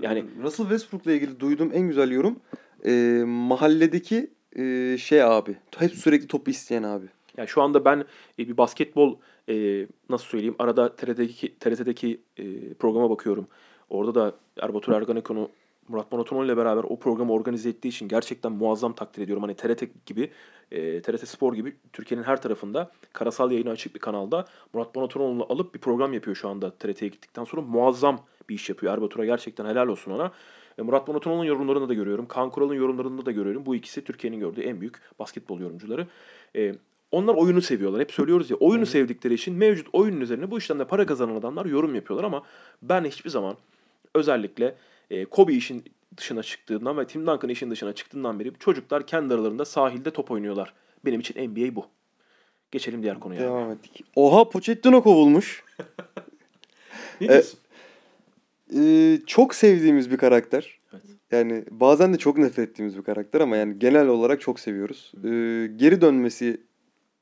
yani 0.00 0.24
Russell 0.42 0.66
Westbrook'la 0.66 1.12
ilgili 1.12 1.40
duyduğum 1.40 1.70
en 1.74 1.88
güzel 1.88 2.10
yorum 2.10 2.40
e, 2.84 3.22
mahalledeki 3.26 4.30
e, 4.56 4.96
şey 4.98 5.22
abi. 5.22 5.56
Hep 5.78 5.94
sürekli 5.94 6.26
topu 6.26 6.50
isteyen 6.50 6.82
abi. 6.82 7.06
Yani 7.36 7.48
şu 7.48 7.62
anda 7.62 7.84
ben 7.84 8.04
e, 8.38 8.48
bir 8.48 8.56
basketbol 8.56 9.16
e, 9.48 9.86
nasıl 10.08 10.26
söyleyeyim 10.26 10.54
arada 10.58 10.96
TRT'deki, 10.96 11.58
TRT'deki 11.58 12.20
e, 12.36 12.74
programa 12.74 13.10
bakıyorum. 13.10 13.46
Orada 13.90 14.14
da 14.14 14.34
Erbatur 14.60 14.92
Ergenekonu 14.92 15.48
Murat 15.90 16.12
Monotonon 16.12 16.44
ile 16.44 16.56
beraber 16.56 16.84
o 16.88 16.98
programı 16.98 17.32
organize 17.32 17.68
ettiği 17.68 17.88
için 17.88 18.08
gerçekten 18.08 18.52
muazzam 18.52 18.92
takdir 18.92 19.22
ediyorum. 19.22 19.42
Hani 19.42 19.54
TRT 19.54 19.82
gibi, 20.06 20.30
e, 20.70 21.02
TRT 21.02 21.28
Spor 21.28 21.54
gibi 21.54 21.76
Türkiye'nin 21.92 22.24
her 22.24 22.42
tarafında 22.42 22.90
karasal 23.12 23.52
yayını 23.52 23.70
açık 23.70 23.94
bir 23.94 24.00
kanalda 24.00 24.44
Murat 24.72 24.94
Monotonoğlu'nu 24.94 25.46
alıp 25.48 25.74
bir 25.74 25.80
program 25.80 26.12
yapıyor 26.12 26.36
şu 26.36 26.48
anda 26.48 26.70
TRT'ye 26.70 27.08
gittikten 27.08 27.44
sonra. 27.44 27.62
Muazzam 27.62 28.20
bir 28.48 28.54
iş 28.54 28.68
yapıyor. 28.68 28.92
Erbatur'a 28.92 29.24
gerçekten 29.24 29.66
helal 29.66 29.88
olsun 29.88 30.10
ona. 30.10 30.32
E, 30.78 30.82
Murat 30.82 31.08
Monotonoğlu'nun 31.08 31.44
yorumlarını 31.44 31.88
da 31.88 31.94
görüyorum. 31.94 32.26
Kaan 32.26 32.50
Kural'ın 32.50 32.74
yorumlarını 32.74 33.26
da 33.26 33.30
görüyorum. 33.30 33.66
Bu 33.66 33.74
ikisi 33.74 34.04
Türkiye'nin 34.04 34.40
gördüğü 34.40 34.60
en 34.60 34.80
büyük 34.80 35.18
basketbol 35.18 35.60
yorumcuları. 35.60 36.06
E, 36.56 36.74
onlar 37.12 37.34
oyunu 37.34 37.62
seviyorlar. 37.62 38.00
Hep 38.00 38.12
söylüyoruz 38.12 38.50
ya 38.50 38.56
oyunu 38.56 38.86
sevdikleri 38.86 39.34
için 39.34 39.54
mevcut 39.54 39.86
oyunun 39.92 40.20
üzerine 40.20 40.50
bu 40.50 40.58
işten 40.58 40.78
de 40.78 40.84
para 40.84 41.06
kazanan 41.06 41.34
adamlar 41.34 41.66
yorum 41.66 41.94
yapıyorlar 41.94 42.24
ama 42.24 42.42
ben 42.82 43.04
hiçbir 43.04 43.30
zaman 43.30 43.56
özellikle 44.14 44.74
e, 45.10 45.24
Kobe 45.24 45.52
işin 45.52 45.84
dışına 46.16 46.42
çıktığından 46.42 46.98
ve 46.98 47.06
Tim 47.06 47.26
Duncan 47.26 47.48
işin 47.50 47.70
dışına 47.70 47.92
çıktığından 47.92 48.40
beri 48.40 48.52
çocuklar 48.58 49.06
kendi 49.06 49.34
aralarında 49.34 49.64
sahilde 49.64 50.10
top 50.10 50.30
oynuyorlar. 50.30 50.74
Benim 51.04 51.20
için 51.20 51.48
NBA 51.50 51.74
bu. 51.74 51.86
Geçelim 52.70 53.02
diğer 53.02 53.20
konuya. 53.20 53.40
Devam 53.40 53.70
ettik. 53.70 54.04
Oha 54.16 54.48
Pochettino 54.48 55.02
kovulmuş. 55.02 55.64
Ne 57.20 57.26
E, 57.26 57.28
diyorsun? 57.30 57.58
Ee, 58.76 59.18
çok 59.26 59.54
sevdiğimiz 59.54 60.10
bir 60.10 60.16
karakter. 60.16 60.78
Evet. 60.92 61.02
Yani 61.30 61.64
bazen 61.70 62.14
de 62.14 62.18
çok 62.18 62.38
nefret 62.38 62.68
ettiğimiz 62.68 62.96
bir 62.98 63.02
karakter 63.02 63.40
ama 63.40 63.56
yani 63.56 63.78
genel 63.78 64.06
olarak 64.08 64.40
çok 64.40 64.60
seviyoruz. 64.60 65.12
Ee, 65.16 65.70
geri 65.76 66.00
dönmesi 66.00 66.60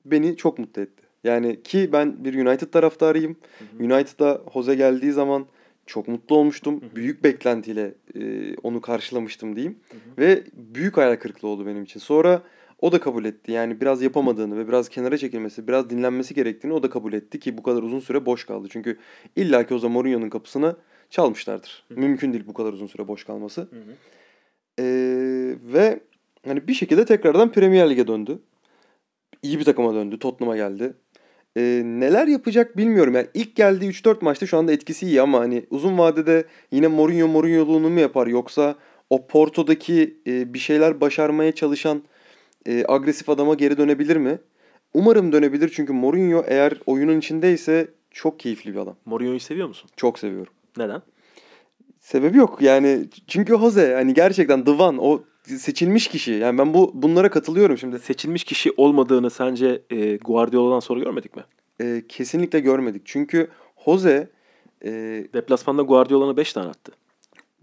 beni 0.05 0.37
çok 0.37 0.59
mutlu 0.59 0.83
etti. 0.83 1.03
Yani 1.25 1.63
ki 1.63 1.93
ben 1.93 2.25
bir 2.25 2.47
United 2.47 2.69
taraftarıyım. 2.69 3.37
United'a 3.81 4.41
Jose 4.55 4.75
geldiği 4.75 5.13
zaman 5.13 5.47
çok 5.89 6.09
mutlu 6.09 6.37
olmuştum. 6.37 6.81
Büyük 6.95 7.25
beklentiyle 7.25 7.95
e, 8.15 8.55
onu 8.57 8.81
karşılamıştım 8.81 9.57
diyeyim. 9.57 9.79
Ve 10.19 10.43
büyük 10.53 10.97
hayal 10.97 11.17
kırıklığı 11.17 11.49
oldu 11.49 11.67
benim 11.67 11.83
için. 11.83 12.01
Sonra 12.01 12.43
o 12.81 12.93
da 12.93 13.01
kabul 13.01 13.25
etti. 13.25 13.53
Yani 13.53 13.81
biraz 13.81 14.03
yapamadığını 14.03 14.59
ve 14.59 14.69
biraz 14.69 14.89
kenara 14.89 15.19
çekilmesi, 15.19 15.69
biraz 15.69 15.91
dinlenmesi 15.91 16.35
gerektiğini 16.35 16.73
o 16.73 16.83
da 16.83 16.91
kabul 16.91 17.13
etti 17.13 17.41
ki 17.41 17.59
bu 17.59 17.63
kadar 17.63 17.83
uzun 17.83 18.01
süre 18.01 18.27
boş 18.27 18.45
kaldı. 18.45 18.69
Çünkü 18.71 18.99
illaki 19.37 19.75
o 19.75 19.79
zaman 19.79 19.93
Mourinho'nun 19.93 20.31
kapısını 20.31 20.77
çalmışlardır. 21.11 21.85
Mümkün 21.91 22.33
değil 22.33 22.45
bu 22.47 22.55
kadar 22.55 22.73
uzun 22.73 22.87
süre 22.87 23.09
boş 23.09 23.25
kalması. 23.25 23.69
Ee, 24.79 24.85
ve 25.63 26.01
hani 26.47 26.69
bir 26.69 26.75
şekilde 26.75 27.05
tekrardan 27.05 27.53
Premier 27.53 27.91
Lig'e 27.91 28.07
döndü. 28.07 28.39
İyi 29.43 29.59
bir 29.59 29.65
takıma 29.65 29.95
döndü. 29.95 30.19
Tottenham'a 30.19 30.57
geldi. 30.57 30.95
Ee, 31.59 31.83
neler 31.85 32.27
yapacak 32.27 32.77
bilmiyorum. 32.77 33.15
Yani 33.15 33.27
ilk 33.35 33.57
geldiği 33.57 33.91
3-4 33.91 34.25
maçta 34.25 34.47
şu 34.47 34.59
anda 34.59 34.73
etkisi 34.73 35.07
iyi 35.07 35.23
ama 35.23 35.41
hani 35.41 35.67
uzun 35.71 35.99
vadede 35.99 36.45
yine 36.71 36.87
Mourinho 36.87 37.29
Mourinho'luğunu 37.29 37.91
mu 37.91 38.01
yapar 38.01 38.27
yoksa 38.27 38.75
o 39.11 39.27
Porto'daki 39.27 40.17
e, 40.27 40.55
bir 40.55 40.59
şeyler 40.59 41.01
başarmaya 41.01 41.53
çalışan 41.53 42.03
e, 42.67 42.85
agresif 42.89 43.29
adama 43.29 43.55
geri 43.55 43.79
dönebilir 43.79 44.17
mi? 44.17 44.39
Umarım 44.95 45.33
dönebilir 45.33 45.73
çünkü 45.75 45.93
Mourinho 45.93 46.45
eğer 46.47 46.73
oyunun 46.87 47.19
içindeyse 47.19 47.89
çok 48.11 48.41
keyifli 48.41 48.75
bir 48.75 48.79
adam. 48.79 48.97
Mourinho'yu 49.05 49.41
seviyor 49.41 49.69
musun? 49.69 49.91
Çok 49.97 50.19
seviyorum. 50.19 50.53
Neden? 50.77 51.03
Sebebi 52.01 52.39
yok 52.39 52.63
yani 52.63 53.05
çünkü 53.27 53.59
Jose 53.59 53.95
hani 53.95 54.15
gerçekten 54.15 54.65
The 54.65 54.71
One 54.71 55.01
o 55.01 55.25
seçilmiş 55.57 56.09
kişi. 56.09 56.33
Yani 56.33 56.59
ben 56.59 56.75
bu 56.75 56.91
bunlara 56.95 57.31
katılıyorum 57.31 57.79
şimdi. 57.79 57.99
Seçilmiş 57.99 58.45
kişi 58.45 58.73
olmadığını 58.77 59.31
sence 59.31 59.83
e, 59.91 60.17
Guardiola'dan 60.17 60.81
sonra 60.81 61.01
görmedik 61.01 61.37
mi? 61.37 61.45
Ee, 61.81 62.03
kesinlikle 62.09 62.61
görmedik. 62.61 63.03
Çünkü 63.05 63.49
Jose 63.85 64.29
e, 64.85 64.91
Deplasmanda 65.35 65.83
Guardiola'na 65.83 66.37
5 66.37 66.53
tane 66.53 66.69
attı. 66.69 66.93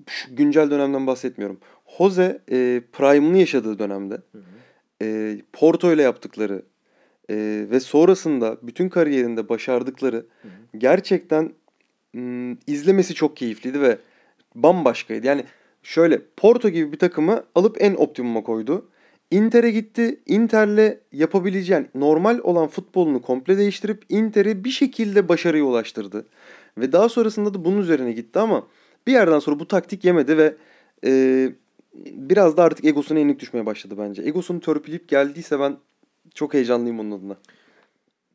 şu 0.07 0.35
güncel 0.35 0.71
dönemden 0.71 1.07
bahsetmiyorum. 1.07 1.59
Jose 1.97 2.41
e, 2.51 2.81
prime'ını 2.91 3.37
yaşadığı 3.37 3.79
dönemde 3.79 4.21
e, 5.01 5.37
Porto 5.53 5.93
ile 5.93 6.01
yaptıkları 6.01 6.61
e, 7.29 7.35
ve 7.71 7.79
sonrasında 7.79 8.57
bütün 8.61 8.89
kariyerinde 8.89 9.49
başardıkları 9.49 10.25
gerçekten 10.77 11.53
m, 12.13 12.57
izlemesi 12.67 13.13
çok 13.13 13.37
keyifliydi 13.37 13.81
ve 13.81 13.97
bambaşkaydı. 14.55 15.27
Yani 15.27 15.43
şöyle 15.85 16.21
Porto 16.37 16.69
gibi 16.69 16.91
bir 16.91 16.99
takımı 16.99 17.43
alıp 17.55 17.77
en 17.79 17.95
optimuma 17.95 18.43
koydu. 18.43 18.85
Inter'e 19.31 19.71
gitti. 19.71 20.19
Inter'le 20.25 20.99
yapabileceğin 21.11 21.87
normal 21.95 22.39
olan 22.43 22.67
futbolunu 22.67 23.21
komple 23.21 23.57
değiştirip 23.57 24.05
Inter'i 24.09 24.63
bir 24.63 24.69
şekilde 24.69 25.29
başarıya 25.29 25.63
ulaştırdı. 25.63 26.25
Ve 26.77 26.91
daha 26.91 27.09
sonrasında 27.09 27.53
da 27.53 27.65
bunun 27.65 27.77
üzerine 27.77 28.11
gitti 28.11 28.39
ama 28.39 28.67
bir 29.07 29.11
yerden 29.11 29.39
sonra 29.39 29.59
bu 29.59 29.67
taktik 29.67 30.05
yemedi 30.05 30.37
ve 30.37 30.55
e, 31.05 31.51
biraz 32.05 32.57
da 32.57 32.63
artık 32.63 32.85
egosuna 32.85 33.19
yenik 33.19 33.39
düşmeye 33.39 33.65
başladı 33.65 33.95
bence. 33.97 34.21
Egosunu 34.21 34.59
törpüleyip 34.59 35.09
geldiyse 35.09 35.59
ben 35.59 35.77
çok 36.33 36.53
heyecanlıyım 36.53 36.99
onun 36.99 37.11
adına. 37.11 37.37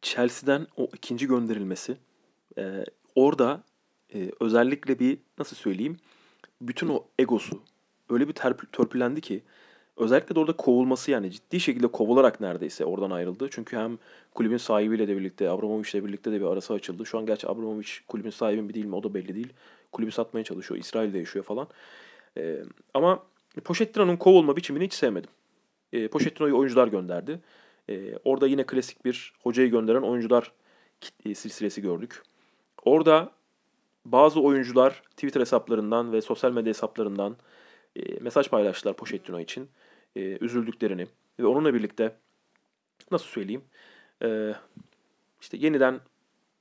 Chelsea'den 0.03 0.67
o 0.77 0.89
ikinci 0.97 1.27
gönderilmesi 1.27 1.97
e, 2.59 2.85
orada 3.15 3.63
e, 4.15 4.31
özellikle 4.41 4.99
bir 4.99 5.19
nasıl 5.39 5.57
söyleyeyim 5.57 5.97
bütün 6.61 6.89
o 6.89 7.05
egosu 7.19 7.63
öyle 8.11 8.29
bir 8.29 8.33
terp- 8.33 8.73
törpülendi 8.73 9.21
ki 9.21 9.43
özellikle 9.97 10.35
de 10.35 10.41
orada 10.41 10.53
kovulması 10.53 11.11
yani 11.11 11.31
ciddi 11.31 11.61
şekilde 11.61 11.87
kovularak 11.87 12.41
neredeyse 12.41 12.85
oradan 12.85 13.11
ayrıldı. 13.11 13.49
Çünkü 13.51 13.77
hem 13.77 13.99
kulübün 14.35 14.57
sahibiyle 14.57 15.09
de 15.09 15.17
birlikte 15.17 15.51
Abramovich'le 15.51 15.95
birlikte 15.95 16.33
de 16.33 16.41
bir 16.41 16.47
arası 16.47 16.75
açıldı. 16.75 17.07
Şu 17.07 17.19
an 17.19 17.27
gerçi 17.27 17.49
Abramovich 17.49 17.91
kulübün 18.09 18.31
sahibi 18.31 18.63
mi 18.63 18.75
değil 18.75 18.87
mi 18.87 18.95
o 18.95 19.03
da 19.03 19.15
belli 19.15 19.35
değil. 19.35 19.53
Kulübü 19.93 20.11
satmaya 20.11 20.45
çalışıyor. 20.45 20.81
İsrail'de 20.81 21.19
yaşıyor 21.19 21.45
falan. 21.45 21.69
E, 22.37 22.63
ama 22.95 23.23
Pochettino'nun 23.65 24.17
kovulma 24.17 24.57
biçimini 24.57 24.85
hiç 24.85 24.93
sevmedim. 24.93 25.31
E, 25.93 26.09
Pochettino'yu 26.09 26.59
oyuncular 26.59 26.89
gönderdi. 26.89 27.41
E, 27.89 28.17
orada 28.25 28.47
yine 28.47 28.67
klasik 28.67 29.05
bir 29.05 29.33
hocayı 29.43 29.71
gönderen 29.71 30.03
oyuncular 30.03 30.53
e, 31.27 31.35
silsilesi 31.35 31.83
gördük. 31.83 32.23
Orada 32.85 33.31
bazı 34.05 34.41
oyuncular 34.41 35.03
Twitter 35.11 35.41
hesaplarından 35.41 36.13
ve 36.13 36.21
sosyal 36.21 36.53
medya 36.53 36.69
hesaplarından 36.71 37.37
e, 37.97 38.21
mesaj 38.21 38.49
paylaştılar 38.49 38.97
Pochettino 38.97 39.41
için. 39.41 39.69
E, 40.17 40.21
üzüldüklerini 40.21 41.07
ve 41.41 41.47
onunla 41.47 41.75
birlikte 41.75 42.17
nasıl 43.11 43.27
söyleyeyim 43.27 43.65
e, 44.23 44.55
işte 45.41 45.57
yeniden 45.57 46.01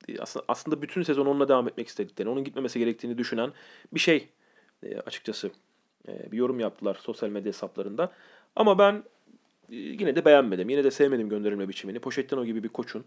e, 0.09 0.15
aslında, 0.47 0.81
bütün 0.81 1.03
sezon 1.03 1.25
onunla 1.25 1.47
devam 1.47 1.67
etmek 1.67 1.87
istediklerini, 1.87 2.31
onun 2.31 2.43
gitmemesi 2.43 2.79
gerektiğini 2.79 3.17
düşünen 3.17 3.53
bir 3.93 3.99
şey 3.99 4.29
e, 4.83 4.97
açıkçası 4.97 5.51
e, 6.07 6.31
bir 6.31 6.37
yorum 6.37 6.59
yaptılar 6.59 6.97
sosyal 7.01 7.29
medya 7.29 7.47
hesaplarında. 7.47 8.11
Ama 8.55 8.79
ben 8.79 9.03
e, 9.69 9.75
yine 9.75 10.15
de 10.15 10.25
beğenmedim. 10.25 10.69
Yine 10.69 10.83
de 10.83 10.91
sevmedim 10.91 11.29
gönderilme 11.29 11.69
biçimini. 11.69 11.99
Pochettino 11.99 12.45
gibi 12.45 12.63
bir 12.63 12.69
koçun. 12.69 13.05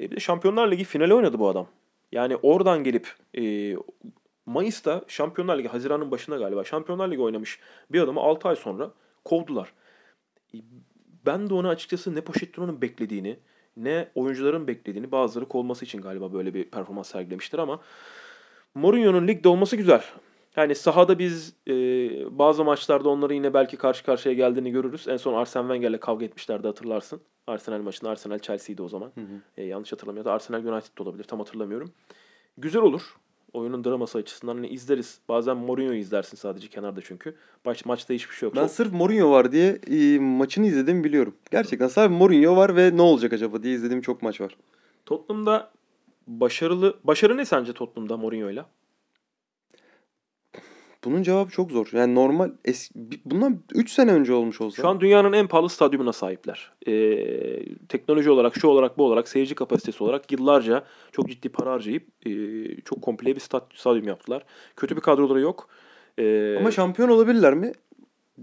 E, 0.00 0.10
bir 0.10 0.16
de 0.16 0.20
Şampiyonlar 0.20 0.70
Ligi 0.70 0.84
finali 0.84 1.14
oynadı 1.14 1.38
bu 1.38 1.48
adam. 1.48 1.68
Yani 2.12 2.36
oradan 2.36 2.84
gelip 2.84 3.14
e, 3.38 3.74
Mayıs'ta 4.46 5.04
Şampiyonlar 5.08 5.58
Ligi, 5.58 5.68
Haziran'ın 5.68 6.10
başında 6.10 6.36
galiba 6.36 6.64
Şampiyonlar 6.64 7.10
Ligi 7.10 7.22
oynamış 7.22 7.60
bir 7.92 8.00
adamı 8.00 8.20
6 8.20 8.48
ay 8.48 8.56
sonra 8.56 8.90
kovdular. 9.24 9.72
E, 10.54 10.58
Ben 11.26 11.50
de 11.50 11.54
ona 11.54 11.68
açıkçası 11.68 12.14
ne 12.14 12.20
Pochettino'nun 12.20 12.82
beklediğini 12.82 13.38
ne 13.76 14.08
oyuncuların 14.14 14.66
beklediğini 14.66 15.12
bazıları 15.12 15.48
kovulması 15.48 15.84
için 15.84 16.00
galiba 16.00 16.32
böyle 16.32 16.54
bir 16.54 16.64
performans 16.64 17.08
sergilemiştir 17.08 17.58
ama 17.58 17.80
Mourinho'nun 18.74 19.28
ligde 19.28 19.48
olması 19.48 19.76
güzel. 19.76 20.04
Yani 20.56 20.74
sahada 20.74 21.18
biz 21.18 21.54
e, 21.68 21.72
bazı 22.38 22.64
maçlarda 22.64 23.08
onları 23.08 23.34
yine 23.34 23.54
belki 23.54 23.76
karşı 23.76 24.04
karşıya 24.04 24.34
geldiğini 24.34 24.70
görürüz. 24.70 25.08
En 25.08 25.16
son 25.16 25.34
Arsene 25.34 25.62
Wenger'le 25.62 26.00
kavga 26.00 26.24
etmişlerdi 26.24 26.66
hatırlarsın. 26.66 27.20
Arsenal 27.46 27.80
maçında 27.82 28.10
Arsenal 28.10 28.38
Chelsea'ydi 28.38 28.82
o 28.82 28.88
zaman. 28.88 29.12
E, 29.56 29.64
yanlış 29.64 29.92
hatırlamıyordu. 29.92 30.30
Arsenal 30.30 30.64
United 30.64 30.98
de 30.98 31.02
olabilir 31.02 31.24
tam 31.24 31.38
hatırlamıyorum. 31.38 31.92
Güzel 32.58 32.82
olur. 32.82 33.16
Oyunun 33.52 33.84
draması 33.84 34.18
açısından 34.18 34.54
hani 34.54 34.68
izleriz. 34.68 35.20
Bazen 35.28 35.56
Mourinho'yu 35.56 35.98
izlersin 35.98 36.36
sadece 36.36 36.68
kenarda 36.68 37.00
çünkü. 37.04 37.34
Maç, 37.64 37.84
maçta 37.84 38.14
hiçbir 38.14 38.34
şey 38.34 38.46
yok. 38.46 38.56
Ben 38.56 38.66
sırf 38.66 38.92
Mourinho 38.92 39.30
var 39.30 39.52
diye 39.52 39.78
e, 39.90 40.18
maçını 40.18 40.66
izledim 40.66 41.04
biliyorum. 41.04 41.34
Gerçekten 41.50 41.88
sadece 41.88 42.14
Mourinho 42.14 42.56
var 42.56 42.76
ve 42.76 42.96
ne 42.96 43.02
olacak 43.02 43.32
acaba 43.32 43.62
diye 43.62 43.74
izlediğim 43.74 44.02
çok 44.02 44.22
maç 44.22 44.40
var. 44.40 44.56
Tottenham'da 45.06 45.70
başarılı... 46.26 46.96
Başarı 47.04 47.36
ne 47.36 47.44
sence 47.44 47.72
Tottenham'da 47.72 48.16
Mourinho'yla? 48.16 48.66
Bunun 51.04 51.22
cevabı 51.22 51.50
çok 51.50 51.70
zor. 51.70 51.88
Yani 51.92 52.14
normal 52.14 52.50
es 52.64 52.90
bundan 53.24 53.58
3 53.74 53.92
sene 53.92 54.12
önce 54.12 54.32
olmuş 54.32 54.60
olsa. 54.60 54.82
Şu 54.82 54.88
an 54.88 55.00
dünyanın 55.00 55.32
en 55.32 55.46
pahalı 55.46 55.68
stadyumuna 55.68 56.12
sahipler. 56.12 56.72
Ee, 56.86 57.86
teknoloji 57.88 58.30
olarak, 58.30 58.56
şu 58.56 58.68
olarak, 58.68 58.98
bu 58.98 59.04
olarak, 59.04 59.28
seyirci 59.28 59.54
kapasitesi 59.54 60.04
olarak 60.04 60.32
yıllarca 60.32 60.84
çok 61.12 61.28
ciddi 61.28 61.48
para 61.48 61.70
harcayıp 61.72 62.26
e, 62.26 62.30
çok 62.80 63.02
komple 63.02 63.34
bir 63.36 63.40
stat- 63.40 63.74
stadyum 63.74 64.08
yaptılar. 64.08 64.44
Kötü 64.76 64.96
bir 64.96 65.00
kadroları 65.00 65.40
yok. 65.40 65.68
Ee, 66.18 66.56
ama 66.58 66.70
şampiyon 66.70 67.08
olabilirler 67.08 67.54
mi? 67.54 67.72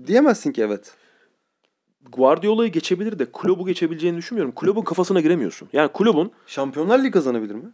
Diyemezsin 0.08 0.52
ki 0.52 0.62
evet. 0.62 0.96
Guardiola'yı 2.12 2.72
geçebilir 2.72 3.20
de 3.20 3.26
Klopp'u 3.32 3.66
geçebileceğini 3.66 4.18
düşünmüyorum. 4.18 4.54
Klopp'un 4.56 4.82
kafasına 4.82 5.22
giremiyorsun. 5.22 5.70
Yani 5.74 5.90
Klopp'un 5.94 6.32
Şampiyonlar 6.48 7.00
Ligi 7.00 7.12
kazanabilir 7.12 7.56
mi? 7.56 7.72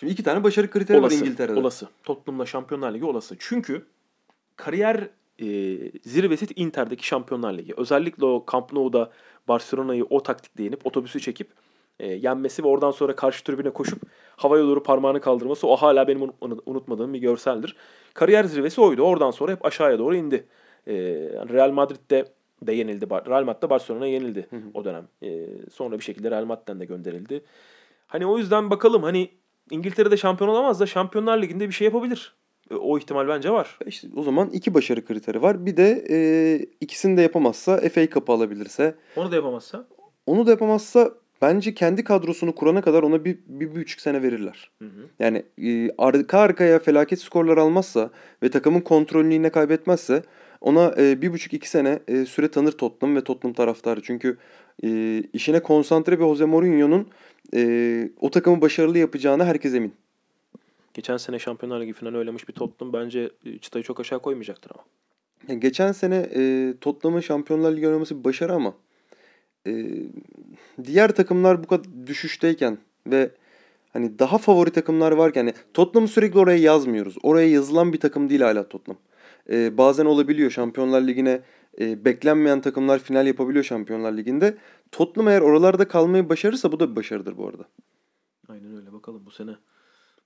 Şimdi 0.00 0.12
iki 0.12 0.22
tane 0.22 0.44
başarı 0.44 0.70
kriteri 0.70 0.96
var 0.96 1.02
olası, 1.02 1.24
İngiltere'de. 1.24 1.58
olası. 1.60 1.88
Tottenham'la 2.04 2.46
Şampiyonlar 2.46 2.94
Ligi 2.94 3.04
olası. 3.04 3.36
Çünkü 3.38 3.86
kariyer 4.56 5.08
e, 5.38 5.46
zirvesi 6.04 6.46
Inter'deki 6.56 7.06
Şampiyonlar 7.06 7.52
Ligi. 7.52 7.74
Özellikle 7.76 8.26
o 8.26 8.44
Camp 8.52 8.72
Nou'da 8.72 9.10
Barcelona'yı 9.48 10.04
o 10.10 10.22
taktikle 10.22 10.64
yenip 10.64 10.86
otobüsü 10.86 11.20
çekip 11.20 11.48
e, 12.00 12.06
yenmesi 12.06 12.64
ve 12.64 12.68
oradan 12.68 12.90
sonra 12.90 13.16
karşı 13.16 13.44
tribüne 13.44 13.70
koşup 13.70 14.02
havaya 14.36 14.64
doğru 14.64 14.82
parmağını 14.82 15.20
kaldırması 15.20 15.66
o 15.66 15.76
hala 15.76 16.08
benim 16.08 16.22
unut- 16.22 16.62
unutmadığım 16.66 17.14
bir 17.14 17.18
görseldir. 17.18 17.76
Kariyer 18.14 18.44
zirvesi 18.44 18.80
oydu. 18.80 19.02
Oradan 19.02 19.30
sonra 19.30 19.52
hep 19.52 19.64
aşağıya 19.64 19.98
doğru 19.98 20.14
indi. 20.14 20.44
E, 20.86 20.94
Real 21.48 21.70
Madrid'de 21.70 22.24
de 22.62 22.72
yenildi. 22.72 23.06
Real 23.10 23.44
Madrid'de 23.44 23.70
Barcelona'ya 23.70 24.12
yenildi 24.12 24.46
hı. 24.50 24.56
o 24.74 24.84
dönem. 24.84 25.08
E, 25.22 25.46
sonra 25.72 25.98
bir 25.98 26.04
şekilde 26.04 26.30
Real 26.30 26.44
Madrid'den 26.44 26.80
de 26.80 26.84
gönderildi. 26.84 27.44
Hani 28.06 28.26
o 28.26 28.38
yüzden 28.38 28.70
bakalım 28.70 29.02
hani 29.02 29.30
İngiltere'de 29.70 30.16
şampiyon 30.16 30.50
olamaz 30.50 30.80
da 30.80 30.86
Şampiyonlar 30.86 31.42
Ligi'nde 31.42 31.68
bir 31.68 31.72
şey 31.72 31.84
yapabilir. 31.84 32.34
E, 32.70 32.74
O 32.74 32.98
ihtimal 32.98 33.28
bence 33.28 33.50
var. 33.50 33.78
İşte 33.86 34.08
o 34.16 34.22
zaman 34.22 34.50
iki 34.50 34.74
başarı 34.74 35.04
kriteri 35.04 35.42
var. 35.42 35.66
Bir 35.66 35.76
de 35.76 36.04
e, 36.10 36.18
ikisini 36.80 37.16
de 37.16 37.22
yapamazsa 37.22 37.76
FA 37.76 38.08
Cup'ı 38.08 38.32
alabilirse. 38.32 38.94
Onu 39.16 39.30
da 39.30 39.36
yapamazsa. 39.36 39.88
Onu 40.26 40.46
da 40.46 40.50
yapamazsa 40.50 41.12
bence 41.42 41.74
kendi 41.74 42.04
kadrosunu 42.04 42.54
kurana 42.54 42.80
kadar 42.80 43.02
ona 43.02 43.24
bir, 43.24 43.38
bir, 43.46 43.74
bir 43.74 43.80
buçuk 43.80 44.00
sene 44.00 44.22
verirler. 44.22 44.70
Hı 44.78 44.84
hı. 44.84 45.08
Yani 45.18 45.42
e, 45.62 45.90
arka 45.98 46.38
arkaya 46.38 46.78
felaket 46.78 47.20
skorlar 47.20 47.56
almazsa 47.56 48.10
ve 48.42 48.50
takımın 48.50 48.80
kontrolünü 48.80 49.34
yine 49.34 49.50
kaybetmezse 49.50 50.22
ona 50.60 50.94
e, 50.98 51.22
bir 51.22 51.32
buçuk 51.32 51.52
iki 51.52 51.70
sene 51.70 51.98
e, 52.08 52.24
süre 52.24 52.48
tanır 52.50 52.72
Tottenham 52.72 53.16
ve 53.16 53.24
Tottenham 53.24 53.54
taraftarı. 53.54 54.02
Çünkü 54.02 54.38
e, 54.84 55.22
işine 55.32 55.60
konsantre 55.60 56.18
bir 56.18 56.24
Jose 56.24 56.44
Mourinho'nun 56.44 57.08
e, 57.54 58.10
o 58.20 58.30
takımı 58.30 58.60
başarılı 58.60 58.98
yapacağına 58.98 59.44
herkes 59.44 59.74
emin. 59.74 59.92
Geçen 60.94 61.16
sene 61.16 61.38
Şampiyonlar 61.38 61.80
Ligi 61.80 61.92
finali 61.92 62.18
oynamış 62.18 62.48
bir 62.48 62.52
Tottenham 62.52 62.92
bence 62.92 63.30
e, 63.46 63.58
çıtayı 63.58 63.84
çok 63.84 64.00
aşağı 64.00 64.22
koymayacaktır 64.22 64.70
ama. 64.74 64.84
Yani 65.48 65.60
geçen 65.60 65.92
sene 65.92 66.26
e, 66.34 66.74
Tottenham'ın 66.80 67.20
Şampiyonlar 67.20 67.76
Ligi 67.76 67.88
oynaması 67.88 68.18
bir 68.18 68.24
başarı 68.24 68.52
ama 68.52 68.74
e, 69.66 69.86
diğer 70.84 71.14
takımlar 71.14 71.62
bu 71.62 71.66
kadar 71.66 71.86
düşüşteyken 72.06 72.78
ve 73.06 73.30
hani 73.92 74.18
daha 74.18 74.38
favori 74.38 74.70
takımlar 74.70 75.12
varken 75.12 75.40
yani 75.40 75.54
Tottenham'ı 75.74 76.08
sürekli 76.08 76.38
oraya 76.38 76.58
yazmıyoruz. 76.58 77.16
Oraya 77.22 77.48
yazılan 77.48 77.92
bir 77.92 78.00
takım 78.00 78.30
değil 78.30 78.40
hala 78.40 78.68
Tottenham. 78.68 79.00
E, 79.50 79.78
bazen 79.78 80.04
olabiliyor 80.04 80.50
Şampiyonlar 80.50 81.00
Ligi'ne 81.00 81.40
e, 81.80 82.04
beklenmeyen 82.04 82.60
takımlar 82.60 82.98
final 82.98 83.26
yapabiliyor 83.26 83.64
Şampiyonlar 83.64 84.12
Ligi'nde. 84.12 84.58
Tottenham 84.92 85.28
eğer 85.28 85.40
oralarda 85.40 85.88
kalmayı 85.88 86.28
başarırsa 86.28 86.72
bu 86.72 86.80
da 86.80 86.90
bir 86.90 86.96
başarıdır 86.96 87.36
bu 87.36 87.48
arada. 87.48 87.68
Aynen 88.48 88.76
öyle. 88.76 88.92
Bakalım 88.92 89.26
bu 89.26 89.30
sene 89.30 89.50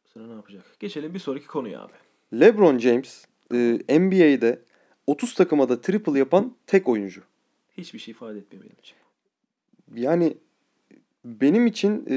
bu 0.04 0.08
sene 0.08 0.28
ne 0.28 0.32
yapacak? 0.32 0.64
Geçelim 0.80 1.14
bir 1.14 1.18
sonraki 1.18 1.46
konuya 1.46 1.80
abi. 1.82 1.92
LeBron 2.40 2.78
James 2.78 3.26
e, 3.52 3.78
NBA'de 4.00 4.62
30 5.06 5.34
takıma 5.34 5.68
da 5.68 5.80
triple 5.80 6.18
yapan 6.18 6.54
tek 6.66 6.88
oyuncu. 6.88 7.22
Hiçbir 7.78 7.98
şey 7.98 8.12
ifade 8.12 8.38
etmiyor 8.38 8.64
benim 8.64 8.76
için. 8.80 8.96
Yani 9.94 10.36
benim 11.24 11.66
için 11.66 12.06
e, 12.06 12.14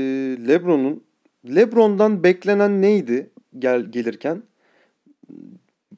LeBron'un 0.47 1.03
LeBron'dan 1.55 2.23
beklenen 2.23 2.81
neydi 2.81 3.29
gel 3.59 3.91
gelirken? 3.91 4.43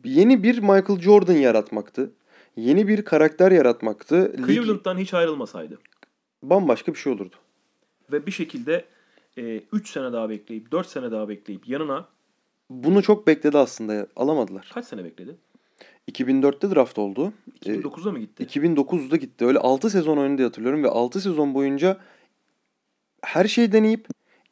Yeni 0.04 0.44
bir 0.44 0.60
Michael 0.60 1.00
Jordan 1.00 1.34
yaratmaktı. 1.34 2.12
Yeni 2.58 2.88
bir 2.88 3.02
karakter 3.06 3.52
yaratmaktı. 3.52 4.34
Lig 4.38 4.46
Cleveland'dan 4.46 4.98
hiç 4.98 5.14
ayrılmasaydı 5.14 5.78
bambaşka 6.44 6.94
bir 6.94 6.98
şey 7.00 7.14
olurdu. 7.14 7.36
ve 8.12 8.26
bir 8.26 8.32
şekilde 8.32 8.86
3 9.72 9.90
sene 9.90 10.14
daha 10.14 10.30
bekleyip 10.30 10.72
4 10.72 10.88
sene 10.88 11.12
daha 11.12 11.30
bekleyip 11.30 11.68
yanına 11.68 12.06
Bunu 12.70 13.04
çok 13.04 13.28
bekledi 13.28 13.58
aslında. 13.58 14.08
Alamadılar. 14.16 14.72
kaç 14.74 14.86
sene 14.86 15.04
bekledi? 15.04 15.36
2004'te 16.12 16.76
draft 16.76 16.98
oldu. 16.98 17.34
E, 17.66 17.70
2009'da 17.70 18.12
mı 18.12 18.20
gitti? 18.20 18.44
2009'da 18.44 19.16
gitti. 19.16 19.46
Öyle 19.46 19.60
6 19.60 19.90
sezon 19.90 20.18
oynadı 20.18 20.44
hatırlıyorum 20.44 20.84
ve 20.84 20.90
6 20.90 21.22
sezon 21.22 21.54
boyunca 21.54 21.98
her 23.22 23.48
şeyi 23.48 23.72
deneyip 23.72 24.08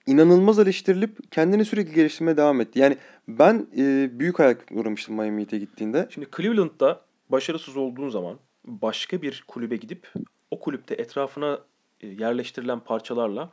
inanılmaz 0.07 0.59
eleştirilip 0.59 1.31
kendini 1.31 1.65
sürekli 1.65 1.93
geliştirmeye 1.93 2.37
devam 2.37 2.61
etti. 2.61 2.79
Yani 2.79 2.97
ben 3.27 3.67
e, 3.77 4.09
büyük 4.19 4.39
hayal 4.39 4.55
uğramıştım 4.71 5.15
Miami 5.15 5.41
Heat'e 5.41 5.57
gittiğinde. 5.57 6.07
Şimdi 6.09 6.27
Cleveland'da 6.37 7.01
başarısız 7.29 7.77
olduğun 7.77 8.09
zaman 8.09 8.39
başka 8.65 9.21
bir 9.21 9.43
kulübe 9.47 9.75
gidip 9.75 10.13
o 10.51 10.59
kulüpte 10.59 10.95
etrafına 10.95 11.59
e, 12.01 12.07
yerleştirilen 12.07 12.79
parçalarla 12.79 13.49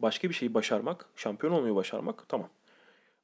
başka 0.00 0.28
bir 0.28 0.34
şeyi 0.34 0.54
başarmak, 0.54 1.06
şampiyon 1.16 1.52
olmayı 1.52 1.74
başarmak 1.74 2.28
tamam. 2.28 2.48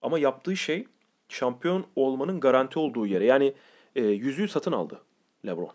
Ama 0.03 0.19
yaptığı 0.19 0.57
şey 0.57 0.87
şampiyon 1.29 1.87
olmanın 1.97 2.41
garanti 2.41 2.79
olduğu 2.79 3.07
yere. 3.07 3.25
Yani 3.25 3.55
e, 3.97 4.03
yüzüğü 4.03 4.49
satın 4.49 4.73
aldı 4.73 5.01
LeBron. 5.47 5.73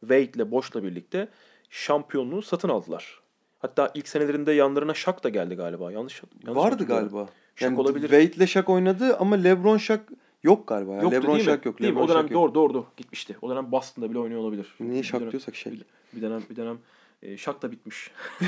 Wade 0.00 0.22
ile 0.24 0.50
Boş'la 0.50 0.82
birlikte 0.82 1.28
şampiyonluğu 1.70 2.42
satın 2.42 2.68
aldılar. 2.68 3.20
Hatta 3.58 3.90
ilk 3.94 4.08
senelerinde 4.08 4.52
yanlarına 4.52 4.94
Shaq 4.94 5.22
da 5.22 5.28
geldi 5.28 5.54
galiba. 5.54 5.92
Yanlış, 5.92 6.22
yanlış 6.46 6.64
Vardı 6.64 6.86
galiba. 6.86 7.28
Shaq 7.56 7.64
Yani 7.66 7.80
olabilir. 7.80 8.08
Wade'le 8.08 8.46
Shaq 8.46 8.72
oynadı 8.72 9.16
ama 9.16 9.36
LeBron 9.36 9.78
Shaq 9.78 10.00
yok 10.42 10.66
galiba. 10.68 10.94
Ya. 10.94 11.02
Yoktu 11.02 11.16
LeBron 11.16 11.34
değil 11.34 11.46
mi? 11.48 11.52
Shaq 11.52 11.60
yok. 11.64 11.78
Değil 11.78 11.92
mi? 11.92 11.96
LeBron 11.96 12.04
O 12.04 12.08
dönem 12.08 12.22
yok. 12.22 12.30
doğru 12.32 12.54
doğru 12.54 12.74
doğru 12.74 12.86
gitmişti. 12.96 13.36
O 13.42 13.50
dönem 13.50 13.72
Boston'da 13.72 14.10
bile 14.10 14.18
oynuyor 14.18 14.40
olabilir. 14.40 14.74
Niye 14.80 15.02
Shaq 15.02 15.20
dönem- 15.20 15.30
diyorsak 15.32 15.56
şey. 15.56 15.72
Bir, 15.72 15.82
bir 16.16 16.22
dönem 16.22 16.42
bir 16.50 16.56
dönem 16.56 16.78
e, 17.22 17.36
Shaq 17.36 17.62
da 17.62 17.72
bitmiş. 17.72 18.10
o 18.40 18.44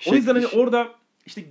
Shaq- 0.00 0.14
yüzden 0.14 0.34
hani 0.34 0.46
orada 0.46 0.88
işte 1.26 1.48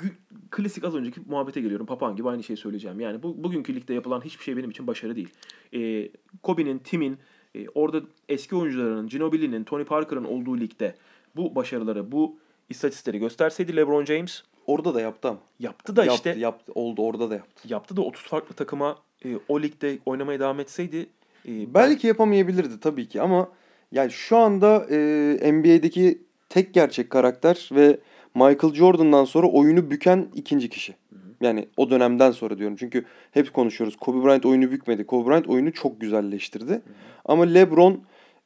klasik 0.51 0.83
az 0.83 0.95
önceki 0.95 1.21
muhabbete 1.27 1.61
geliyorum. 1.61 1.85
Papağan 1.85 2.15
gibi 2.15 2.29
aynı 2.29 2.43
şeyi 2.43 2.57
söyleyeceğim. 2.57 2.99
Yani 2.99 3.23
bu 3.23 3.43
bugünkü 3.43 3.75
ligde 3.75 3.93
yapılan 3.93 4.21
hiçbir 4.21 4.43
şey 4.43 4.57
benim 4.57 4.69
için 4.69 4.87
başarı 4.87 5.15
değil. 5.15 5.29
E, 5.73 6.09
Kobe'nin, 6.43 6.79
Tim'in, 6.79 7.17
e, 7.55 7.69
orada 7.69 8.01
eski 8.29 8.55
oyuncularının, 8.55 9.07
Ginobili'nin, 9.07 9.63
Tony 9.63 9.83
Parker'ın 9.83 10.23
olduğu 10.23 10.59
ligde 10.59 10.95
bu 11.35 11.55
başarıları, 11.55 12.11
bu 12.11 12.39
istatistikleri 12.69 13.19
gösterseydi 13.19 13.75
LeBron 13.75 14.05
James 14.05 14.43
Orada 14.67 14.95
da 14.95 15.01
yaptı 15.01 15.27
ama. 15.27 15.39
yaptı 15.59 15.95
da 15.95 16.05
yaptı, 16.05 16.29
işte 16.29 16.39
yaptı. 16.39 16.71
Oldu 16.75 17.01
orada 17.01 17.29
da 17.29 17.35
yaptı. 17.35 17.67
yaptı 17.67 17.97
da 17.97 18.01
30 18.01 18.23
farklı 18.23 18.55
takıma 18.55 18.95
e, 19.25 19.29
o 19.47 19.61
ligde 19.61 19.97
oynamaya 20.05 20.39
devam 20.39 20.59
etseydi 20.59 21.09
e, 21.47 21.73
Belki 21.73 22.07
yapamayabilirdi 22.07 22.79
tabii 22.79 23.07
ki 23.07 23.21
ama 23.21 23.49
yani 23.91 24.11
şu 24.11 24.37
anda 24.37 24.85
e, 24.89 25.51
NBA'deki 25.53 26.21
tek 26.49 26.73
gerçek 26.73 27.09
karakter 27.09 27.69
ve 27.71 27.99
Michael 28.35 28.73
Jordan'dan 28.73 29.25
sonra 29.25 29.47
oyunu 29.47 29.91
büken 29.91 30.27
ikinci 30.35 30.69
kişi. 30.69 30.95
Yani 31.41 31.67
o 31.77 31.89
dönemden 31.89 32.31
sonra 32.31 32.57
diyorum. 32.57 32.75
Çünkü 32.79 33.05
hep 33.31 33.53
konuşuyoruz. 33.53 33.95
Kobe 33.95 34.25
Bryant 34.25 34.45
oyunu 34.45 34.71
bükmedi. 34.71 35.05
Kobe 35.05 35.29
Bryant 35.29 35.47
oyunu 35.47 35.73
çok 35.73 36.01
güzelleştirdi. 36.01 36.81
Ama 37.25 37.43
LeBron 37.43 38.01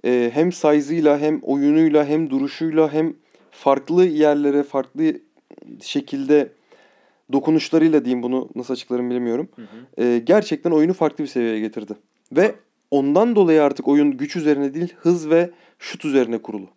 e, 0.06 0.32
hem 0.34 0.52
size'ıyla 0.52 1.20
hem 1.20 1.40
oyunuyla 1.40 2.06
hem 2.06 2.30
duruşuyla 2.30 2.94
hem 2.94 3.14
farklı 3.52 4.06
yerlere 4.06 4.64
farklı 4.64 5.04
şekilde 5.82 6.52
dokunuşlarıyla 7.34 8.06
diyeyim 8.06 8.24
bunu 8.24 8.50
nasıl 8.56 8.74
açıklarım 8.74 9.10
bilmiyorum. 9.10 9.50
Hı 9.56 9.62
hı. 9.62 10.04
E, 10.04 10.20
gerçekten 10.20 10.72
oyunu 10.72 10.94
farklı 10.94 11.24
bir 11.24 11.30
seviyeye 11.30 11.60
getirdi. 11.60 11.94
Ve 12.32 12.56
ondan 12.92 13.36
dolayı 13.36 13.64
artık 13.64 13.88
oyun 13.88 14.12
güç 14.12 14.36
üzerine 14.36 14.74
değil 14.74 14.94
hız 14.98 15.30
ve 15.30 15.52
şut 15.80 16.06
üzerine 16.06 16.42
kurulu. 16.42 16.70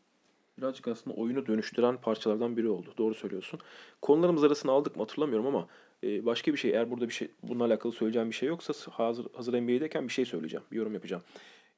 birazcık 0.58 0.88
aslında 0.88 1.16
oyunu 1.16 1.46
dönüştüren 1.46 1.96
parçalardan 1.96 2.56
biri 2.56 2.68
oldu. 2.68 2.94
Doğru 2.98 3.14
söylüyorsun. 3.14 3.60
Konularımız 4.02 4.44
arasında 4.44 4.72
aldık 4.72 4.96
mı 4.96 5.02
hatırlamıyorum 5.02 5.46
ama 5.46 5.68
e, 6.04 6.26
başka 6.26 6.52
bir 6.52 6.58
şey 6.58 6.70
eğer 6.70 6.90
burada 6.90 7.08
bir 7.08 7.14
şey 7.14 7.28
bununla 7.42 7.64
alakalı 7.64 7.92
söyleyeceğim 7.92 8.30
bir 8.30 8.34
şey 8.34 8.48
yoksa 8.48 8.72
hazır 8.90 9.26
hazır 9.34 9.60
NBA'deyken 9.60 10.08
bir 10.08 10.12
şey 10.12 10.24
söyleyeceğim. 10.24 10.64
Bir 10.72 10.76
yorum 10.76 10.94
yapacağım. 10.94 11.22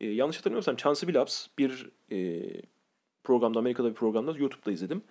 E, 0.00 0.06
yanlış 0.06 0.36
hatırlamıyorsam 0.36 0.76
Chance 0.76 1.08
Billups 1.08 1.46
bir 1.58 1.90
e, 2.12 2.42
programda 3.24 3.58
Amerika'da 3.58 3.88
bir 3.88 3.94
programda 3.94 4.30
YouTube'da 4.38 4.72
izledim. 4.72 5.02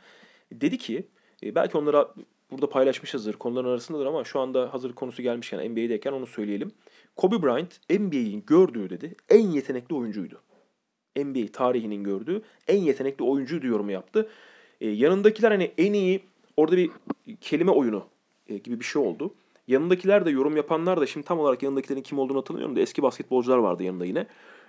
Dedi 0.51 0.77
ki 0.77 1.07
e, 1.45 1.55
belki 1.55 1.77
onlara 1.77 2.13
burada 2.51 2.69
paylaşmışızdır 2.69 3.33
konuların 3.33 3.67
arasındadır 3.67 4.05
ama 4.05 4.23
şu 4.23 4.39
anda 4.39 4.73
hazır 4.73 4.93
konusu 4.93 5.21
gelmişken 5.21 5.71
NBA'deyken 5.71 6.11
onu 6.11 6.27
söyleyelim. 6.27 6.71
Kobe 7.15 7.43
Bryant 7.43 7.79
NBA'in 7.89 8.43
gördüğü 8.47 8.89
dedi 8.89 9.15
en 9.29 9.47
yetenekli 9.47 9.95
oyuncuydu. 9.95 10.41
NBA 11.17 11.51
tarihinin 11.51 12.03
gördüğü 12.03 12.41
en 12.67 12.77
yetenekli 12.77 13.23
oyuncu 13.23 13.67
yorumu 13.67 13.91
yaptı. 13.91 14.29
E, 14.81 14.89
yanındakiler 14.89 15.51
hani 15.51 15.71
en 15.77 15.93
iyi 15.93 16.23
orada 16.57 16.77
bir 16.77 16.89
kelime 17.41 17.71
oyunu 17.71 18.05
e, 18.47 18.57
gibi 18.57 18.79
bir 18.79 18.85
şey 18.85 19.01
oldu. 19.01 19.33
Yanındakiler 19.67 20.25
de 20.25 20.31
yorum 20.31 20.57
yapanlar 20.57 21.01
da 21.01 21.05
şimdi 21.05 21.25
tam 21.25 21.39
olarak 21.39 21.63
yanındakilerin 21.63 22.01
kim 22.01 22.19
olduğunu 22.19 22.37
hatırlamıyorum 22.37 22.75
da 22.75 22.79
eski 22.79 23.01
basketbolcular 23.01 23.57
vardı 23.57 23.83
yanında 23.83 24.05
yine. 24.05 24.27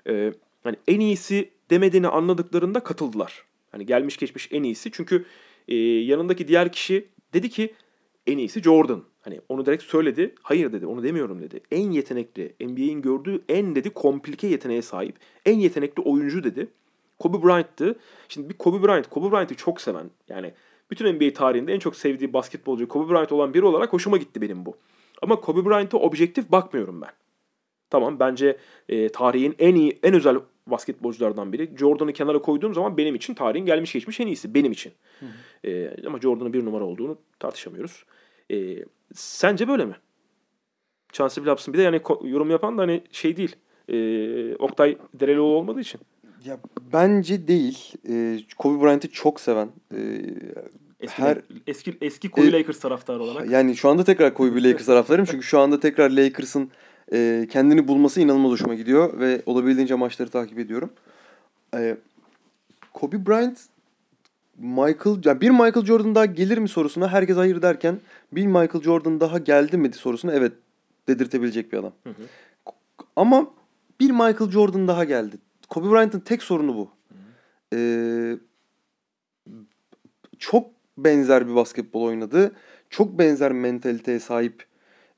E, 0.09 0.33
hani 0.65 0.77
en 0.89 1.01
iyisi 1.01 1.51
demediğini 1.71 2.09
anladıklarında 2.09 2.81
katıldılar. 2.81 3.45
Hani 3.71 3.87
gelmiş 3.87 4.17
geçmiş 4.17 4.49
en 4.53 4.63
iyisi. 4.63 4.91
Çünkü 4.93 5.25
e, 5.69 5.77
yanındaki 5.77 6.49
diğer 6.49 6.73
kişi 6.73 7.09
dedi 7.35 7.51
ki 7.51 7.75
en 8.27 8.39
iyisi 8.39 8.63
Jordan. 8.63 9.05
Hani 9.21 9.41
onu 9.49 9.67
direkt 9.67 9.83
söyledi. 9.83 10.35
Hayır 10.43 10.73
dedi 10.73 10.87
onu 10.87 11.03
demiyorum 11.03 11.43
dedi. 11.43 11.61
En 11.71 11.91
yetenekli 11.91 12.55
NBA'in 12.61 13.03
gördüğü 13.03 13.45
en 13.49 13.75
dedi 13.75 13.91
komplike 13.91 14.47
yeteneğe 14.47 14.83
sahip. 14.83 15.17
En 15.45 15.59
yetenekli 15.59 16.03
oyuncu 16.03 16.45
dedi. 16.45 16.69
Kobe 17.19 17.47
Bryant'tı. 17.47 17.99
Şimdi 18.29 18.49
bir 18.49 18.55
Kobe 18.55 18.87
Bryant, 18.87 19.11
Kobe 19.11 19.31
Bryant'ı 19.33 19.55
çok 19.55 19.81
seven 19.81 20.11
yani 20.29 20.53
bütün 20.91 21.15
NBA 21.15 21.33
tarihinde 21.33 21.73
en 21.75 21.79
çok 21.79 21.97
sevdiği 21.97 22.33
basketbolcu 22.33 22.89
Kobe 22.89 23.13
Bryant 23.13 23.33
olan 23.33 23.55
biri 23.55 23.65
olarak 23.65 23.93
hoşuma 23.93 24.17
gitti 24.17 24.41
benim 24.41 24.67
bu. 24.67 24.77
Ama 25.23 25.41
Kobe 25.41 25.65
Bryant'a 25.65 25.99
objektif 25.99 26.51
bakmıyorum 26.51 27.01
ben. 27.01 27.11
Tamam 27.91 28.21
bence 28.21 28.57
e, 28.89 29.09
tarihin 29.09 29.55
en 29.59 29.75
iyi, 29.75 29.99
en 30.03 30.15
özel 30.15 30.37
basketbolculardan 30.67 31.53
biri. 31.53 31.71
Jordan'ı 31.79 32.13
kenara 32.13 32.39
koyduğum 32.39 32.75
zaman 32.75 32.97
benim 32.97 33.15
için 33.15 33.35
tarihin 33.35 33.67
gelmiş 33.67 33.93
geçmiş 33.93 34.21
en 34.21 34.27
iyisi. 34.27 34.55
Benim 34.55 34.73
için. 34.73 34.93
E, 35.65 35.91
ama 36.07 36.21
Jordan'ın 36.21 36.53
bir 36.53 36.65
numara 36.65 36.85
olduğunu 36.85 37.19
tartışamıyoruz. 37.39 38.05
E, 38.53 38.77
sence 39.15 39.69
böyle 39.69 39.85
mi? 39.85 39.97
Chance 41.13 41.43
Billups'ın 41.45 41.75
bir 41.75 41.79
de 41.79 41.83
yani 41.83 42.01
yorum 42.23 42.51
yapan 42.51 42.79
da 42.79 42.83
hani 42.83 43.03
şey 43.11 43.37
değil. 43.37 43.57
E, 43.89 44.57
Oktay 44.57 44.99
Derelioğlu 45.15 45.55
olmadığı 45.57 45.81
için. 45.81 46.01
Ya 46.45 46.59
bence 46.93 47.49
değil. 47.49 47.93
E, 48.09 48.39
Kobe 48.59 48.85
Bryant'ı 48.85 49.11
çok 49.11 49.41
seven. 49.41 49.69
e, 49.95 49.99
Eski, 51.01 51.23
Her- 51.23 51.43
eski, 51.67 51.99
eski 52.01 52.29
Kobe 52.31 52.47
E, 52.47 52.53
Lakers 52.53 52.81
taraftarı 52.81 53.23
olarak. 53.23 53.51
Yani 53.51 53.77
şu 53.77 53.89
anda 53.89 54.05
tekrar 54.05 54.35
Kobe 54.35 54.63
Lakers 54.69 54.87
taraftarıyım. 54.87 55.27
Çünkü 55.31 55.43
şu 55.47 55.59
anda 55.59 55.81
tekrar 55.81 56.11
Lakers'ın 56.11 56.71
e, 57.13 57.47
kendini 57.51 57.89
bulması 57.89 58.21
inanılmaz 58.21 58.51
hoşuma 58.51 58.75
gidiyor. 58.75 59.21
Ve 59.21 59.43
olabildiğince 59.47 59.95
maçları 59.95 60.31
takip 60.31 60.59
ediyorum. 60.59 60.91
E, 61.75 61.97
Kobe 62.95 63.27
Bryant 63.27 63.59
Michael, 64.59 65.25
yani 65.25 65.41
bir 65.41 65.51
Michael 65.51 65.85
Jordan 65.85 66.15
daha 66.15 66.27
gelir 66.27 66.59
mi 66.59 66.69
sorusuna 66.69 67.09
herkes 67.09 67.37
hayır 67.37 67.63
derken 67.63 68.01
bir 68.33 68.47
Michael 68.47 68.83
Jordan 68.83 69.21
daha 69.21 69.39
geldi 69.39 69.77
mi 69.77 69.93
sorusuna 69.93 70.33
evet 70.33 70.53
dedirtebilecek 71.09 71.73
bir 71.73 71.79
adam. 71.79 71.93
Hı 72.05 72.11
hı. 72.11 72.23
Ama 73.17 73.51
bir 74.01 74.11
Michael 74.11 74.51
Jordan 74.51 74.89
daha 74.89 75.05
geldi. 75.05 75.37
Kobe 75.69 75.91
Bryant'ın 75.91 76.21
tek 76.21 76.43
sorunu 76.43 76.77
bu. 76.77 76.91
Ee, 77.75 78.37
çok 80.39 80.71
benzer 80.99 81.49
bir 81.49 81.55
basketbol 81.55 82.03
oynadı. 82.03 82.53
Çok 82.91 83.19
benzer 83.19 83.53
mentaliteye 83.53 84.21
sahip 84.21 84.67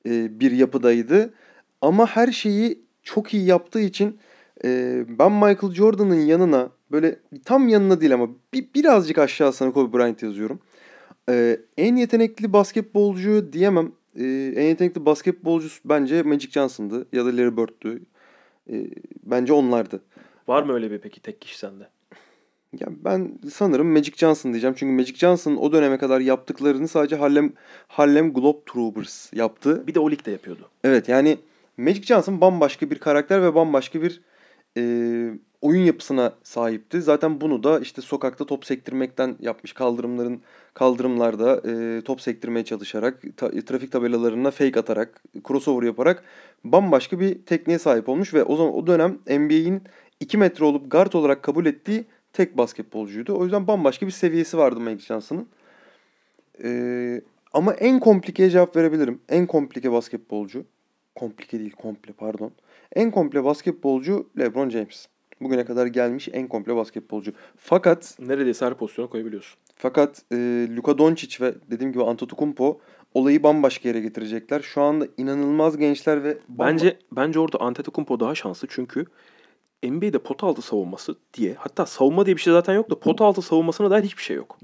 e, 0.07 0.41
bir 0.41 0.51
yapıdaydı. 0.51 1.35
Ama 1.83 2.07
her 2.07 2.33
şeyi 2.33 2.83
çok 3.03 3.35
iyi 3.35 3.47
yaptığı 3.47 3.81
için 3.81 4.19
e, 4.65 5.05
ben 5.19 5.33
Michael 5.33 5.73
Jordan'ın 5.73 6.21
yanına 6.21 6.71
böyle 6.91 7.19
tam 7.45 7.69
yanına 7.69 8.01
değil 8.01 8.15
ama 8.15 8.29
bir, 8.55 8.67
birazcık 8.75 9.19
aşağısına 9.19 9.73
Kobe 9.73 9.99
Bryant 9.99 10.23
yazıyorum. 10.23 10.61
E, 11.29 11.61
en 11.77 11.97
yetenekli 11.97 12.53
basketbolcu 12.53 13.53
diyemem. 13.53 13.93
E, 14.17 14.25
en 14.57 14.67
yetenekli 14.67 15.07
basketbolcu 15.07 15.69
bence 15.85 16.23
Magic 16.23 16.51
Johnson'dı 16.51 17.07
ya 17.13 17.25
da 17.25 17.37
Larry 17.37 17.57
Bird'tü. 17.57 18.03
E, 18.73 18.87
bence 19.23 19.53
onlardı. 19.53 20.03
Var 20.49 20.63
mı 20.63 20.73
öyle 20.73 20.91
bir 20.91 20.99
peki 20.99 21.21
tek 21.21 21.41
kişi 21.41 21.59
sende? 21.59 21.89
Ya 22.81 22.89
ben 23.05 23.39
sanırım 23.53 23.93
Magic 23.93 24.13
Johnson 24.17 24.53
diyeceğim. 24.53 24.77
Çünkü 24.79 24.93
Magic 24.93 25.15
Johnson 25.15 25.57
o 25.57 25.73
döneme 25.73 25.99
kadar 25.99 26.21
yaptıklarını 26.21 26.89
sadece 26.89 27.17
Harlem 27.17 27.53
Harlem 27.89 28.33
Globetrotters 28.33 29.33
yaptı. 29.33 29.87
Bir 29.87 29.95
de 29.95 30.01
o 30.01 30.11
ligde 30.11 30.31
yapıyordu. 30.31 30.69
Evet 30.85 31.09
yani 31.09 31.39
Magic 31.79 32.03
Johnson 32.03 32.41
bambaşka 32.41 32.91
bir 32.91 32.99
karakter 32.99 33.43
ve 33.43 33.55
bambaşka 33.55 34.03
bir 34.03 34.21
e, 34.77 34.83
oyun 35.61 35.83
yapısına 35.83 36.35
sahipti. 36.43 37.03
Zaten 37.03 37.41
bunu 37.41 37.63
da 37.63 37.81
işte 37.81 38.03
sokakta 38.03 38.47
top 38.47 38.65
sektirmekten 38.67 39.37
yapmış. 39.41 39.73
Kaldırımların 39.73 40.43
kaldırımlarda 40.75 41.63
e, 41.71 42.03
top 42.03 42.21
sektirmeye 42.21 42.65
çalışarak, 42.65 43.23
ta- 43.37 43.51
trafik 43.51 43.93
tabelalarına 43.93 44.51
fake 44.51 44.81
atarak, 44.81 45.23
crossover 45.49 45.87
yaparak 45.87 46.25
bambaşka 46.65 47.21
bir 47.21 47.45
tekniğe 47.47 47.79
sahip 47.79 48.09
olmuş 48.09 48.35
ve 48.35 48.45
o 48.45 48.57
zaman 48.57 48.75
o 48.75 48.87
dönem 48.87 49.19
NBA'in 49.27 49.83
2 50.21 50.39
metre 50.39 50.65
olup 50.65 50.91
guard 50.91 51.13
olarak 51.13 51.43
kabul 51.43 51.67
ettiği 51.67 52.05
tek 52.33 52.59
basketbolcuydu. 52.59 53.39
O 53.39 53.45
yüzden 53.45 53.67
bambaşka 53.67 54.07
bir 54.07 54.13
seviyesi 54.13 54.59
vardı 54.59 54.81
Magic 54.81 55.07
Johnson'ın. 55.07 55.49
E, 56.65 57.21
ama 57.53 57.73
en 57.73 58.01
komplikeye 58.01 58.51
cevap 58.51 58.77
verebilirim. 58.77 59.21
En 59.29 59.47
komplike 59.47 59.93
basketbolcu 59.93 60.65
komplike 61.19 61.59
değil 61.59 61.73
komple 61.73 62.13
pardon. 62.13 62.51
En 62.97 63.11
komple 63.11 63.45
basketbolcu 63.45 64.29
LeBron 64.39 64.71
James. 64.71 65.07
Bugüne 65.41 65.65
kadar 65.65 65.87
gelmiş 65.87 66.29
en 66.33 66.49
komple 66.49 66.77
basketbolcu. 66.77 67.33
Fakat 67.57 68.17
Neredeyse 68.21 68.65
her 68.67 68.75
pozisyona 68.75 69.09
koyabiliyorsun. 69.11 69.59
fakat 69.77 70.23
e, 70.33 70.37
Luka 70.77 70.99
Doncic 70.99 71.45
ve 71.45 71.55
dediğim 71.71 71.93
gibi 71.93 72.05
Antetokounmpo 72.05 72.81
olayı 73.15 73.43
bambaşka 73.43 73.89
yere 73.89 74.01
getirecekler. 74.01 74.61
Şu 74.61 74.83
anda 74.83 75.07
inanılmaz 75.17 75.77
gençler 75.77 76.25
ve 76.25 76.33
bamba- 76.33 76.39
Bence 76.59 76.99
bence 77.13 77.39
orada 77.41 77.59
Antetokounmpo 77.61 78.21
daha 78.21 78.35
şanslı 78.35 78.69
çünkü 78.71 79.05
NBA'de 79.83 80.19
pot 80.19 80.45
altı 80.45 80.63
savunması 80.63 81.17
diye 81.35 81.55
hatta 81.59 81.87
savunma 81.87 82.27
diye 82.27 82.37
bir 82.37 82.41
şey 82.41 82.53
zaten 82.53 82.75
yok 82.75 82.91
da 82.91 82.99
pot 83.01 83.21
altı 83.21 83.43
savunmasına 83.43 83.91
dair 83.91 84.03
hiçbir 84.03 84.23
şey 84.23 84.37
yok. 84.37 84.59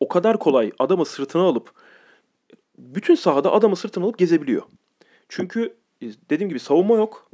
O 0.00 0.08
kadar 0.08 0.38
kolay 0.38 0.72
adamı 0.78 1.04
sırtına 1.04 1.42
alıp 1.42 1.72
bütün 2.78 3.14
sahada 3.14 3.52
adamı 3.52 3.76
sırtına 3.76 4.04
alıp 4.04 4.18
gezebiliyor. 4.18 4.62
Çünkü 5.28 5.74
dediğim 6.30 6.48
gibi 6.48 6.60
savunma 6.60 6.96
yok. 6.96 7.30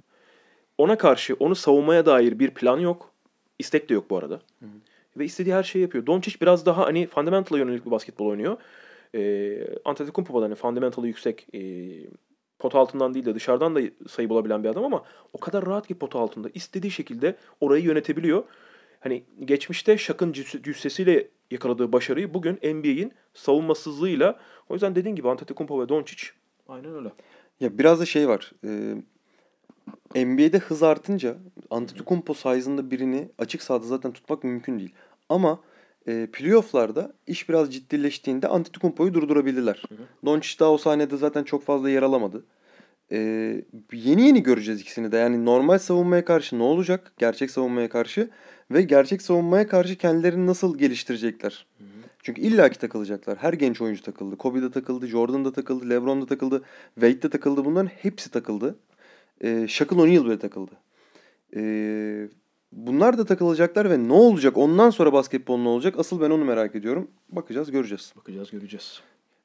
Ona 0.79 0.99
karşı 0.99 1.35
onu 1.35 1.55
savunmaya 1.55 2.07
dair 2.07 2.39
bir 2.39 2.51
plan 2.51 2.79
yok. 2.79 3.11
İstek 3.59 3.89
de 3.89 3.95
yok 3.95 4.11
bu 4.11 4.17
arada. 4.19 4.41
ve 5.17 5.25
istediği 5.25 5.55
her 5.55 5.63
şeyi 5.63 5.83
yapıyor. 5.83 6.07
Doncic 6.07 6.41
biraz 6.41 6.67
daha 6.67 6.87
hani 6.87 7.07
fundamental'a 7.07 7.59
yönelik 7.59 7.87
bir 7.87 7.91
basketbol 7.91 8.27
oynuyor. 8.27 8.57
E, 9.15 9.59
Antetokounmpo 9.85 10.41
da 10.41 10.45
hani 10.45 10.55
fundamental'ı 10.55 11.07
yüksek 11.07 11.47
e, 11.55 11.61
pot 12.59 12.75
altından 12.75 13.15
değil 13.15 13.25
de 13.25 13.35
dışarıdan 13.35 13.77
da 13.77 13.81
sayı 14.09 14.29
bulabilen 14.29 14.65
bir 14.65 14.69
adam 14.69 14.85
ama 14.85 15.05
o 15.33 15.41
kadar 15.41 15.67
rahat 15.67 15.87
ki 15.87 15.95
pot 15.95 16.17
altında 16.17 16.49
istediği 16.55 16.91
şekilde 16.91 17.37
orayı 17.61 17.85
yönetebiliyor. 17.85 18.45
Hani 19.01 19.25
geçmişte 19.45 19.99
Şak'ın 19.99 20.33
cüssesiyle 20.33 21.29
yakaladığı 21.51 21.93
başarıyı 21.93 22.35
bugün 22.35 22.55
NBA'in 22.55 23.13
savunmasızlığıyla 23.35 24.41
o 24.69 24.75
yüzden 24.75 24.95
dediğin 24.95 25.17
gibi 25.17 25.29
Antetokounmpo 25.29 25.81
ve 25.81 25.89
Doncic 25.89 26.27
aynen 26.69 26.95
öyle. 26.95 27.09
Ya 27.61 27.79
biraz 27.79 28.01
da 28.01 28.07
şey 28.07 28.29
var. 28.29 28.53
E, 30.15 30.25
NBA'de 30.25 30.59
hız 30.59 30.83
artınca 30.83 31.37
Antetokounmpo 31.71 32.35
size'ında 32.35 32.91
birini 32.91 33.29
açık 33.39 33.63
sahada 33.63 33.87
zaten 33.87 34.13
tutmak 34.13 34.45
mümkün 34.45 34.79
değil. 34.79 34.95
Ama 35.29 35.61
e, 36.09 36.29
playoff'larda 36.33 37.13
iş 37.27 37.49
biraz 37.49 37.75
ciddileştiğinde 37.75 38.49
Antetokounmpo'yu 38.49 39.15
durdurabilirler. 39.15 39.83
Doncic 40.25 40.61
daha 40.61 40.71
o 40.71 40.79
sahnede 40.79 41.17
zaten 41.17 41.45
çok 41.45 41.63
fazla 41.63 41.91
yer 41.91 42.03
alamadı. 42.03 42.45
E, 43.13 43.19
yeni 43.93 44.27
yeni 44.27 44.43
göreceğiz 44.43 44.81
ikisini 44.81 45.13
de. 45.13 45.17
Yani 45.17 45.45
normal 45.45 45.79
savunmaya 45.79 46.25
karşı 46.25 46.59
ne 46.59 46.63
olacak? 46.63 47.13
Gerçek 47.19 47.51
savunmaya 47.51 47.89
karşı 47.89 48.31
ve 48.71 48.83
gerçek 48.83 49.23
savunmaya 49.23 49.67
karşı 49.67 49.97
kendilerini 49.97 50.47
nasıl 50.47 50.79
geliştirecekler? 50.79 51.67
Hı. 51.79 51.85
Çünkü 52.23 52.41
illaki 52.41 52.79
takılacaklar. 52.79 53.39
Her 53.39 53.53
genç 53.53 53.81
oyuncu 53.81 54.03
takıldı. 54.03 54.37
Kobe 54.37 54.63
de 54.63 54.71
takıldı, 54.71 55.07
Jordan 55.07 55.45
da 55.45 55.53
takıldı, 55.53 55.91
LeBron 55.91 56.23
da 56.23 56.27
takıldı, 56.27 56.63
Wade 56.95 57.23
de 57.23 57.31
takıldı. 57.31 57.65
Bunların 57.65 57.87
hepsi 57.87 58.31
takıldı. 58.31 58.79
Ee, 59.45 59.67
Shaquille 59.69 60.03
O'Neal 60.03 60.25
bile 60.25 60.39
takıldı. 60.39 60.73
Ee, 61.57 62.29
bunlar 62.73 63.19
da 63.19 63.25
takılacaklar 63.25 63.91
ve 63.91 64.09
ne 64.09 64.13
olacak? 64.13 64.57
Ondan 64.57 64.91
sonra 64.91 65.13
basketbol 65.13 65.59
ne 65.59 65.69
olacak? 65.69 65.95
Asıl 65.99 66.21
ben 66.21 66.31
onu 66.31 66.45
merak 66.45 66.75
ediyorum. 66.75 67.09
Bakacağız, 67.29 67.71
göreceğiz. 67.71 68.13
Bakacağız, 68.17 68.51
göreceğiz. 68.51 69.01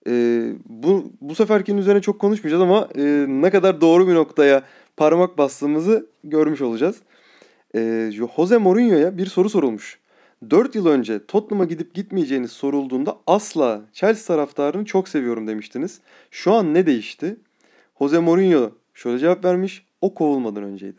Ee, 0.08 0.54
bu 0.66 1.12
bu 1.22 1.36
seferkinin 1.36 1.78
üzerine 1.78 2.02
çok 2.02 2.20
konuşmayacağız 2.20 2.62
ama 2.62 2.90
e, 2.96 3.26
ne 3.30 3.50
kadar 3.50 3.82
doğru 3.82 4.08
bir 4.08 4.14
noktaya 4.14 4.64
parmak 4.98 5.38
bastığımızı 5.38 6.10
görmüş 6.24 6.62
olacağız. 6.62 6.96
Ee, 7.76 8.10
Jose 8.14 8.58
Mourinho'ya 8.58 9.18
bir 9.18 9.26
soru 9.26 9.50
sorulmuş. 9.50 10.00
4 10.50 10.76
yıl 10.76 10.86
önce 10.86 11.26
Tottenham'a 11.26 11.66
gidip 11.66 11.94
gitmeyeceğiniz 11.94 12.52
sorulduğunda 12.52 13.18
asla 13.28 13.82
Chelsea 13.94 14.36
taraftarını 14.36 14.86
çok 14.86 15.10
seviyorum 15.10 15.48
demiştiniz. 15.48 16.00
Şu 16.32 16.54
an 16.54 16.74
ne 16.74 16.86
değişti? 16.86 17.38
Jose 18.00 18.20
Mourinho 18.20 18.72
şöyle 18.94 19.20
cevap 19.20 19.46
vermiş. 19.46 19.86
O 20.02 20.14
kovulmadan 20.14 20.64
önceydi. 20.64 20.98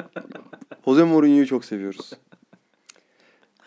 Jose 0.84 1.04
Mourinho'yu 1.04 1.46
çok 1.46 1.64
seviyoruz. 1.64 2.10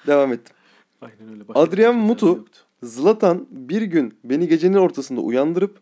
Devam 0.08 0.34
ettim. 0.34 0.56
Aynen 1.02 1.34
öyle. 1.34 1.48
Başka 1.48 1.60
Adrian 1.60 1.96
Mutu, 1.96 2.46
Zlatan 2.84 3.48
bir 3.52 3.82
gün 3.82 4.18
beni 4.24 4.48
gecenin 4.48 4.78
ortasında 4.78 5.22
uyandırıp 5.22 5.80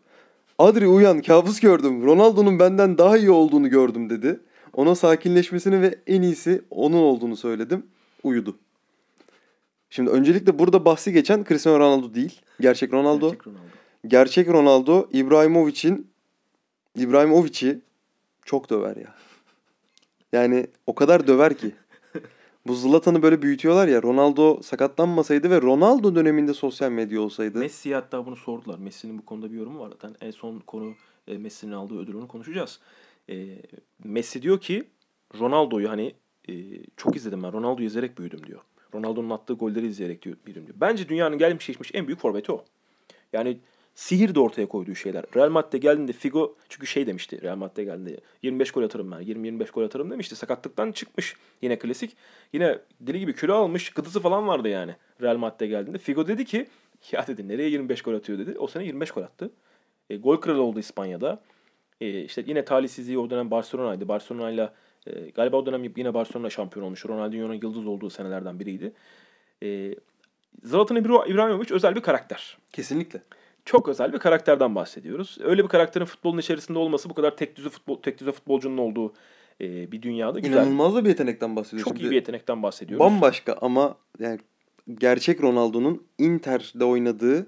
Adri 0.58 0.88
uyan 0.88 1.22
kabus 1.22 1.60
gördüm. 1.60 2.06
Ronaldo'nun 2.06 2.58
benden 2.58 2.98
daha 2.98 3.18
iyi 3.18 3.30
olduğunu 3.30 3.68
gördüm 3.68 4.10
dedi. 4.10 4.40
Ona 4.72 4.94
sakinleşmesini 4.94 5.82
ve 5.82 5.98
en 6.06 6.22
iyisi 6.22 6.62
onun 6.70 6.96
olduğunu 6.96 7.36
söyledim. 7.36 7.86
Uyudu. 8.22 8.56
Şimdi 9.92 10.10
öncelikle 10.10 10.58
burada 10.58 10.84
bahsi 10.84 11.12
geçen 11.12 11.44
Cristiano 11.44 11.78
Ronaldo 11.78 12.14
değil. 12.14 12.40
Gerçek 12.60 12.92
Ronaldo. 12.92 13.28
Gerçek 13.30 13.46
Ronaldo. 13.46 13.60
Gerçek 14.06 14.48
Ronaldo 14.48 15.08
İbrahimovic'in 15.12 16.10
İbrahimovic'i 16.96 17.80
çok 18.44 18.70
döver 18.70 18.96
ya. 18.96 19.14
Yani 20.32 20.66
o 20.86 20.94
kadar 20.94 21.26
döver 21.26 21.58
ki. 21.58 21.74
Bu 22.66 22.74
Zlatan'ı 22.74 23.22
böyle 23.22 23.42
büyütüyorlar 23.42 23.88
ya. 23.88 24.02
Ronaldo 24.02 24.62
sakatlanmasaydı 24.62 25.50
ve 25.50 25.62
Ronaldo 25.62 26.14
döneminde 26.14 26.54
sosyal 26.54 26.90
medya 26.90 27.20
olsaydı. 27.20 27.58
Messi 27.58 27.94
hatta 27.94 28.26
bunu 28.26 28.36
sordular. 28.36 28.78
Messi'nin 28.78 29.18
bu 29.18 29.24
konuda 29.24 29.52
bir 29.52 29.56
yorumu 29.56 29.80
var. 29.80 29.90
Zaten 29.90 30.16
en 30.20 30.30
son 30.30 30.58
konu 30.58 30.94
e, 31.28 31.38
Messi'nin 31.38 31.72
aldığı 31.72 31.98
ödülünü 31.98 32.28
konuşacağız. 32.28 32.80
E, 33.30 33.62
Messi 34.04 34.42
diyor 34.42 34.60
ki 34.60 34.84
Ronaldo'yu 35.38 35.90
hani 35.90 36.14
e, 36.48 36.52
çok 36.96 37.16
izledim 37.16 37.42
ben. 37.42 37.52
Ronaldo'yu 37.52 37.86
izleyerek 37.86 38.18
büyüdüm 38.18 38.46
diyor. 38.46 38.60
Ronaldo'nun 38.94 39.30
attığı 39.30 39.54
golleri 39.54 39.86
izleyerek 39.86 40.22
diyor, 40.22 40.36
büyüdüm 40.46 40.66
diyor. 40.66 40.76
Bence 40.80 41.08
dünyanın 41.08 41.38
gelmiş 41.38 41.66
geçmiş 41.66 41.90
en 41.94 42.06
büyük 42.06 42.20
forveti 42.20 42.52
o. 42.52 42.64
Yani 43.32 43.58
sihir 43.94 44.34
de 44.34 44.40
ortaya 44.40 44.66
koyduğu 44.68 44.94
şeyler. 44.94 45.24
Real 45.36 45.50
Madrid'e 45.50 45.78
geldiğinde 45.78 46.12
Figo 46.12 46.56
çünkü 46.68 46.86
şey 46.86 47.06
demişti 47.06 47.42
Real 47.42 47.56
Madrid'e 47.56 47.84
geldiğinde 47.84 48.20
25 48.42 48.70
gol 48.70 48.82
atarım 48.82 49.12
ben 49.12 49.22
20-25 49.22 49.72
gol 49.72 49.82
atarım 49.82 50.10
demişti. 50.10 50.36
Sakatlıktan 50.36 50.92
çıkmış 50.92 51.36
yine 51.62 51.78
klasik. 51.78 52.16
Yine 52.52 52.78
deli 53.00 53.18
gibi 53.18 53.36
kilo 53.36 53.54
almış 53.54 53.90
gıdısı 53.90 54.20
falan 54.20 54.48
vardı 54.48 54.68
yani 54.68 54.96
Real 55.22 55.36
Madrid'e 55.36 55.66
geldiğinde. 55.66 55.98
Figo 55.98 56.26
dedi 56.26 56.44
ki 56.44 56.66
ya 57.12 57.26
dedi 57.26 57.48
nereye 57.48 57.68
25 57.68 58.02
gol 58.02 58.14
atıyor 58.14 58.38
dedi. 58.38 58.58
O 58.58 58.66
sene 58.66 58.84
25 58.84 59.10
gol 59.10 59.22
attı. 59.22 59.50
E, 60.10 60.16
gol 60.16 60.36
kralı 60.36 60.62
oldu 60.62 60.78
İspanya'da. 60.78 61.42
E, 62.00 62.24
işte 62.24 62.44
yine 62.46 62.64
talihsizliği 62.64 63.18
o 63.18 63.30
dönem 63.30 63.50
Barcelona'ydı. 63.50 64.08
Barcelona'yla 64.08 64.74
e, 65.06 65.30
galiba 65.30 65.56
o 65.56 65.66
dönem 65.66 65.92
yine 65.96 66.14
Barcelona 66.14 66.50
şampiyon 66.50 66.86
olmuş. 66.86 67.06
Ronaldinho'nun 67.06 67.54
yıldız 67.54 67.86
olduğu 67.86 68.10
senelerden 68.10 68.60
biriydi. 68.60 68.92
E, 69.62 69.94
Zlatan 70.62 70.96
İbrahimovic 70.96 71.74
özel 71.74 71.96
bir 71.96 72.00
karakter. 72.00 72.58
Kesinlikle. 72.72 73.22
Çok 73.64 73.88
özel 73.88 74.12
bir 74.12 74.18
karakterden 74.18 74.74
bahsediyoruz. 74.74 75.38
Öyle 75.40 75.62
bir 75.62 75.68
karakterin 75.68 76.04
futbolun 76.04 76.38
içerisinde 76.38 76.78
olması 76.78 77.10
bu 77.10 77.14
kadar 77.14 77.36
tek 77.36 77.56
düze 77.56 77.68
futbol 77.68 78.02
tek 78.02 78.20
düze 78.20 78.32
futbolcunun 78.32 78.78
olduğu 78.78 79.14
e, 79.60 79.92
bir 79.92 80.02
dünyada 80.02 80.38
güzel. 80.38 80.54
İnanılmaz 80.54 80.94
da 80.94 81.04
bir 81.04 81.08
yetenekten 81.08 81.56
bahsediyoruz. 81.56 81.92
Çok 81.92 82.00
iyi 82.00 82.10
bir 82.10 82.14
yetenekten 82.14 82.62
bahsediyoruz. 82.62 83.06
Bambaşka 83.06 83.58
ama 83.60 83.96
yani 84.18 84.38
gerçek 84.94 85.42
Ronaldo'nun 85.42 86.02
Inter'de 86.18 86.84
oynadığı 86.84 87.46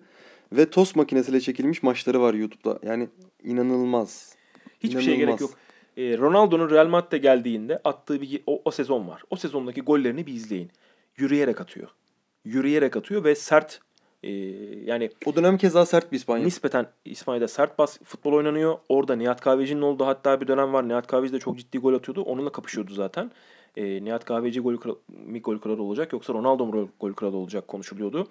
ve 0.53 0.71
tost 0.71 0.97
makinesiyle 0.97 1.41
çekilmiş 1.41 1.83
maçları 1.83 2.21
var 2.21 2.35
YouTube'da. 2.35 2.79
Yani 2.89 3.09
inanılmaz. 3.43 4.37
Hiçbir 4.81 4.89
inanılmaz. 4.89 5.05
şey 5.05 5.17
gerek 5.17 5.41
yok. 5.41 5.51
Ee, 5.97 6.19
Ronaldo'nun 6.19 6.71
Real 6.71 6.87
Madrid'e 6.87 7.19
geldiğinde 7.19 7.81
attığı 7.85 8.21
bir 8.21 8.43
o, 8.47 8.63
o 8.65 8.71
sezon 8.71 9.09
var. 9.09 9.23
O 9.31 9.37
sezondaki 9.37 9.81
gollerini 9.81 10.27
bir 10.27 10.33
izleyin. 10.33 10.71
Yürüyerek 11.17 11.61
atıyor. 11.61 11.89
Yürüyerek 12.45 12.97
atıyor 12.97 13.25
ve 13.25 13.35
sert 13.35 13.81
e, 14.23 14.31
yani 14.85 15.11
o 15.27 15.37
dönem 15.37 15.59
keza 15.59 15.87
sert 15.87 16.13
bir 16.13 16.17
İspanya. 16.17 16.45
Nispeten 16.45 16.87
İspanya'da 17.05 17.49
sert 17.49 17.79
bas 17.79 17.99
futbol 18.05 18.33
oynanıyor. 18.33 18.79
Orada 18.89 19.17
Nihat 19.17 19.41
Kahveci'nin 19.41 19.83
olduğu 19.83 20.07
hatta 20.07 20.41
bir 20.41 20.49
dönem 20.49 20.73
var. 20.73 20.89
Nihat 20.89 21.07
Kahveci 21.07 21.33
de 21.33 21.39
çok 21.39 21.59
ciddi 21.59 21.79
gol 21.79 21.95
atıyordu. 21.95 22.23
Onunla 22.23 22.53
kapışıyordu 22.53 22.95
zaten. 22.95 23.31
E, 23.77 24.05
Nihat 24.05 24.25
Kahveci 24.25 24.61
gol 24.61 24.77
mi 25.09 25.41
gol 25.41 25.59
kralı 25.59 25.83
olacak 25.83 26.13
yoksa 26.13 26.33
Ronaldo 26.33 26.67
mu 26.67 26.89
gol 27.01 27.13
kralı 27.13 27.37
olacak 27.37 27.69
konuşuluyordu. 27.69 28.27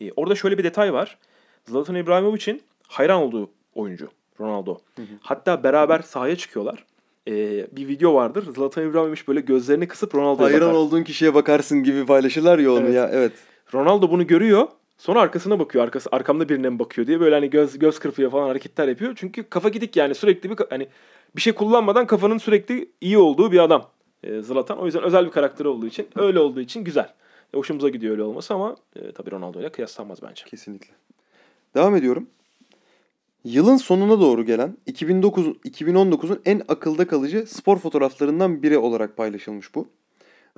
E, 0.00 0.12
orada 0.12 0.34
şöyle 0.34 0.58
bir 0.58 0.64
detay 0.64 0.92
var. 0.92 1.18
Zlatan 1.64 1.94
İbrahimovic'in 1.94 2.62
hayran 2.88 3.22
olduğu 3.22 3.50
oyuncu 3.74 4.08
Ronaldo. 4.40 4.78
Hı 4.96 5.02
hı. 5.02 5.06
Hatta 5.20 5.62
beraber 5.62 6.00
sahaya 6.00 6.36
çıkıyorlar 6.36 6.84
e, 7.30 7.66
bir 7.76 7.88
video 7.88 8.14
vardır. 8.14 8.44
Zlatan 8.54 8.90
İbrahimovic 8.90 9.20
böyle 9.28 9.40
gözlerini 9.40 9.88
kısıp 9.88 10.14
Ronaldo'ya 10.14 10.48
Hayran 10.48 10.68
bakar. 10.68 10.78
olduğun 10.78 11.02
kişiye 11.02 11.34
bakarsın 11.34 11.82
gibi 11.82 12.06
paylaşırlar 12.06 12.58
ya 12.58 12.72
onu 12.72 12.80
evet. 12.80 12.94
ya. 12.94 13.10
Evet. 13.12 13.32
Ronaldo 13.74 14.10
bunu 14.10 14.26
görüyor. 14.26 14.68
Sonra 14.98 15.20
arkasına 15.20 15.58
bakıyor. 15.58 15.84
Arkası 15.84 16.08
arkamda 16.12 16.48
birine 16.48 16.68
mi 16.68 16.78
bakıyor 16.78 17.06
diye 17.06 17.20
böyle 17.20 17.34
hani 17.34 17.50
göz 17.50 17.78
göz 17.78 17.98
kırpıyor 17.98 18.30
falan 18.30 18.48
hareketler 18.48 18.88
yapıyor. 18.88 19.12
Çünkü 19.16 19.42
kafa 19.42 19.68
gidik 19.68 19.96
yani 19.96 20.14
sürekli 20.14 20.50
bir 20.50 20.56
hani 20.70 20.88
bir 21.36 21.40
şey 21.40 21.52
kullanmadan 21.52 22.06
kafanın 22.06 22.38
sürekli 22.38 22.90
iyi 23.00 23.18
olduğu 23.18 23.52
bir 23.52 23.58
adam. 23.58 23.90
E, 24.24 24.42
Zlatan 24.42 24.78
o 24.78 24.86
yüzden 24.86 25.02
özel 25.02 25.26
bir 25.26 25.30
karakter 25.30 25.64
olduğu 25.64 25.86
için 25.86 26.08
öyle 26.16 26.38
olduğu 26.38 26.60
için 26.60 26.84
güzel. 26.84 27.14
E, 27.54 27.58
hoşumuza 27.58 27.88
gidiyor 27.88 28.12
öyle 28.12 28.22
olması 28.22 28.54
ama 28.54 28.76
e, 28.96 29.12
tabii 29.12 29.30
Ronaldo 29.30 29.60
ile 29.60 29.68
kıyaslanmaz 29.68 30.22
bence. 30.22 30.44
Kesinlikle. 30.44 30.94
Devam 31.74 31.96
ediyorum. 31.96 32.26
Yılın 33.44 33.76
sonuna 33.76 34.20
doğru 34.20 34.44
gelen 34.44 34.76
2009 34.86 35.46
2019'un 35.46 36.40
en 36.44 36.62
akılda 36.68 37.06
kalıcı 37.06 37.46
spor 37.46 37.78
fotoğraflarından 37.78 38.62
biri 38.62 38.78
olarak 38.78 39.16
paylaşılmış 39.16 39.74
bu. 39.74 39.88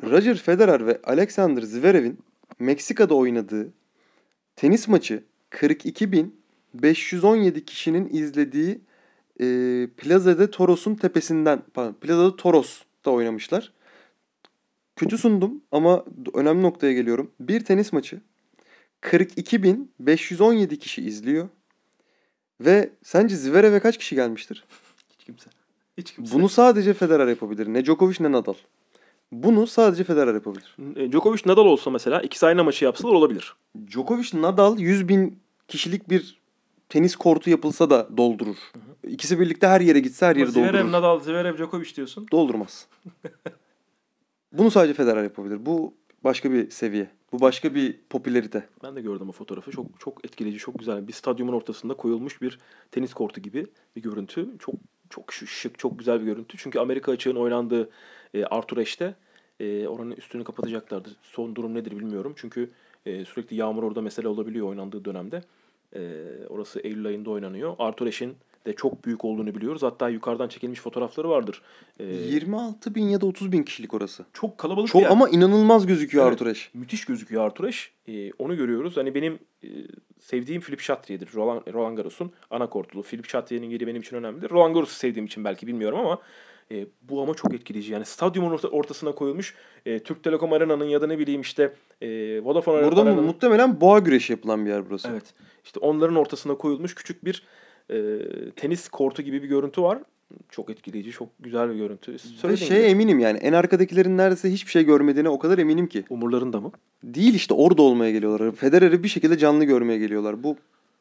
Roger 0.03 0.37
Federer 0.37 0.87
ve 0.87 1.01
Alexander 1.05 1.63
Zverev'in 1.63 2.19
Meksika'da 2.59 3.15
oynadığı 3.15 3.73
tenis 4.57 4.89
maçı 4.89 5.25
42.517 5.51 7.65
kişinin 7.65 8.09
izlediği 8.13 8.81
e, 9.41 9.89
Plaza 9.97 10.39
de 10.39 10.51
Toros'un 10.51 10.95
tepesinden, 10.95 11.63
pardon, 11.75 11.93
Plaza 11.93 12.33
de 12.33 12.37
Toros'ta 12.37 13.11
oynamışlar. 13.11 13.73
Kötü 14.97 15.19
sundum 15.19 15.63
ama 15.73 16.05
önemli 16.35 16.63
noktaya 16.63 16.93
geliyorum. 16.93 17.31
Bir 17.41 17.65
tenis 17.65 17.93
maçı 17.93 18.21
42.517 19.03 20.77
kişi 20.77 21.03
izliyor. 21.03 21.49
Ve 22.65 22.91
sence 23.03 23.37
Zverev'e 23.37 23.81
kaç 23.81 23.99
kişi 23.99 24.15
gelmiştir? 24.15 24.65
Hiç 25.19 25.25
kimse. 25.25 25.51
Hiç 25.99 26.15
kimse. 26.15 26.35
Bunu 26.35 26.49
sadece 26.49 26.95
Federer 26.95 27.27
yapabilir. 27.27 27.67
Ne 27.67 27.85
Djokovic 27.85 28.17
ne 28.21 28.33
Nadal. 28.33 28.55
Bunu 29.33 29.67
sadece 29.67 30.05
Federer 30.05 30.35
yapabilir. 30.35 30.77
E, 30.97 31.13
Djokovic 31.13 31.41
Nadal 31.47 31.67
olsa 31.67 31.91
mesela 31.91 32.21
ikisi 32.21 32.47
aynı 32.47 32.65
maçı 32.65 32.85
yapsalar 32.85 33.13
olabilir. 33.13 33.55
Djokovic 33.87 34.29
Nadal 34.35 34.79
100 34.79 35.09
bin 35.09 35.39
kişilik 35.69 36.11
bir 36.11 36.43
tenis 36.89 37.17
kortu 37.17 37.51
yapılsa 37.51 37.91
da 37.91 38.17
doldurur. 38.17 38.57
İkisi 39.09 39.41
birlikte 39.41 39.67
her 39.67 39.81
yere 39.81 40.01
gitse 40.01 40.27
her 40.27 40.37
yeri 40.37 40.51
Zverev, 40.51 40.73
doldurur. 40.73 40.93
Nadal, 40.93 41.21
Zverev, 41.21 41.57
Djokovic 41.57 41.95
diyorsun. 41.97 42.27
Doldurmaz. 42.33 42.87
Bunu 44.53 44.71
sadece 44.71 44.95
Federer 44.95 45.23
yapabilir. 45.23 45.67
Bu 45.67 45.95
başka 46.25 46.53
bir 46.53 46.71
seviye. 46.71 47.11
Bu 47.33 47.41
başka 47.41 47.75
bir 47.75 48.01
popülerite. 48.11 48.69
Ben 48.83 48.97
de 48.97 49.01
gördüm 49.01 49.29
o 49.29 49.33
fotoğrafı. 49.33 49.71
Çok 49.71 50.01
çok 50.01 50.25
etkileyici, 50.25 50.59
çok 50.59 50.79
güzel. 50.79 51.09
Bir 51.09 51.13
stadyumun 51.13 51.53
ortasında 51.53 51.95
koyulmuş 51.95 52.43
bir 52.43 52.59
tenis 52.91 53.15
kortu 53.15 53.41
gibi 53.41 53.67
bir 53.97 54.03
görüntü. 54.03 54.49
Çok 54.59 54.75
çok 55.11 55.33
şık, 55.33 55.79
çok 55.79 55.99
güzel 55.99 56.21
bir 56.21 56.27
görüntü. 56.27 56.59
Çünkü 56.59 56.79
Amerika 56.79 57.13
açığın 57.13 57.37
oynandığı 57.37 57.91
e, 58.35 58.45
Arthur 58.45 58.77
Ashe'te 58.77 59.15
e, 59.61 59.87
oranın 59.87 60.11
üstünü 60.11 60.45
kapatacaklardı. 60.45 61.09
Son 61.23 61.55
durum 61.55 61.75
nedir 61.75 61.91
bilmiyorum. 61.91 62.35
Çünkü 62.37 62.71
e, 63.07 63.25
sürekli 63.25 63.57
yağmur 63.57 63.83
orada 63.83 64.03
mesele 64.03 64.29
olabiliyor 64.29 64.69
oynandığı 64.69 65.05
dönemde. 65.05 65.43
E, 65.97 66.01
orası 66.49 66.81
Eylül 66.81 67.07
ayında 67.07 67.31
oynanıyor. 67.31 67.77
Arthur 67.79 68.07
Ashe'in 68.07 68.37
de 68.67 68.73
çok 68.73 69.05
büyük 69.05 69.25
olduğunu 69.25 69.55
biliyoruz. 69.55 69.83
Hatta 69.83 70.09
yukarıdan 70.09 70.49
çekilmiş 70.49 70.81
fotoğrafları 70.81 71.29
vardır. 71.29 71.63
E, 72.01 72.05
26 72.05 72.95
bin 72.95 73.09
ya 73.09 73.21
da 73.21 73.27
30 73.27 73.53
bin 73.53 73.63
kişilik 73.63 73.95
orası. 73.95 74.25
Çok 74.33 74.59
kalabalık 74.59 74.89
çok, 74.89 75.01
bir 75.01 75.05
yer. 75.05 75.13
Ama 75.13 75.29
inanılmaz 75.29 75.87
gözüküyor 75.87 76.25
evet, 76.25 76.33
Arthur 76.33 76.47
Ashe. 76.47 76.71
Müthiş 76.75 77.05
gözüküyor 77.05 77.45
Arthur 77.45 77.65
Ashe. 77.65 77.91
E, 78.09 78.33
onu 78.33 78.57
görüyoruz. 78.57 78.97
Hani 78.97 79.15
benim 79.15 79.39
e, 79.65 79.69
sevdiğim 80.21 80.63
Philip 80.63 80.81
Chatrier'dir. 80.81 81.29
Roland, 81.35 81.61
Roland 81.73 81.97
Garros'un 81.97 82.33
ana 82.51 82.69
kortulu. 82.69 83.03
Philip 83.03 83.29
Chatrier'in 83.29 83.71
yeri 83.71 83.87
benim 83.87 84.01
için 84.01 84.17
önemlidir. 84.17 84.51
Roland 84.51 84.75
Garros'u 84.75 84.95
sevdiğim 84.95 85.27
için 85.27 85.45
belki 85.45 85.67
bilmiyorum 85.67 85.99
ama 85.99 86.19
e, 86.71 86.87
bu 87.03 87.23
ama 87.23 87.35
çok 87.35 87.55
etkileyici. 87.55 87.93
Yani 87.93 88.05
stadyumun 88.05 88.59
ortasına 88.71 89.13
koyulmuş 89.13 89.55
e, 89.87 89.99
Türk 89.99 90.25
Telekom 90.25 90.53
Arena'nın 90.53 90.85
ya 90.85 91.01
da 91.01 91.07
ne 91.07 91.19
bileyim 91.19 91.41
işte 91.41 91.75
e, 92.01 92.41
Vodafone 92.45 92.85
Burada 92.85 93.03
Arena'nın... 93.03 93.25
muhtemelen 93.25 93.81
boğa 93.81 93.99
güreşi 93.99 94.33
yapılan 94.33 94.67
bir 94.67 94.71
yer 94.71 94.91
burası. 94.91 95.09
Evet. 95.13 95.35
İşte 95.65 95.81
onların 95.81 96.17
ortasına 96.17 96.55
koyulmuş 96.55 96.95
küçük 96.95 97.25
bir 97.25 97.43
e, 97.93 98.19
tenis 98.57 98.89
kortu 98.89 99.23
gibi 99.23 99.43
bir 99.43 99.49
görüntü 99.49 99.83
var. 99.83 99.99
Çok 100.51 100.71
etkileyici, 100.71 101.11
çok 101.11 101.29
güzel 101.41 101.71
bir 101.71 101.75
görüntü. 101.75 102.17
Ve 102.45 102.57
şey 102.57 102.69
gibi. 102.69 102.87
eminim 102.87 103.19
yani 103.19 103.39
en 103.39 103.53
arkadakilerin 103.53 104.17
neredeyse 104.17 104.53
hiçbir 104.53 104.71
şey 104.71 104.85
görmediğine 104.85 105.29
o 105.29 105.39
kadar 105.39 105.59
eminim 105.59 105.87
ki. 105.87 106.05
Umurlarında 106.11 106.61
mı? 106.61 106.73
Değil 107.05 107.35
işte 107.35 107.55
orada 107.55 107.83
olmaya 107.83 108.11
geliyorlar. 108.11 108.53
Federer'i 108.53 109.03
bir 109.03 109.09
şekilde 109.09 109.39
canlı 109.39 109.65
görmeye 109.65 109.99
geliyorlar. 109.99 110.43
Bu 110.43 110.57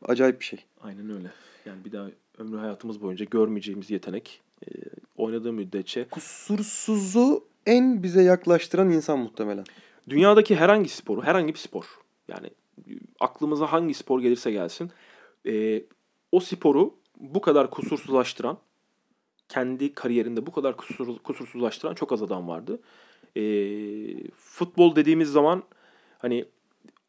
acayip 0.06 0.40
bir 0.40 0.46
şey. 0.46 0.60
Aynen 0.82 1.10
öyle. 1.10 1.32
Yani 1.66 1.86
bir 1.86 1.92
daha 1.92 2.08
ömrü 2.38 2.58
hayatımız 2.58 3.02
boyunca 3.02 3.26
görmeyeceğimiz 3.26 3.92
yetenek 3.92 4.42
e, 4.68 4.70
oynadığı 5.18 5.54
müddetçe. 5.54 6.06
Kusursuzu 6.12 7.44
en 7.66 8.04
bize 8.04 8.24
yaklaştıran 8.24 8.92
insan 8.92 9.20
muhtemelen. 9.20 9.64
Dünyadaki 10.10 10.56
herhangi 10.56 10.90
sporu, 10.90 11.24
herhangi 11.24 11.54
bir 11.54 11.60
spor. 11.60 11.86
Yani 12.28 12.50
aklımıza 13.20 13.72
hangi 13.72 13.94
spor 13.94 14.22
gelirse 14.22 14.52
gelsin. 14.52 14.92
E, 15.46 15.84
o 16.32 16.40
sporu 16.40 16.96
bu 17.18 17.42
kadar 17.42 17.70
kusursuzlaştıran, 17.70 18.58
kendi 19.50 19.94
kariyerinde 19.94 20.46
bu 20.46 20.52
kadar 20.52 20.78
kusur, 20.78 21.18
kusursuzlaştıran 21.18 21.94
çok 21.94 22.12
az 22.12 22.24
adam 22.24 22.48
vardı. 22.48 22.80
E, 23.36 23.44
futbol 24.36 24.96
dediğimiz 24.96 25.30
zaman 25.32 25.64
hani 26.20 26.46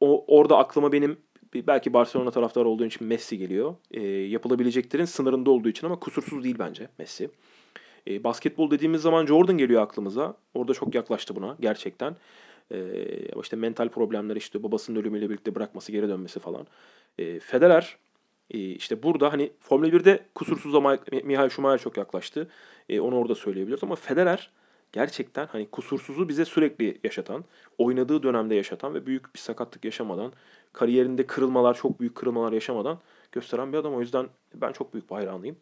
o 0.01 0.25
orada 0.39 0.59
aklıma 0.59 0.93
benim 0.93 1.19
belki 1.55 1.93
Barcelona 1.93 2.31
taraftarı 2.31 2.69
olduğu 2.69 2.85
için 2.85 3.07
Messi 3.07 3.39
geliyor. 3.39 3.75
E, 3.91 4.03
yapılabileceklerin 4.07 5.05
sınırında 5.05 5.51
olduğu 5.51 5.69
için 5.69 5.87
ama 5.87 5.99
kusursuz 5.99 6.45
değil 6.45 6.57
bence 6.59 6.89
Messi. 6.99 7.31
E, 8.09 8.25
basketbol 8.25 8.71
dediğimiz 8.71 9.03
zaman 9.03 9.27
Jordan 9.27 9.59
geliyor 9.59 9.83
aklımıza. 9.83 10.37
Orada 10.55 10.75
çok 10.75 10.95
yaklaştı 10.95 11.37
buna 11.37 11.57
gerçekten. 11.61 12.17
E, 12.71 12.79
işte 13.43 13.57
mental 13.57 13.89
problemler 13.89 14.37
işte 14.37 14.63
babasının 14.63 15.01
ölümüyle 15.01 15.31
birlikte 15.31 15.55
bırakması 15.55 15.93
geri 15.93 16.09
dönmesi 16.09 16.41
falan. 16.41 16.67
E, 17.19 17.41
Federer 17.41 17.97
işte 18.51 19.03
burada 19.03 19.33
hani 19.33 19.53
Formula 19.61 19.89
1'de 19.89 20.25
kusursuz 20.35 20.75
ama 20.75 20.99
Mihail 21.25 21.49
Schumacher 21.49 21.79
çok 21.79 21.97
yaklaştı. 21.97 22.49
E, 22.89 23.01
onu 23.01 23.17
orada 23.17 23.35
söyleyebiliyoruz 23.35 23.85
ama 23.85 23.95
Federer 23.95 24.51
gerçekten 24.93 25.47
hani 25.47 25.71
kusursuzu 25.71 26.29
bize 26.29 26.45
sürekli 26.45 26.99
yaşatan, 27.05 27.45
oynadığı 27.79 28.23
dönemde 28.23 28.55
yaşatan 28.55 28.95
ve 28.95 29.07
büyük 29.07 29.35
bir 29.35 29.39
sakatlık 29.39 29.85
yaşamadan, 29.85 30.33
kariyerinde 30.73 31.27
kırılmalar, 31.27 31.75
çok 31.75 32.01
büyük 32.01 32.15
kırılmalar 32.15 32.53
yaşamadan 32.53 32.99
gösteren 33.33 33.73
bir 33.73 33.79
adam. 33.79 33.95
O 33.95 34.01
yüzden 34.01 34.27
ben 34.55 34.73
çok 34.73 34.95
büyük 34.95 35.11
bir 35.11 35.15
hayranıyım. 35.15 35.57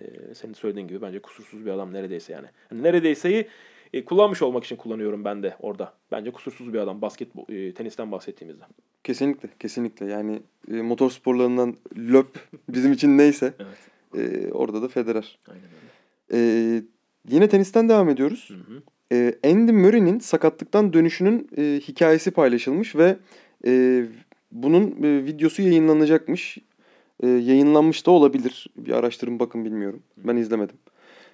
Ee, 0.00 0.34
senin 0.34 0.52
söylediğin 0.52 0.88
gibi 0.88 1.02
bence 1.02 1.18
kusursuz 1.18 1.66
bir 1.66 1.70
adam 1.70 1.92
neredeyse 1.92 2.32
yani. 2.32 2.46
yani 2.70 2.82
neredeyseyi 2.82 3.48
e, 3.92 4.04
kullanmış 4.04 4.42
olmak 4.42 4.64
için 4.64 4.76
kullanıyorum 4.76 5.24
ben 5.24 5.42
de 5.42 5.56
orada. 5.60 5.92
Bence 6.12 6.30
kusursuz 6.30 6.72
bir 6.72 6.78
adam 6.78 7.02
basketbol, 7.02 7.44
e, 7.48 7.74
tenisten 7.74 8.12
bahsettiğimizde. 8.12 8.64
Kesinlikle, 9.04 9.48
kesinlikle. 9.60 10.06
Yani 10.06 10.42
e, 10.70 10.74
motor 10.74 11.10
sporlarından 11.10 11.76
löp 11.96 12.38
bizim 12.68 12.92
için 12.92 13.18
neyse. 13.18 13.54
evet. 13.58 13.76
E, 14.14 14.52
orada 14.52 14.82
da 14.82 14.88
Federer. 14.88 15.38
Aynen 15.48 15.62
öyle. 15.64 16.76
E, 16.76 16.82
yine 17.28 17.48
tenisten 17.48 17.88
devam 17.88 18.08
ediyoruz. 18.08 18.50
Hı 18.50 18.74
hı. 18.74 18.82
E, 19.12 19.34
Andy 19.50 19.72
Murray'nin 19.72 20.18
sakatlıktan 20.18 20.92
dönüşünün 20.92 21.48
e, 21.56 21.80
hikayesi 21.88 22.30
paylaşılmış 22.30 22.96
ve 22.96 23.16
e, 23.66 24.04
bunun 24.52 25.02
e, 25.02 25.24
videosu 25.24 25.62
yayınlanacakmış. 25.62 26.58
E, 27.22 27.26
yayınlanmış 27.26 28.06
da 28.06 28.10
olabilir. 28.10 28.66
Bir 28.76 28.92
araştırın 28.92 29.38
bakın 29.38 29.64
bilmiyorum. 29.64 30.02
Ben 30.16 30.36
izlemedim. 30.36 30.76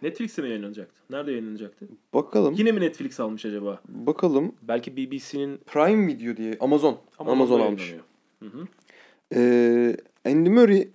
Netflix'te 0.02 0.42
mi 0.42 0.48
yayınlanacaktı? 0.48 1.00
Nerede 1.10 1.30
yayınlanacaktı? 1.30 1.88
Bakalım. 2.14 2.54
Yine 2.58 2.72
mi 2.72 2.80
Netflix 2.80 3.20
almış 3.20 3.44
acaba? 3.44 3.80
Bakalım. 3.88 4.52
Belki 4.62 4.96
BBC'nin... 4.96 5.56
Prime 5.56 6.06
Video 6.06 6.36
diye. 6.36 6.56
Amazon. 6.60 6.98
Amazon, 7.18 7.36
Amazon 7.36 7.60
almış. 7.60 7.94
Hı 8.40 8.46
hı. 8.46 8.66
Ee, 9.34 9.96
Andy 10.26 10.48
Murray 10.48 10.88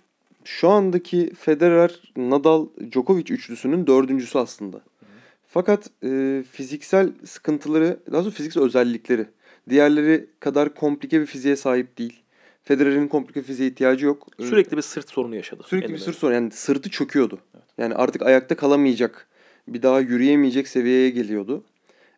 şu 0.44 0.68
andaki 0.68 1.34
Federer, 1.34 2.02
Nadal, 2.16 2.66
Djokovic 2.92 3.24
üçlüsünün 3.30 3.86
dördüncüsü 3.86 4.38
aslında. 4.38 4.76
Hı 4.76 4.80
hı. 4.80 5.08
Fakat 5.48 5.90
e, 6.04 6.42
fiziksel 6.50 7.12
sıkıntıları, 7.24 8.00
daha 8.12 8.22
doğrusu 8.22 8.36
fiziksel 8.36 8.62
özellikleri 8.62 9.26
diğerleri 9.68 10.26
kadar 10.40 10.74
komplike 10.74 11.20
bir 11.20 11.26
fiziğe 11.26 11.56
sahip 11.56 11.98
değil. 11.98 12.22
Federer'in 12.68 13.08
komplike 13.08 13.42
fiziğe 13.42 13.68
ihtiyacı 13.68 14.06
yok. 14.06 14.26
Sürekli 14.40 14.76
bir 14.76 14.82
sırt 14.82 15.10
sorunu 15.10 15.36
yaşadı. 15.36 15.62
Sürekli 15.66 15.92
bir 15.92 15.98
sırt 15.98 16.16
sorunu. 16.16 16.34
Yani 16.34 16.50
sırtı 16.50 16.90
çöküyordu. 16.90 17.38
Evet. 17.54 17.64
Yani 17.78 17.94
artık 17.94 18.22
ayakta 18.22 18.56
kalamayacak, 18.56 19.28
bir 19.68 19.82
daha 19.82 20.00
yürüyemeyecek 20.00 20.68
seviyeye 20.68 21.10
geliyordu. 21.10 21.64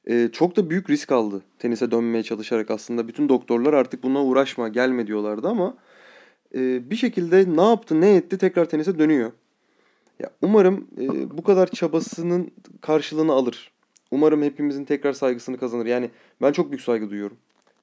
Ee, 0.09 0.29
çok 0.33 0.57
da 0.57 0.71
büyük 0.71 0.91
risk 0.91 1.13
aldı 1.13 1.43
tenise 1.59 1.91
dönmeye 1.91 2.23
çalışarak 2.23 2.71
aslında. 2.71 3.09
Bütün 3.09 3.29
doktorlar 3.29 3.73
artık 3.73 4.03
buna 4.03 4.25
uğraşma, 4.25 4.69
gelme 4.69 5.07
diyorlardı 5.07 5.49
ama 5.49 5.75
e, 6.55 6.91
bir 6.91 6.97
şekilde 6.97 7.57
ne 7.57 7.69
yaptı, 7.69 8.01
ne 8.01 8.15
etti 8.15 8.39
tekrar 8.39 8.65
tenise 8.65 8.99
dönüyor. 8.99 9.33
Ya 10.21 10.31
umarım 10.43 10.87
e, 11.01 11.31
bu 11.39 11.43
kadar 11.43 11.67
çabasının 11.67 12.51
karşılığını 12.81 13.33
alır. 13.33 13.73
Umarım 14.11 14.43
hepimizin 14.43 14.85
tekrar 14.85 15.13
saygısını 15.13 15.59
kazanır. 15.59 15.87
Yani 15.87 16.11
ben 16.43 16.53
çok 16.53 16.71
büyük 16.71 16.83
saygı 16.83 17.11
duyuyorum. 17.11 17.37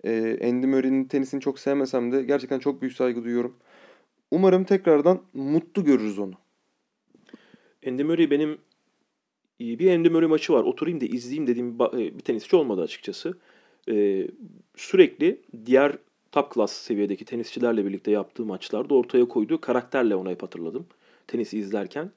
E, 0.03 0.39
Andy 0.49 0.65
Murray'nin 0.65 1.05
tenisini 1.05 1.41
çok 1.41 1.59
sevmesem 1.59 2.11
de 2.11 2.23
gerçekten 2.23 2.59
çok 2.59 2.81
büyük 2.81 2.95
saygı 2.95 3.23
duyuyorum. 3.23 3.55
Umarım 4.31 4.63
tekrardan 4.63 5.21
mutlu 5.33 5.83
görürüz 5.83 6.19
onu. 6.19 6.33
Andy 7.87 8.03
Murray 8.03 8.31
benim 8.31 8.57
bir 9.59 9.91
Andy 9.91 10.09
Murray 10.09 10.29
maçı 10.29 10.53
var. 10.53 10.63
Oturayım 10.63 11.01
da 11.01 11.05
izleyeyim 11.05 11.47
dediğim 11.47 11.79
bir 11.79 12.19
tenisçi 12.19 12.55
olmadı 12.55 12.81
açıkçası. 12.81 13.37
Ee, 13.89 14.27
sürekli 14.75 15.41
diğer 15.65 15.97
top 16.31 16.53
class 16.53 16.71
seviyedeki 16.71 17.25
tenisçilerle 17.25 17.85
birlikte 17.85 18.11
yaptığı 18.11 18.45
maçlarda 18.45 18.95
ortaya 18.95 19.27
koyduğu 19.27 19.61
karakterle 19.61 20.15
ona 20.15 20.29
hep 20.29 20.43
hatırladım. 20.43 20.85
Tenisi 21.27 21.57
izlerken. 21.59 22.11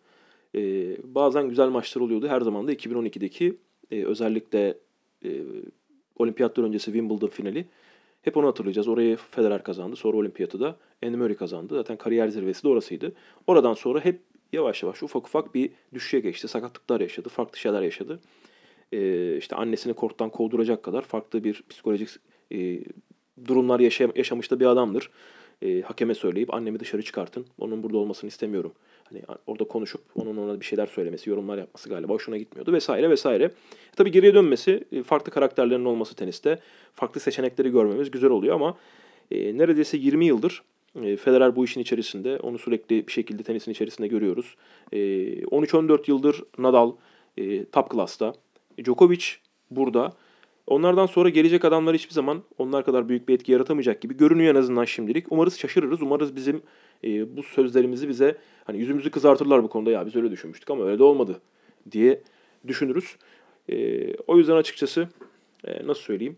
Ee, 0.54 0.96
bazen 1.04 1.48
güzel 1.48 1.68
maçlar 1.68 2.02
oluyordu. 2.02 2.28
Her 2.28 2.40
zaman 2.40 2.68
da 2.68 2.72
2012'deki 2.72 3.56
e, 3.90 4.04
özellikle 4.04 4.78
e, 5.24 5.30
olimpiyatlar 6.20 6.64
öncesi 6.64 6.84
Wimbledon 6.84 7.28
finali. 7.28 7.66
Hep 8.22 8.36
onu 8.36 8.46
hatırlayacağız. 8.46 8.88
Orayı 8.88 9.16
Federer 9.16 9.62
kazandı. 9.62 9.96
Sonra 9.96 10.16
olimpiyatı 10.16 10.60
da 10.60 10.76
Andy 11.04 11.16
Murray 11.16 11.36
kazandı. 11.36 11.74
Zaten 11.74 11.96
kariyer 11.96 12.28
zirvesi 12.28 12.62
de 12.64 12.68
orasıydı. 12.68 13.12
Oradan 13.46 13.74
sonra 13.74 14.04
hep 14.04 14.20
yavaş 14.52 14.82
yavaş 14.82 15.02
ufak 15.02 15.26
ufak 15.26 15.54
bir 15.54 15.70
düşüşe 15.94 16.20
geçti. 16.20 16.48
Sakatlıklar 16.48 17.00
yaşadı. 17.00 17.28
Farklı 17.28 17.58
şeyler 17.58 17.82
yaşadı. 17.82 18.20
Ee, 18.92 19.36
işte 19.36 19.56
annesini 19.56 19.94
korttan 19.94 20.30
kovduracak 20.30 20.82
kadar 20.82 21.02
farklı 21.02 21.44
bir 21.44 21.62
psikolojik 21.68 22.08
e, 22.52 22.80
durumlar 23.46 23.80
yaşa 23.80 24.08
yaşamış 24.16 24.50
da 24.50 24.60
bir 24.60 24.66
adamdır. 24.66 25.10
E, 25.62 25.80
hakeme 25.80 26.14
söyleyip 26.14 26.54
annemi 26.54 26.80
dışarı 26.80 27.02
çıkartın. 27.02 27.46
Onun 27.58 27.82
burada 27.82 27.98
olmasını 27.98 28.28
istemiyorum. 28.28 28.72
Hani 29.10 29.22
orada 29.46 29.64
konuşup 29.64 30.00
onun 30.14 30.36
ona 30.36 30.60
bir 30.60 30.64
şeyler 30.64 30.86
söylemesi, 30.86 31.30
yorumlar 31.30 31.58
yapması 31.58 31.88
galiba 31.88 32.12
hoşuna 32.12 32.36
gitmiyordu 32.36 32.72
vesaire 32.72 33.10
vesaire. 33.10 33.44
E, 33.44 33.50
tabii 33.96 34.10
geriye 34.10 34.34
dönmesi, 34.34 34.84
e, 34.92 35.02
farklı 35.02 35.32
karakterlerin 35.32 35.84
olması 35.84 36.14
teniste, 36.14 36.58
farklı 36.94 37.20
seçenekleri 37.20 37.70
görmemiz 37.70 38.10
güzel 38.10 38.30
oluyor 38.30 38.54
ama 38.54 38.76
e, 39.30 39.58
neredeyse 39.58 39.96
20 39.96 40.26
yıldır 40.26 40.62
e, 41.02 41.16
Federer 41.16 41.56
bu 41.56 41.64
işin 41.64 41.80
içerisinde. 41.80 42.38
Onu 42.38 42.58
sürekli 42.58 43.06
bir 43.06 43.12
şekilde 43.12 43.42
tenisin 43.42 43.70
içerisinde 43.70 44.08
görüyoruz. 44.08 44.54
E, 44.92 44.98
13-14 45.42 46.10
yıldır 46.10 46.42
Nadal 46.58 46.92
e, 47.38 47.64
top 47.64 47.92
class'ta. 47.92 48.34
Djokovic 48.84 49.24
burada. 49.70 50.12
Onlardan 50.66 51.06
sonra 51.06 51.28
gelecek 51.28 51.64
adamlar 51.64 51.94
hiçbir 51.94 52.14
zaman 52.14 52.42
onlar 52.58 52.84
kadar 52.84 53.08
büyük 53.08 53.28
bir 53.28 53.34
etki 53.34 53.52
yaratamayacak 53.52 54.00
gibi 54.00 54.16
görünüyor 54.16 54.54
en 54.54 54.58
azından 54.58 54.84
şimdilik. 54.84 55.32
Umarız 55.32 55.58
şaşırırız. 55.58 56.02
Umarız 56.02 56.36
bizim 56.36 56.62
e, 57.04 57.36
bu 57.36 57.42
sözlerimizi 57.42 58.08
bize 58.08 58.36
hani 58.64 58.78
yüzümüzü 58.78 59.10
kızartırlar 59.10 59.62
bu 59.62 59.68
konuda. 59.68 59.90
Ya 59.90 60.06
biz 60.06 60.16
öyle 60.16 60.30
düşünmüştük 60.30 60.70
ama 60.70 60.84
öyle 60.84 60.98
de 60.98 61.02
olmadı 61.02 61.40
diye 61.90 62.22
düşünürüz. 62.66 63.16
E, 63.68 64.14
o 64.14 64.38
yüzden 64.38 64.56
açıkçası 64.56 65.08
e, 65.64 65.86
nasıl 65.86 66.02
söyleyeyim? 66.02 66.36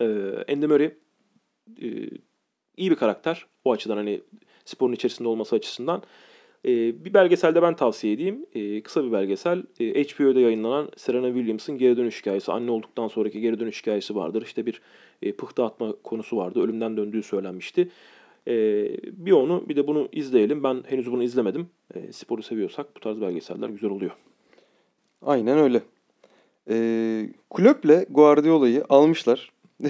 E, 0.00 0.04
Andy 0.52 0.66
Murray 0.66 0.94
e, 1.82 1.88
iyi 2.76 2.90
bir 2.90 2.96
karakter. 2.96 3.46
O 3.64 3.72
açıdan 3.72 3.96
hani 3.96 4.20
sporun 4.64 4.92
içerisinde 4.92 5.28
olması 5.28 5.56
açısından. 5.56 6.02
E, 6.64 7.04
bir 7.04 7.14
belgeselde 7.14 7.62
ben 7.62 7.76
tavsiye 7.76 8.12
edeyim. 8.12 8.46
E, 8.54 8.82
kısa 8.82 9.04
bir 9.04 9.12
belgesel. 9.12 9.62
E, 9.80 10.04
HBO'da 10.04 10.40
yayınlanan 10.40 10.90
Serena 10.96 11.26
Williams'ın 11.26 11.78
geri 11.78 11.96
dönüş 11.96 12.20
hikayesi. 12.20 12.52
Anne 12.52 12.70
olduktan 12.70 13.08
sonraki 13.08 13.40
geri 13.40 13.60
dönüş 13.60 13.82
hikayesi 13.82 14.14
vardır. 14.14 14.42
İşte 14.42 14.66
bir 14.66 14.80
e, 15.22 15.32
pıhtı 15.32 15.64
atma 15.64 15.94
konusu 16.02 16.36
vardı. 16.36 16.62
Ölümden 16.62 16.96
döndüğü 16.96 17.22
söylenmişti. 17.22 17.88
E, 18.48 18.54
bir 19.12 19.32
onu 19.32 19.64
bir 19.68 19.76
de 19.76 19.86
bunu 19.86 20.08
izleyelim. 20.12 20.62
Ben 20.62 20.82
henüz 20.86 21.10
bunu 21.10 21.22
izlemedim. 21.22 21.66
E, 21.94 22.12
sporu 22.12 22.42
seviyorsak 22.42 22.96
bu 22.96 23.00
tarz 23.00 23.20
belgeseller 23.20 23.68
güzel 23.68 23.90
oluyor. 23.90 24.12
Aynen 25.22 25.58
öyle. 25.58 25.82
E, 26.70 27.28
kulüple 27.50 28.06
Guardiola'yı 28.10 28.84
almışlar. 28.88 29.52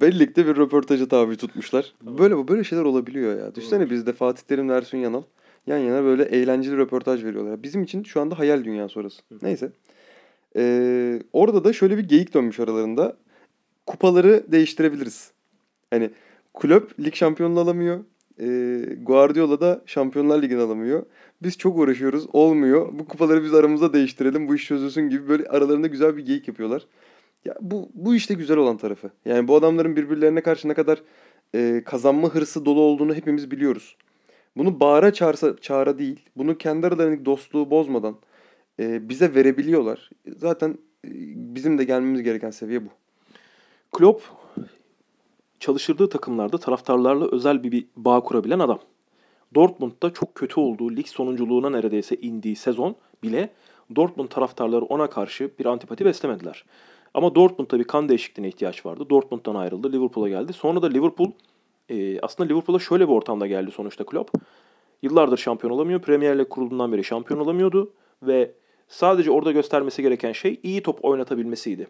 Birlikte 0.00 0.46
bir 0.46 0.56
röportajı 0.56 1.08
tabi 1.08 1.36
tutmuşlar. 1.36 1.94
Böyle 2.02 2.48
böyle 2.48 2.64
şeyler 2.64 2.84
olabiliyor 2.84 3.38
ya. 3.38 3.54
Düşünsene 3.54 3.90
bizde 3.90 4.12
Fatih 4.12 4.42
Terim 4.42 4.68
ve 4.68 4.74
Ersun 4.74 4.98
Yanal 4.98 5.22
yan 5.66 5.78
yana 5.78 6.04
böyle 6.04 6.22
eğlenceli 6.24 6.76
röportaj 6.76 7.24
veriyorlar. 7.24 7.62
Bizim 7.62 7.82
için 7.82 8.02
şu 8.02 8.20
anda 8.20 8.38
hayal 8.38 8.64
dünyası 8.64 9.00
orası. 9.00 9.22
Neyse. 9.42 9.72
Ee, 10.56 11.22
orada 11.32 11.64
da 11.64 11.72
şöyle 11.72 11.98
bir 11.98 12.08
geyik 12.08 12.34
dönmüş 12.34 12.60
aralarında. 12.60 13.16
Kupaları 13.86 14.44
değiştirebiliriz. 14.48 15.32
Hani 15.90 16.10
kulüp 16.54 17.00
lig 17.00 17.14
şampiyonluğu 17.14 17.60
alamıyor. 17.60 18.04
E, 18.40 18.46
Guardiola 19.02 19.60
da 19.60 19.82
Şampiyonlar 19.86 20.42
Ligi'ni 20.42 20.60
alamıyor. 20.60 21.06
Biz 21.42 21.58
çok 21.58 21.78
uğraşıyoruz. 21.78 22.26
Olmuyor. 22.32 22.88
Bu 22.92 23.08
kupaları 23.08 23.44
biz 23.44 23.54
aramızda 23.54 23.92
değiştirelim. 23.92 24.48
Bu 24.48 24.54
iş 24.54 24.66
çözülsün 24.66 25.08
gibi 25.08 25.28
böyle 25.28 25.48
aralarında 25.48 25.86
güzel 25.86 26.16
bir 26.16 26.26
geyik 26.26 26.48
yapıyorlar. 26.48 26.86
Ya 27.44 27.54
bu 27.60 27.88
bu 27.94 28.14
işte 28.14 28.34
güzel 28.34 28.56
olan 28.56 28.76
tarafı. 28.76 29.10
Yani 29.24 29.48
bu 29.48 29.56
adamların 29.56 29.96
birbirlerine 29.96 30.40
karşı 30.40 30.68
ne 30.68 30.74
kadar 30.74 31.02
e, 31.54 31.82
kazanma 31.86 32.28
hırsı 32.28 32.64
dolu 32.64 32.80
olduğunu 32.80 33.14
hepimiz 33.14 33.50
biliyoruz. 33.50 33.96
Bunu 34.56 34.80
bağıra 34.80 35.12
çağırsa 35.12 35.56
çağıra 35.56 35.98
değil, 35.98 36.20
bunu 36.36 36.58
kendi 36.58 36.86
aralarındaki 36.86 37.24
dostluğu 37.24 37.70
bozmadan 37.70 38.16
e, 38.80 39.08
bize 39.08 39.34
verebiliyorlar. 39.34 40.10
Zaten 40.36 40.70
e, 41.04 41.10
bizim 41.54 41.78
de 41.78 41.84
gelmemiz 41.84 42.22
gereken 42.22 42.50
seviye 42.50 42.84
bu. 42.84 42.88
Klopp 43.92 44.22
çalıştırdığı 45.64 46.08
takımlarda 46.08 46.58
taraftarlarla 46.58 47.28
özel 47.32 47.62
bir, 47.62 47.86
bağ 47.96 48.20
kurabilen 48.20 48.58
adam. 48.58 48.78
Dortmund'da 49.54 50.12
çok 50.12 50.34
kötü 50.34 50.60
olduğu 50.60 50.96
lig 50.96 51.06
sonunculuğuna 51.06 51.70
neredeyse 51.70 52.16
indiği 52.16 52.56
sezon 52.56 52.96
bile 53.22 53.50
Dortmund 53.96 54.28
taraftarları 54.28 54.84
ona 54.84 55.10
karşı 55.10 55.50
bir 55.58 55.66
antipati 55.66 56.04
beslemediler. 56.04 56.64
Ama 57.14 57.34
Dortmund'da 57.34 57.78
bir 57.78 57.84
kan 57.84 58.08
değişikliğine 58.08 58.48
ihtiyaç 58.48 58.86
vardı. 58.86 59.06
Dortmund'dan 59.10 59.54
ayrıldı, 59.54 59.92
Liverpool'a 59.92 60.28
geldi. 60.28 60.52
Sonra 60.52 60.82
da 60.82 60.86
Liverpool 60.86 61.30
e, 61.88 62.20
aslında 62.20 62.48
Liverpool'a 62.48 62.78
şöyle 62.78 63.08
bir 63.08 63.12
ortamda 63.12 63.46
geldi 63.46 63.70
sonuçta 63.70 64.04
Klopp. 64.04 64.30
Yıllardır 65.02 65.36
şampiyon 65.36 65.72
olamıyor. 65.72 66.00
Premier 66.00 66.38
Lig 66.38 66.48
kurulduğundan 66.48 66.92
beri 66.92 67.04
şampiyon 67.04 67.40
olamıyordu 67.40 67.92
ve 68.22 68.52
sadece 68.88 69.30
orada 69.30 69.52
göstermesi 69.52 70.02
gereken 70.02 70.32
şey 70.32 70.60
iyi 70.62 70.82
top 70.82 71.04
oynatabilmesiydi. 71.04 71.88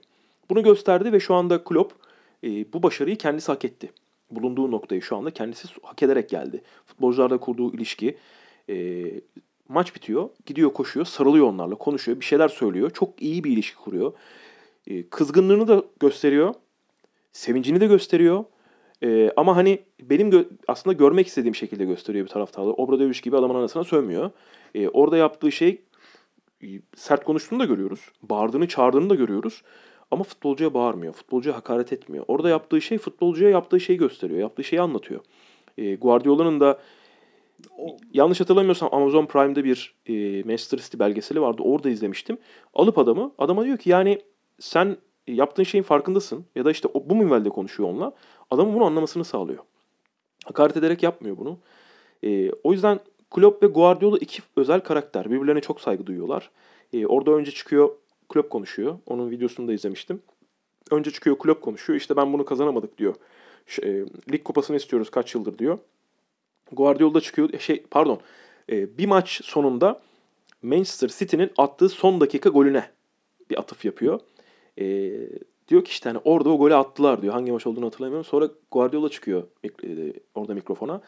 Bunu 0.50 0.62
gösterdi 0.62 1.12
ve 1.12 1.20
şu 1.20 1.34
anda 1.34 1.64
Klopp 1.64 2.03
e, 2.44 2.72
bu 2.72 2.82
başarıyı 2.82 3.16
kendisi 3.16 3.52
hak 3.52 3.64
etti. 3.64 3.92
Bulunduğu 4.30 4.70
noktayı 4.70 5.02
şu 5.02 5.16
anda 5.16 5.30
kendisi 5.30 5.68
hak 5.82 6.02
ederek 6.02 6.28
geldi. 6.28 6.62
Futbolcularla 6.86 7.38
kurduğu 7.38 7.74
ilişki 7.74 8.16
e, 8.68 9.04
maç 9.68 9.94
bitiyor, 9.94 10.28
gidiyor 10.46 10.72
koşuyor, 10.72 11.06
sarılıyor 11.06 11.46
onlarla, 11.46 11.74
konuşuyor, 11.74 12.20
bir 12.20 12.24
şeyler 12.24 12.48
söylüyor. 12.48 12.90
Çok 12.90 13.22
iyi 13.22 13.44
bir 13.44 13.50
ilişki 13.50 13.76
kuruyor. 13.76 14.12
E, 14.86 15.08
kızgınlığını 15.08 15.68
da 15.68 15.84
gösteriyor, 16.00 16.54
sevincini 17.32 17.80
de 17.80 17.86
gösteriyor. 17.86 18.44
E, 19.02 19.30
ama 19.36 19.56
hani 19.56 19.82
benim 20.02 20.30
gö- 20.30 20.48
aslında 20.68 20.94
görmek 20.94 21.26
istediğim 21.26 21.54
şekilde 21.54 21.84
gösteriyor 21.84 22.26
bir 22.26 22.30
taraftarı. 22.30 22.66
Obradoviç 22.66 23.22
gibi 23.22 23.36
adamın 23.36 23.54
anasına 23.54 23.84
sövmüyor. 23.84 24.30
E, 24.74 24.88
orada 24.88 25.16
yaptığı 25.16 25.52
şey 25.52 25.82
e, 26.62 26.66
sert 26.96 27.24
konuştuğunu 27.24 27.60
da 27.60 27.64
görüyoruz. 27.64 28.00
Bağırdığını, 28.22 28.68
çağırdığını 28.68 29.10
da 29.10 29.14
görüyoruz. 29.14 29.62
Ama 30.14 30.24
futbolcuya 30.24 30.74
bağırmıyor. 30.74 31.12
Futbolcuya 31.12 31.56
hakaret 31.56 31.92
etmiyor. 31.92 32.24
Orada 32.28 32.48
yaptığı 32.48 32.80
şey 32.80 32.98
futbolcuya 32.98 33.50
yaptığı 33.50 33.80
şeyi 33.80 33.98
gösteriyor. 33.98 34.40
Yaptığı 34.40 34.64
şeyi 34.64 34.80
anlatıyor. 34.80 35.20
E, 35.78 35.94
Guardiola'nın 35.94 36.60
da 36.60 36.78
o, 37.78 37.96
yanlış 38.12 38.40
hatırlamıyorsam 38.40 38.88
Amazon 38.92 39.26
Prime'da 39.26 39.64
bir 39.64 39.94
e, 40.06 40.12
Manchester 40.42 40.78
City 40.78 40.98
belgeseli 40.98 41.40
vardı. 41.40 41.62
Orada 41.64 41.90
izlemiştim. 41.90 42.38
Alıp 42.74 42.98
adamı, 42.98 43.32
adama 43.38 43.64
diyor 43.64 43.78
ki 43.78 43.90
yani 43.90 44.18
sen 44.60 44.96
yaptığın 45.26 45.62
şeyin 45.62 45.84
farkındasın. 45.84 46.44
Ya 46.54 46.64
da 46.64 46.70
işte 46.70 46.88
o, 46.94 47.08
bu 47.10 47.16
minvalde 47.16 47.48
konuşuyor 47.48 47.88
onunla. 47.88 48.12
Adamın 48.50 48.74
bunu 48.74 48.84
anlamasını 48.84 49.24
sağlıyor. 49.24 49.64
Hakaret 50.44 50.76
ederek 50.76 51.02
yapmıyor 51.02 51.36
bunu. 51.38 51.58
E, 52.24 52.50
o 52.50 52.72
yüzden 52.72 53.00
Klopp 53.30 53.62
ve 53.62 53.66
Guardiola 53.66 54.18
iki 54.18 54.42
özel 54.56 54.80
karakter. 54.80 55.30
Birbirlerine 55.30 55.60
çok 55.60 55.80
saygı 55.80 56.06
duyuyorlar. 56.06 56.50
E, 56.92 57.06
orada 57.06 57.30
önce 57.30 57.50
çıkıyor 57.50 57.90
Klopp 58.28 58.50
konuşuyor. 58.50 58.98
Onun 59.06 59.30
videosunu 59.30 59.68
da 59.68 59.72
izlemiştim. 59.72 60.22
Önce 60.90 61.10
çıkıyor 61.10 61.38
Klopp 61.38 61.62
konuşuyor. 61.62 62.00
İşte 62.00 62.16
ben 62.16 62.32
bunu 62.32 62.44
kazanamadık 62.44 62.98
diyor. 62.98 63.14
E, 63.82 63.88
lig 64.32 64.44
kupasını 64.44 64.76
istiyoruz 64.76 65.10
kaç 65.10 65.34
yıldır 65.34 65.58
diyor. 65.58 65.78
Guardiola 66.72 67.20
çıkıyor. 67.20 67.52
E, 67.52 67.58
şey 67.58 67.82
pardon. 67.90 68.20
E, 68.72 68.98
bir 68.98 69.06
maç 69.06 69.40
sonunda 69.44 70.00
Manchester 70.62 71.08
City'nin 71.08 71.50
attığı 71.58 71.88
son 71.88 72.20
dakika 72.20 72.48
golüne 72.48 72.90
bir 73.50 73.58
atıf 73.58 73.84
yapıyor. 73.84 74.20
Diyor 75.68 75.84
ki 75.84 75.90
işte 75.90 76.10
hani 76.10 76.20
orada 76.24 76.48
o 76.48 76.58
golü 76.58 76.74
attılar 76.74 77.22
diyor. 77.22 77.32
Hangi 77.32 77.52
maç 77.52 77.66
olduğunu 77.66 77.86
hatırlamıyorum. 77.86 78.24
Sonra 78.24 78.48
Guardiola 78.70 79.08
çıkıyor 79.08 79.42
orada 80.34 80.54
mikrofona. 80.54 81.00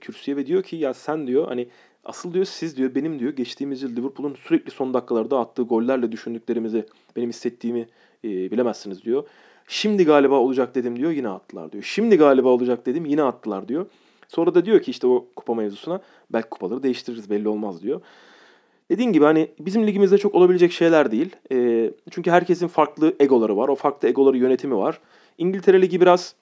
Kürsüye 0.00 0.36
ve 0.36 0.46
diyor 0.46 0.62
ki 0.62 0.76
ya 0.76 0.94
sen 0.94 1.26
diyor 1.26 1.48
hani 1.48 1.68
Asıl 2.08 2.34
diyor 2.34 2.44
siz 2.44 2.76
diyor 2.76 2.94
benim 2.94 3.18
diyor 3.18 3.32
geçtiğimiz 3.32 3.82
yıl 3.82 3.96
Liverpool'un 3.96 4.34
sürekli 4.34 4.70
son 4.70 4.94
dakikalarda 4.94 5.38
attığı 5.38 5.62
gollerle 5.62 6.12
düşündüklerimizi 6.12 6.84
benim 7.16 7.28
hissettiğimi 7.28 7.88
e, 8.24 8.28
bilemezsiniz 8.28 9.04
diyor. 9.04 9.24
Şimdi 9.66 10.04
galiba 10.04 10.34
olacak 10.34 10.74
dedim 10.74 10.96
diyor 10.96 11.10
yine 11.10 11.28
attılar 11.28 11.72
diyor. 11.72 11.84
Şimdi 11.84 12.16
galiba 12.16 12.48
olacak 12.48 12.86
dedim 12.86 13.04
yine 13.04 13.22
attılar 13.22 13.68
diyor. 13.68 13.86
Sonra 14.28 14.54
da 14.54 14.64
diyor 14.64 14.82
ki 14.82 14.90
işte 14.90 15.06
o 15.06 15.26
kupa 15.36 15.54
mevzusuna 15.54 16.00
belki 16.32 16.48
kupaları 16.48 16.82
değiştiririz 16.82 17.30
belli 17.30 17.48
olmaz 17.48 17.82
diyor. 17.82 18.00
Dediğim 18.90 19.12
gibi 19.12 19.24
hani 19.24 19.48
bizim 19.60 19.86
ligimizde 19.86 20.18
çok 20.18 20.34
olabilecek 20.34 20.72
şeyler 20.72 21.10
değil. 21.10 21.36
E, 21.52 21.90
çünkü 22.10 22.30
herkesin 22.30 22.68
farklı 22.68 23.14
egoları 23.20 23.56
var. 23.56 23.68
O 23.68 23.74
farklı 23.74 24.08
egoları 24.08 24.38
yönetimi 24.38 24.76
var. 24.76 25.00
İngiltere 25.38 25.82
Ligi 25.82 26.00
biraz 26.00 26.34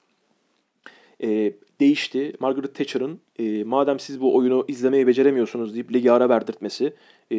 e, 1.23 1.53
değişti. 1.79 2.33
Margaret 2.39 2.75
Thatcher'ın 2.75 3.19
e, 3.39 3.63
madem 3.63 3.99
siz 3.99 4.21
bu 4.21 4.35
oyunu 4.35 4.65
izlemeyi 4.67 5.07
beceremiyorsunuz 5.07 5.73
deyip 5.73 5.93
ligi 5.93 6.11
ara 6.11 6.29
verdirtmesi. 6.29 6.93
E, 7.31 7.37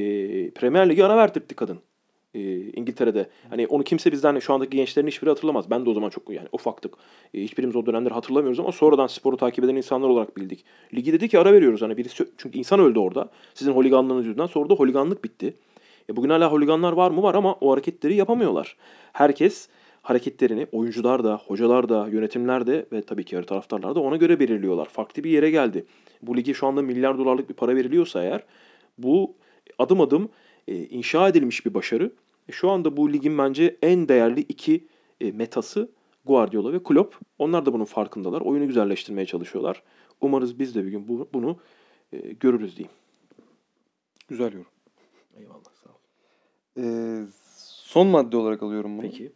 Premier 0.51 0.89
Ligi 0.89 1.05
ara 1.05 1.17
verdirtti 1.17 1.55
kadın. 1.55 1.79
E, 2.35 2.41
İngiltere'de. 2.61 3.29
Hani 3.51 3.67
onu 3.67 3.85
kimse 3.85 4.13
bizden 4.13 4.39
şu 4.39 4.55
andaki 4.55 4.77
gençlerin 4.77 5.07
hiçbiri 5.07 5.31
hatırlamaz. 5.31 5.71
Ben 5.71 5.87
de 5.87 5.91
o 5.91 5.95
zaman 5.95 6.11
çok 6.11 6.31
yani 6.31 6.49
ufaktık. 6.53 6.95
E, 7.35 7.43
hiçbirimiz 7.43 7.77
o 7.77 7.87
dönemleri 7.87 8.15
hatırlamıyoruz 8.15 8.61
ama 8.61 8.73
sonradan 8.73 9.07
sporu 9.07 9.37
takip 9.37 9.65
eden 9.65 9.77
insanlar 9.77 10.09
olarak 10.09 10.37
bildik. 10.37 10.65
Ligi 10.95 11.13
dedi 11.13 11.29
ki 11.29 11.39
ara 11.39 11.53
veriyoruz. 11.53 11.83
Hani 11.83 11.97
birisi, 11.97 12.27
çünkü 12.39 12.59
insan 12.59 12.81
öldü 12.81 12.99
orada. 12.99 13.31
Sizin 13.55 13.73
holiganlığınız 13.73 14.27
yüzünden. 14.27 14.47
Sonra 14.47 14.71
da 14.71 14.75
holiganlık 14.75 15.25
bitti. 15.25 15.55
E, 16.11 16.17
bugün 16.17 16.31
hala 16.31 16.53
holiganlar 16.53 16.93
var 16.93 17.11
mı? 17.11 17.23
Var 17.23 17.35
ama 17.35 17.55
o 17.61 17.73
hareketleri 17.73 18.15
yapamıyorlar. 18.15 18.77
Herkes 19.13 19.69
hareketlerini 20.09 20.67
oyuncular 20.73 21.25
da, 21.25 21.41
hocalar 21.47 21.89
da, 21.89 22.09
yönetimler 22.09 22.67
de 22.67 22.87
ve 22.93 23.03
tabii 23.03 23.25
ki 23.25 23.43
taraftarlar 23.43 23.95
da 23.95 24.01
ona 24.01 24.17
göre 24.17 24.41
belirliyorlar. 24.41 24.87
Farklı 24.89 25.25
bir 25.25 25.31
yere 25.31 25.51
geldi. 25.51 25.87
Bu 26.23 26.37
ligi 26.37 26.55
şu 26.55 26.67
anda 26.67 26.83
milyar 26.83 27.19
dolarlık 27.19 27.49
bir 27.49 27.55
para 27.55 27.77
veriliyorsa 27.77 28.23
eğer 28.23 28.45
bu 28.99 29.35
adım 29.79 30.01
adım 30.01 30.29
e, 30.69 30.77
inşa 30.77 31.29
edilmiş 31.29 31.67
bir 31.67 31.75
başarı. 31.75 32.13
E, 32.49 32.53
şu 32.53 32.71
anda 32.71 32.97
bu 32.97 33.13
ligin 33.13 33.39
bence 33.39 33.77
en 33.83 34.09
değerli 34.09 34.41
iki 34.41 34.87
e, 35.21 35.33
metası 35.33 35.91
Guardiola 36.25 36.73
ve 36.73 36.83
Klopp. 36.83 37.17
Onlar 37.39 37.67
da 37.67 37.73
bunun 37.73 37.85
farkındalar. 37.85 38.41
Oyunu 38.41 38.67
güzelleştirmeye 38.67 39.27
çalışıyorlar. 39.27 39.83
Umarız 40.21 40.59
biz 40.59 40.75
de 40.75 40.85
bir 40.85 40.91
gün 40.91 41.09
bu, 41.09 41.29
bunu 41.35 41.57
e, 42.13 42.19
görürüz 42.19 42.77
diyeyim. 42.77 42.97
Güzel 44.29 44.53
yorum. 44.53 44.71
Eyvallah 45.37 45.73
sağ 45.85 45.91
ol. 45.91 45.99
Ee, 46.79 47.27
son 47.83 48.07
madde 48.07 48.37
olarak 48.37 48.63
alıyorum 48.63 48.99
bunu. 48.99 49.03
Peki. 49.03 49.33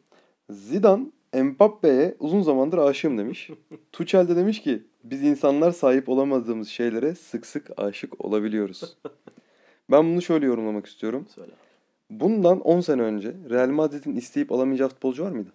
Zidane 0.50 1.06
Mbappe'ye 1.34 2.16
uzun 2.18 2.42
zamandır 2.42 2.78
aşığım 2.78 3.18
demiş. 3.18 3.50
Tuchel 3.92 4.28
de 4.28 4.36
demiş 4.36 4.62
ki 4.62 4.82
biz 5.04 5.22
insanlar 5.22 5.72
sahip 5.72 6.08
olamadığımız 6.08 6.68
şeylere 6.68 7.14
sık 7.14 7.46
sık 7.46 7.70
aşık 7.76 8.24
olabiliyoruz. 8.24 8.96
ben 9.90 10.04
bunu 10.12 10.22
şöyle 10.22 10.46
yorumlamak 10.46 10.86
istiyorum. 10.86 11.26
Söyle. 11.34 11.52
Bundan 12.10 12.60
10 12.60 12.80
sene 12.80 13.02
önce 13.02 13.34
Real 13.50 13.68
Madrid'in 13.68 14.16
isteyip 14.16 14.52
alamayacağı 14.52 14.88
futbolcu 14.88 15.24
var 15.24 15.30
mıydı? 15.30 15.50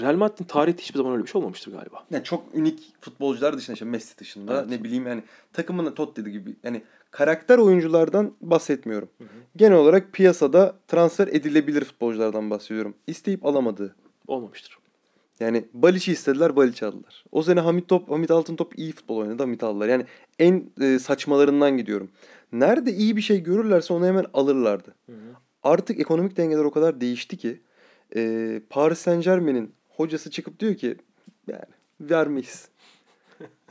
Real 0.00 0.14
Madrid'in 0.14 0.44
tarihte 0.44 0.82
hiçbir 0.82 0.96
zaman 0.96 1.12
öyle 1.12 1.22
bir 1.22 1.28
şey 1.28 1.38
olmamıştır 1.38 1.72
galiba. 1.72 2.04
Yani 2.10 2.24
çok 2.24 2.54
unik 2.54 2.92
futbolcular 3.00 3.56
dışında 3.56 3.74
işte 3.74 3.84
Messi 3.84 4.18
dışında 4.18 4.58
Evet. 4.58 4.70
ne 4.70 4.84
bileyim 4.84 5.06
yani 5.06 5.22
takımına 5.52 5.94
Totti 5.94 6.24
gibi 6.24 6.56
yani 6.62 6.82
karakter 7.12 7.58
oyunculardan 7.58 8.34
bahsetmiyorum. 8.40 9.08
Genel 9.56 9.78
olarak 9.78 10.12
piyasada 10.12 10.76
transfer 10.88 11.28
edilebilir 11.28 11.84
futbolculardan 11.84 12.50
bahsediyorum. 12.50 12.94
İsteyip 13.06 13.46
alamadığı. 13.46 13.96
Olmamıştır. 14.26 14.78
Yani 15.40 15.64
Balic'i 15.74 16.12
istediler, 16.12 16.56
Balic'i 16.56 16.86
aldılar. 16.86 17.24
O 17.32 17.42
sene 17.42 17.60
Hamit 17.60 17.88
Top, 17.88 18.10
Hamit 18.10 18.30
Altıntop 18.30 18.78
iyi 18.78 18.92
futbol 18.92 19.16
oynadı, 19.16 19.42
Hamit 19.42 19.62
aldılar. 19.62 19.88
Yani 19.88 20.06
en 20.38 20.70
e, 20.80 20.98
saçmalarından 20.98 21.76
gidiyorum. 21.76 22.10
Nerede 22.52 22.92
iyi 22.92 23.16
bir 23.16 23.22
şey 23.22 23.42
görürlerse 23.42 23.94
onu 23.94 24.06
hemen 24.06 24.26
alırlardı. 24.34 24.94
Hı 25.06 25.12
hı. 25.12 25.16
Artık 25.62 26.00
ekonomik 26.00 26.36
dengeler 26.36 26.64
o 26.64 26.70
kadar 26.70 27.00
değişti 27.00 27.36
ki 27.36 27.60
e, 28.16 28.60
Paris 28.70 28.98
Saint 28.98 29.24
Germain'in 29.24 29.74
hocası 29.88 30.30
çıkıp 30.30 30.60
diyor 30.60 30.74
ki 30.74 30.96
yani 31.46 31.64
vermeyiz. 32.00 32.68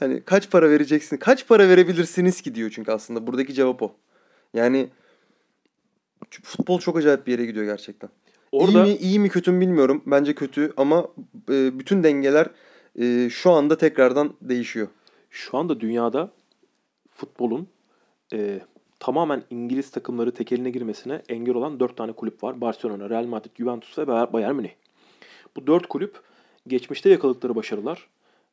Hani 0.01 0.21
kaç 0.21 0.51
para 0.51 0.69
vereceksin? 0.69 1.17
Kaç 1.17 1.47
para 1.47 1.69
verebilirsiniz 1.69 2.41
ki 2.41 2.55
diyor 2.55 2.69
çünkü 2.75 2.91
aslında 2.91 3.27
buradaki 3.27 3.53
cevap 3.53 3.81
o. 3.81 3.95
Yani 4.53 4.89
futbol 6.43 6.79
çok 6.79 6.97
acayip 6.97 7.27
bir 7.27 7.31
yere 7.31 7.45
gidiyor 7.45 7.65
gerçekten. 7.65 8.09
Orada 8.51 8.85
İyi 8.85 8.91
mi 8.93 8.97
iyi 8.97 9.19
mi 9.19 9.29
kötü 9.29 9.51
mü 9.51 9.61
bilmiyorum. 9.61 10.03
Bence 10.05 10.35
kötü 10.35 10.73
ama 10.77 11.07
e, 11.49 11.79
bütün 11.79 12.03
dengeler 12.03 12.49
e, 12.99 13.29
şu 13.29 13.51
anda 13.51 13.77
tekrardan 13.77 14.33
değişiyor. 14.41 14.87
şu 15.29 15.57
anda 15.57 15.79
dünyada 15.79 16.31
futbolun 17.11 17.67
e, 18.33 18.59
tamamen 18.99 19.43
İngiliz 19.49 19.91
takımları 19.91 20.31
tekeline 20.31 20.69
girmesine 20.69 21.21
engel 21.29 21.55
olan 21.55 21.79
dört 21.79 21.97
tane 21.97 22.11
kulüp 22.11 22.43
var. 22.43 22.61
Barcelona, 22.61 23.09
Real 23.09 23.25
Madrid, 23.25 23.51
Juventus 23.57 23.97
ve 23.97 24.07
Bay- 24.07 24.33
Bayern 24.33 24.55
Münih. 24.55 24.71
Bu 25.55 25.67
dört 25.67 25.87
kulüp 25.87 26.21
geçmişte 26.67 27.09
yakaladıkları 27.09 27.55
başarılar. 27.55 28.07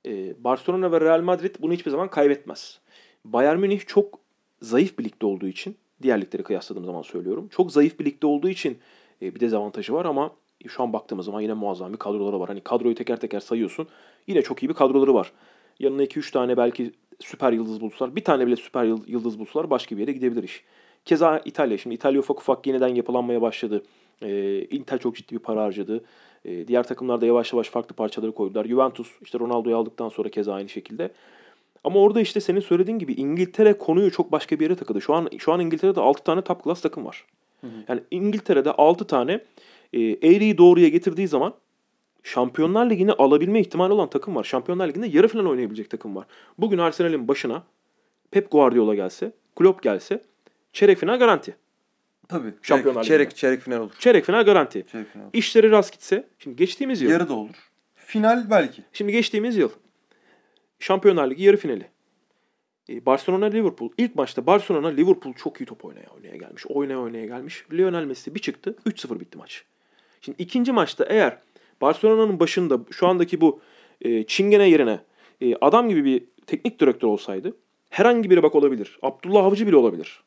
E, 0.06 0.44
Barcelona 0.44 0.92
ve 0.92 1.00
Real 1.00 1.20
Madrid 1.20 1.54
bunu 1.60 1.72
hiçbir 1.72 1.90
zaman 1.90 2.10
kaybetmez. 2.10 2.80
Bayern 3.24 3.58
Münih 3.58 3.80
çok 3.86 4.18
zayıf 4.62 4.98
bir 4.98 5.04
ligde 5.04 5.26
olduğu 5.26 5.46
için, 5.46 5.76
diğer 6.02 6.20
ligleri 6.20 6.42
kıyasladığım 6.42 6.84
zaman 6.84 7.02
söylüyorum. 7.02 7.48
Çok 7.48 7.72
zayıf 7.72 7.98
bir 7.98 8.04
ligde 8.04 8.26
olduğu 8.26 8.48
için 8.48 8.78
e, 9.22 9.34
bir 9.34 9.40
dezavantajı 9.40 9.92
var 9.92 10.04
ama 10.04 10.30
şu 10.68 10.82
an 10.82 10.92
baktığımız 10.92 11.26
zaman 11.26 11.40
yine 11.40 11.52
muazzam 11.52 11.92
bir 11.92 11.98
kadroları 11.98 12.40
var. 12.40 12.48
Hani 12.48 12.60
kadroyu 12.60 12.94
teker 12.94 13.20
teker 13.20 13.40
sayıyorsun. 13.40 13.88
Yine 14.26 14.42
çok 14.42 14.62
iyi 14.62 14.68
bir 14.68 14.74
kadroları 14.74 15.14
var. 15.14 15.32
Yanına 15.78 16.04
2-3 16.04 16.32
tane 16.32 16.56
belki 16.56 16.92
süper 17.20 17.52
yıldız 17.52 17.80
bulsalar. 17.80 18.16
Bir 18.16 18.24
tane 18.24 18.46
bile 18.46 18.56
süper 18.56 18.84
yıl- 18.84 19.08
yıldız 19.08 19.38
bulsalar 19.38 19.70
başka 19.70 19.96
bir 19.96 20.00
yere 20.00 20.12
gidebilir 20.12 20.42
iş. 20.42 20.64
Keza 21.04 21.42
İtalya. 21.44 21.78
Şimdi 21.78 21.94
İtalya 21.94 22.20
ufak 22.20 22.40
ufak 22.40 22.66
yeniden 22.66 22.88
yapılanmaya 22.88 23.42
başladı. 23.42 23.82
Ee, 24.22 24.60
Inter 24.70 24.98
çok 24.98 25.16
ciddi 25.16 25.34
bir 25.34 25.38
para 25.38 25.62
harcadı. 25.62 26.04
Ee, 26.44 26.68
diğer 26.68 26.82
takımlar 26.82 27.20
da 27.20 27.26
yavaş 27.26 27.52
yavaş 27.52 27.68
farklı 27.68 27.94
parçaları 27.94 28.32
koydular. 28.32 28.64
Juventus 28.64 29.08
işte 29.22 29.38
Ronaldo'yu 29.38 29.76
aldıktan 29.76 30.08
sonra 30.08 30.28
keza 30.28 30.54
aynı 30.54 30.68
şekilde. 30.68 31.10
Ama 31.84 32.00
orada 32.00 32.20
işte 32.20 32.40
senin 32.40 32.60
söylediğin 32.60 32.98
gibi 32.98 33.12
İngiltere 33.12 33.78
konuyu 33.78 34.10
çok 34.10 34.32
başka 34.32 34.60
bir 34.60 34.64
yere 34.64 34.74
takıldı. 34.74 35.00
Şu 35.00 35.14
an 35.14 35.28
şu 35.38 35.52
an 35.52 35.60
İngiltere'de 35.60 36.00
6 36.00 36.24
tane 36.24 36.42
top 36.42 36.64
class 36.64 36.80
takım 36.80 37.04
var. 37.06 37.24
Yani 37.88 38.00
İngiltere'de 38.10 38.72
6 38.72 39.04
tane 39.06 39.40
e, 39.92 40.00
eğriyi 40.00 40.58
doğruya 40.58 40.88
getirdiği 40.88 41.28
zaman 41.28 41.54
Şampiyonlar 42.22 42.90
Ligi'ni 42.90 43.12
alabilme 43.12 43.60
ihtimali 43.60 43.92
olan 43.92 44.10
takım 44.10 44.36
var. 44.36 44.44
Şampiyonlar 44.44 44.88
Ligi'nde 44.88 45.06
yarı 45.06 45.28
final 45.28 45.46
oynayabilecek 45.46 45.90
takım 45.90 46.16
var. 46.16 46.26
Bugün 46.58 46.78
Arsenal'in 46.78 47.28
başına 47.28 47.62
Pep 48.30 48.50
Guardiola 48.50 48.94
gelse, 48.94 49.32
Klopp 49.56 49.82
gelse 49.82 50.22
çeyrek 50.72 50.98
final 50.98 51.18
garanti. 51.18 51.56
Tabii. 52.28 52.54
Şampiyonlar 52.62 53.02
çeyrek, 53.04 53.26
Ligi'nde. 53.26 53.38
çeyrek 53.40 53.60
final 53.60 53.80
olur. 53.80 53.92
Çeyrek 53.98 54.24
final 54.24 54.44
garanti. 54.44 54.84
Çeyrek 54.92 55.12
final. 55.12 55.24
İşleri 55.32 55.70
rast 55.70 55.92
gitse, 55.92 56.28
şimdi 56.38 56.56
geçtiğimiz 56.56 57.02
yıl, 57.02 57.10
Yarı 57.10 57.28
da 57.28 57.34
olur. 57.34 57.54
Final 57.94 58.50
belki. 58.50 58.82
şimdi 58.92 59.12
geçtiğimiz 59.12 59.56
yıl 59.56 59.70
Şampiyonlar 60.78 61.30
Ligi 61.30 61.42
yarı 61.44 61.56
finali. 61.56 61.86
E, 62.88 63.06
Barcelona 63.06 63.46
Liverpool. 63.46 63.90
İlk 63.98 64.14
maçta 64.16 64.46
Barcelona 64.46 64.88
Liverpool 64.88 65.32
çok 65.34 65.60
iyi 65.60 65.64
top 65.64 65.84
oynaya 65.84 66.06
oynaya 66.16 66.36
gelmiş. 66.36 66.66
Oynaya 66.66 66.98
oynaya 67.00 67.26
gelmiş. 67.26 67.64
Lionel 67.72 68.04
Messi 68.04 68.34
bir 68.34 68.40
çıktı. 68.40 68.74
3-0 68.86 69.20
bitti 69.20 69.38
maç. 69.38 69.64
Şimdi 70.20 70.42
ikinci 70.42 70.72
maçta 70.72 71.04
eğer 71.04 71.38
Barcelona'nın 71.80 72.40
başında 72.40 72.78
şu 72.90 73.06
andaki 73.06 73.40
bu 73.40 73.60
e, 74.00 74.24
çingene 74.24 74.68
yerine 74.68 75.00
e, 75.40 75.54
adam 75.60 75.88
gibi 75.88 76.04
bir 76.04 76.24
teknik 76.46 76.80
direktör 76.80 77.08
olsaydı 77.08 77.56
herhangi 77.90 78.30
biri 78.30 78.42
bak 78.42 78.54
olabilir. 78.54 78.98
Abdullah 79.02 79.44
Avcı 79.44 79.66
bile 79.66 79.76
olabilir. 79.76 80.20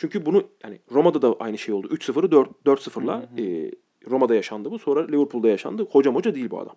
Çünkü 0.00 0.26
bunu 0.26 0.44
yani 0.64 0.78
Roma'da 0.92 1.22
da 1.22 1.36
aynı 1.40 1.58
şey 1.58 1.74
oldu. 1.74 1.86
3-0'ı 1.86 2.30
4 2.30 2.50
4-0'la 2.66 3.28
e, 3.38 3.72
Roma'da 4.10 4.34
yaşandı 4.34 4.70
bu. 4.70 4.78
Sonra 4.78 5.06
Liverpool'da 5.06 5.48
yaşandı. 5.48 5.86
Hocam 5.90 6.14
hoca 6.14 6.34
değil 6.34 6.50
bu 6.50 6.60
adam. 6.60 6.76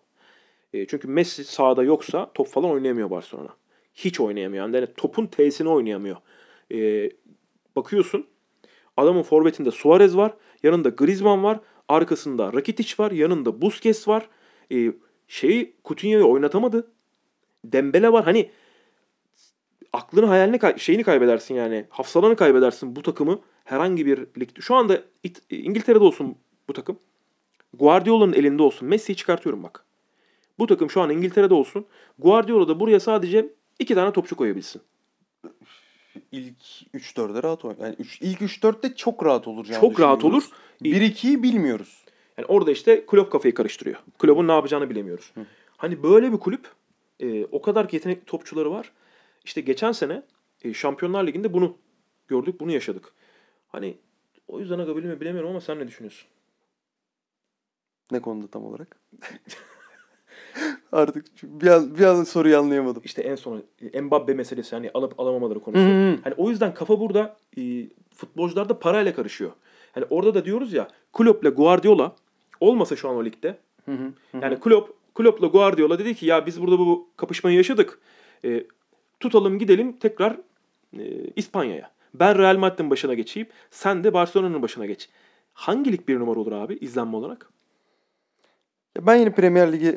E, 0.74 0.88
çünkü 0.88 1.08
Messi 1.08 1.44
sahada 1.44 1.84
yoksa 1.84 2.32
top 2.34 2.48
falan 2.48 2.70
oynayamıyor 2.70 3.10
Barcelona. 3.10 3.50
Hiç 3.96 4.20
oynayamıyor. 4.20 4.70
Yani 4.70 4.88
topun 4.98 5.28
T'sini 5.28 5.70
oynayamıyor. 5.70 6.18
E, 6.74 7.10
bakıyorsun 7.76 8.28
adamın 8.98 9.24
forvetinde 9.24 9.72
Suarez 9.72 10.18
var. 10.18 10.34
Yanında 10.64 10.90
Griezmann 10.90 11.44
var. 11.44 11.60
Arkasında 11.90 12.54
Rakitic 12.54 12.94
var. 13.00 13.12
Yanında 13.12 13.62
Busquets 13.62 14.08
var. 14.08 14.30
E, 14.72 14.94
şeyi 15.28 15.76
Coutinho'yu 15.86 16.28
oynatamadı. 16.28 16.92
Dembele 17.66 18.12
var. 18.12 18.26
Hani 18.26 18.50
aklını 19.94 20.26
hayalini 20.26 20.60
kay- 20.60 20.78
şeyini 20.78 21.04
kaybedersin 21.04 21.56
yani. 21.56 21.86
Hafsalanı 21.90 22.36
kaybedersin 22.36 22.96
bu 22.96 23.02
takımı 23.02 23.40
herhangi 23.64 24.06
bir 24.06 24.18
ligde. 24.40 24.62
Şu 24.62 24.76
anda 24.76 25.02
İt- 25.24 25.42
İngiltere'de 25.50 26.04
olsun 26.04 26.36
bu 26.68 26.74
takım. 26.74 27.00
Guardiola'nın 27.74 28.34
elinde 28.34 28.64
olsun. 28.64 28.88
Messi'yi 28.88 29.16
çıkartıyorum 29.16 29.64
bak. 29.64 29.86
Bu 30.60 30.68
takım 30.68 30.90
şu 30.90 31.02
an 31.02 31.10
İngiltere'de 31.10 31.54
olsun. 31.54 31.86
Guardiola 32.20 32.68
da 32.68 32.80
buraya 32.80 33.00
sadece 33.00 33.48
iki 33.80 33.96
tane 33.96 34.12
topçu 34.14 34.36
koyabilsin. 34.36 34.82
İlk 36.32 36.58
3-4'e 36.94 37.44
rahat 37.44 37.66
oynar. 37.66 37.78
Yani 37.86 37.96
üç, 38.00 38.22
ilk 38.22 38.42
3-4'te 38.42 38.96
çok 38.96 39.26
rahat 39.26 39.48
olur. 39.48 39.66
Çok 39.82 40.00
rahat 40.00 40.24
olur. 40.26 40.44
1-2'yi 40.84 41.44
bilmiyoruz. 41.44 42.04
Yani 42.38 42.46
orada 42.46 42.72
işte 42.72 43.06
Klopp 43.06 43.32
kafayı 43.32 43.54
karıştırıyor. 43.54 43.96
Klopp'un 44.20 44.48
ne 44.48 44.52
yapacağını 44.52 44.90
bilemiyoruz. 44.90 45.34
Hani 45.78 46.04
böyle 46.04 46.32
bir 46.34 46.38
kulüp 46.38 46.68
e, 47.20 47.46
o 47.46 47.62
kadar 47.62 47.88
yetenekli 47.92 48.26
topçuları 48.26 48.72
var. 48.72 48.92
İşte 49.44 49.62
geçen 49.62 49.92
sene 49.92 50.24
e, 50.64 50.74
Şampiyonlar 50.74 51.28
Ligi'nde 51.28 51.54
bunu 51.54 51.78
gördük, 52.28 52.60
bunu 52.60 52.72
yaşadık. 52.72 53.14
Hani 53.68 53.98
o 54.48 54.60
yüzden 54.60 54.80
agabilir 54.80 55.08
mi 55.08 55.22
bilemiyorum 55.22 55.50
ama 55.50 55.62
sen 55.62 55.80
ne 55.80 55.88
düşünüyorsun? 55.88 56.28
Ne 58.12 58.22
konuda 58.22 58.48
tam 58.48 58.66
olarak? 58.66 59.00
Artık 60.92 61.26
bir 61.44 61.68
an, 61.68 61.98
bir 61.98 62.04
an 62.04 62.24
soruyu 62.24 62.58
anlayamadım. 62.58 63.02
İşte 63.06 63.22
en 63.22 63.36
son 63.36 63.64
e, 63.94 64.02
Mbappe 64.02 64.34
meselesi 64.34 64.76
hani 64.76 64.92
alıp 64.94 65.20
alamamaları 65.20 65.60
konusu. 65.60 65.84
Hı 65.84 66.12
hı. 66.12 66.18
Hani 66.24 66.34
o 66.38 66.50
yüzden 66.50 66.74
kafa 66.74 67.00
burada 67.00 67.38
e, 67.58 67.88
futbolcular 68.16 68.70
da 68.70 68.80
parayla 68.80 69.16
karışıyor. 69.16 69.52
Hani 69.92 70.06
orada 70.10 70.34
da 70.34 70.46
diyoruz 70.46 70.74
ya 70.74 70.88
Klopp'la 71.14 71.50
Guardiola 71.50 72.16
olmasa 72.60 72.96
şu 72.96 73.10
an 73.10 73.16
o 73.16 73.26
ligde 73.26 73.58
Hı 73.86 73.92
hı. 73.92 74.14
Hı. 74.32 74.38
Yani 74.42 74.60
Klopp, 74.60 75.16
Klopp'la 75.16 75.48
Guardiola 75.48 76.00
dedi 76.00 76.16
ki 76.16 76.26
ya 76.26 76.46
biz 76.46 76.62
burada 76.62 76.80
bu 76.80 77.10
kapışmayı 77.18 77.58
yaşadık. 77.58 78.00
E, 78.46 78.64
tutalım 79.24 79.60
gidelim 79.60 79.94
tekrar 79.98 80.38
e, 81.00 81.04
İspanya'ya. 81.36 81.92
Ben 82.14 82.38
Real 82.38 82.58
Madrid'in 82.58 82.90
başına 82.90 83.14
geçeyim. 83.14 83.48
Sen 83.72 84.04
de 84.04 84.14
Barcelona'nın 84.14 84.62
başına 84.62 84.86
geç. 84.86 85.10
Hangi 85.54 85.92
lig 85.92 86.08
bir 86.08 86.20
numara 86.20 86.40
olur 86.40 86.52
abi 86.52 86.74
izlenme 86.82 87.16
olarak? 87.18 87.50
Ya 88.98 89.08
ben 89.08 89.16
yine 89.16 89.32
Premier 89.32 89.72
Ligi 89.74 89.88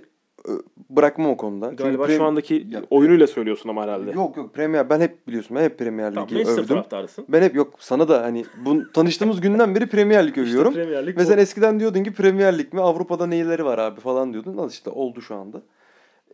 e, 0.48 0.50
bırakmam 0.90 1.30
o 1.30 1.36
konuda. 1.36 1.70
Çünkü 1.70 1.82
Galiba 1.82 2.04
Prem- 2.06 2.16
şu 2.16 2.24
andaki 2.24 2.66
Ya- 2.70 2.82
oyunuyla 2.90 3.26
söylüyorsun 3.26 3.68
ama 3.68 3.82
herhalde. 3.82 4.10
Yok 4.10 4.36
yok 4.36 4.54
Premier 4.54 4.90
ben 4.90 5.00
hep 5.00 5.26
biliyorsun 5.28 5.56
ben 5.56 5.62
hep 5.62 5.78
Premier 5.78 6.14
Tamam, 6.14 6.24
Ligi 6.28 6.34
Manchester 6.34 6.62
övdüm. 6.62 6.74
taraftarısın. 6.76 7.24
Ben 7.28 7.42
hep 7.42 7.54
yok 7.54 7.74
sana 7.78 8.08
da 8.08 8.22
hani 8.22 8.44
bu 8.64 8.92
tanıştığımız 8.92 9.40
günden 9.40 9.74
beri 9.74 9.86
Premier 9.86 10.26
Lig 10.28 10.38
övüyorum. 10.38 10.70
İşte 10.72 10.82
Premier 10.84 11.06
Lig 11.06 11.16
Ve 11.16 11.20
bu. 11.20 11.24
sen 11.26 11.38
eskiden 11.38 11.80
diyordun 11.80 12.02
ki 12.04 12.12
Premier 12.12 12.58
Lig 12.58 12.72
mi 12.72 12.80
Avrupa'da 12.80 13.26
neyleri 13.26 13.64
var 13.64 13.78
abi 13.78 14.00
falan 14.00 14.32
diyordun. 14.32 14.56
Al 14.56 14.70
işte 14.70 14.90
oldu 14.90 15.20
şu 15.22 15.34
anda. 15.34 15.62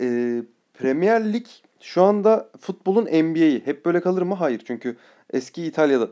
Ee, 0.01 0.43
Premier 0.75 1.33
Lig 1.33 1.47
şu 1.83 2.03
anda 2.03 2.51
futbolun 2.61 3.05
NBA'yi. 3.05 3.63
Hep 3.65 3.85
böyle 3.87 4.01
kalır 4.01 4.23
mı? 4.23 4.35
Hayır. 4.35 4.63
Çünkü 4.67 4.97
eski 5.33 5.65
İtalya'da 5.67 6.09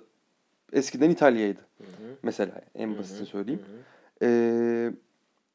eskiden 0.73 1.11
İtalya'ydı. 1.11 1.61
Hı 1.79 1.85
hı, 1.85 2.15
Mesela 2.23 2.53
en 2.75 2.99
basitini 2.99 3.21
hı 3.27 3.31
söyleyeyim. 3.31 3.61
hı. 3.61 4.27
Ee, 4.27 4.91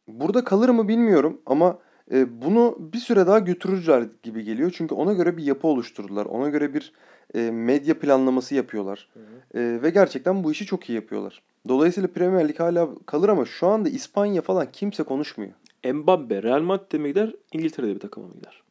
burada 0.07 0.43
kalır 0.43 0.69
mı 0.69 0.87
bilmiyorum 0.87 1.41
ama 1.45 1.79
e, 2.11 2.41
bunu 2.41 2.77
bir 2.79 2.97
süre 2.97 3.27
daha 3.27 3.39
götürürler 3.39 4.03
gibi 4.23 4.43
geliyor. 4.43 4.71
Çünkü 4.75 4.95
ona 4.95 5.13
göre 5.13 5.37
bir 5.37 5.43
yapı 5.43 5.67
oluşturdular. 5.67 6.25
Ona 6.25 6.49
göre 6.49 6.73
bir 6.73 6.93
e, 7.35 7.51
medya 7.51 7.99
planlaması 7.99 8.55
yapıyorlar. 8.55 9.09
Hı 9.13 9.19
hı. 9.19 9.59
E, 9.59 9.81
ve 9.81 9.89
gerçekten 9.89 10.43
bu 10.43 10.51
işi 10.51 10.65
çok 10.65 10.89
iyi 10.89 10.93
yapıyorlar. 10.93 11.41
Dolayısıyla 11.67 12.09
Premier 12.09 12.47
Lig 12.49 12.59
hala 12.59 12.89
kalır 13.05 13.29
ama 13.29 13.45
şu 13.45 13.67
anda 13.67 13.89
İspanya 13.89 14.41
falan 14.41 14.67
kimse 14.71 15.03
konuşmuyor. 15.03 15.51
Mbappe 15.93 16.43
Real 16.43 16.61
Madrid'e 16.61 16.97
mi 16.97 17.07
gider, 17.07 17.33
İngiltere'de 17.53 17.95
bir 17.95 17.99
takıma 17.99 18.27
mı 18.27 18.33
gider? 18.33 18.63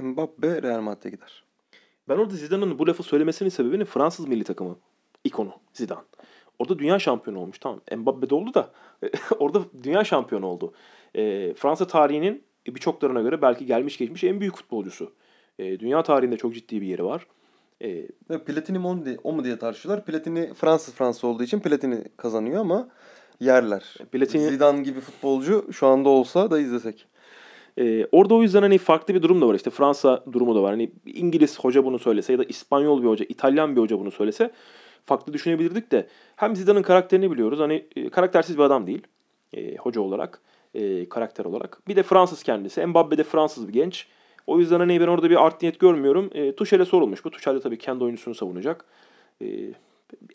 Mbappe 0.00 0.62
Real 0.62 0.80
Madrid'e 0.80 1.10
gider. 1.10 1.44
Ben 2.08 2.16
orada 2.16 2.34
Zidane'ın 2.34 2.78
bu 2.78 2.86
lafı 2.86 3.02
söylemesinin 3.02 3.48
sebebini 3.48 3.84
Fransız 3.84 4.28
milli 4.28 4.44
takımı 4.44 4.76
ikonu 5.24 5.52
Zidane. 5.72 6.00
Orada 6.58 6.78
dünya 6.78 6.98
şampiyonu 6.98 7.38
olmuş 7.40 7.58
tamam. 7.58 7.80
Mbappe 7.96 8.30
de 8.30 8.34
oldu 8.34 8.54
da 8.54 8.70
orada 9.38 9.60
dünya 9.82 10.04
şampiyonu 10.04 10.46
oldu. 10.46 10.72
E, 11.14 11.54
Fransa 11.54 11.86
tarihinin 11.86 12.42
birçoklarına 12.66 13.20
göre 13.20 13.42
belki 13.42 13.66
gelmiş 13.66 13.98
geçmiş 13.98 14.24
en 14.24 14.40
büyük 14.40 14.56
futbolcusu. 14.56 15.12
E, 15.58 15.80
dünya 15.80 16.02
tarihinde 16.02 16.36
çok 16.36 16.54
ciddi 16.54 16.80
bir 16.80 16.86
yeri 16.86 17.04
var. 17.04 17.26
E, 17.82 18.08
Ve 18.30 18.44
Platini 18.44 18.78
mi 18.78 19.04
diye, 19.04 19.16
o 19.24 19.32
mu 19.32 19.44
diye 19.44 19.58
tartışıyorlar. 19.58 20.04
Platini 20.04 20.54
Fransız 20.54 20.94
Fransız 20.94 21.24
olduğu 21.24 21.42
için 21.42 21.60
Platini 21.60 22.04
kazanıyor 22.16 22.60
ama 22.60 22.88
yerler. 23.40 23.96
Platini 24.12 24.42
Zidane 24.42 24.82
gibi 24.82 25.00
futbolcu 25.00 25.72
şu 25.72 25.86
anda 25.86 26.08
olsa 26.08 26.50
da 26.50 26.60
izlesek. 26.60 27.06
Ee, 27.78 28.06
orada 28.12 28.34
o 28.34 28.42
yüzden 28.42 28.62
hani 28.62 28.78
farklı 28.78 29.14
bir 29.14 29.22
durum 29.22 29.40
da 29.40 29.48
var. 29.48 29.54
İşte 29.54 29.70
Fransa 29.70 30.24
durumu 30.32 30.54
da 30.54 30.62
var. 30.62 30.70
Hani 30.70 30.90
İngiliz 31.06 31.60
hoca 31.60 31.84
bunu 31.84 31.98
söylese 31.98 32.32
ya 32.32 32.38
da 32.38 32.44
İspanyol 32.44 33.02
bir 33.02 33.08
hoca, 33.08 33.26
İtalyan 33.28 33.76
bir 33.76 33.80
hoca 33.80 33.98
bunu 33.98 34.10
söylese 34.10 34.50
farklı 35.04 35.32
düşünebilirdik 35.32 35.92
de 35.92 36.06
hem 36.36 36.56
Zidane'ın 36.56 36.82
karakterini 36.82 37.30
biliyoruz. 37.30 37.60
Hani 37.60 37.86
e, 37.96 38.08
karaktersiz 38.08 38.58
bir 38.58 38.62
adam 38.62 38.86
değil 38.86 39.02
e, 39.52 39.76
hoca 39.76 40.00
olarak, 40.00 40.40
e, 40.74 41.08
karakter 41.08 41.44
olarak. 41.44 41.88
Bir 41.88 41.96
de 41.96 42.02
Fransız 42.02 42.42
kendisi. 42.42 42.86
Mbappe 42.86 43.18
de 43.18 43.24
Fransız 43.24 43.68
bir 43.68 43.72
genç. 43.72 44.06
O 44.46 44.58
yüzden 44.58 44.78
hani 44.78 45.00
ben 45.00 45.06
orada 45.06 45.30
bir 45.30 45.46
art 45.46 45.62
niyet 45.62 45.80
görmüyorum. 45.80 46.30
E, 46.34 46.56
Tuchel'e 46.56 46.84
sorulmuş 46.84 47.24
bu. 47.24 47.30
Tuchel 47.30 47.54
de 47.54 47.60
tabii 47.60 47.78
kendi 47.78 48.04
oyuncusunu 48.04 48.34
savunacak. 48.34 48.84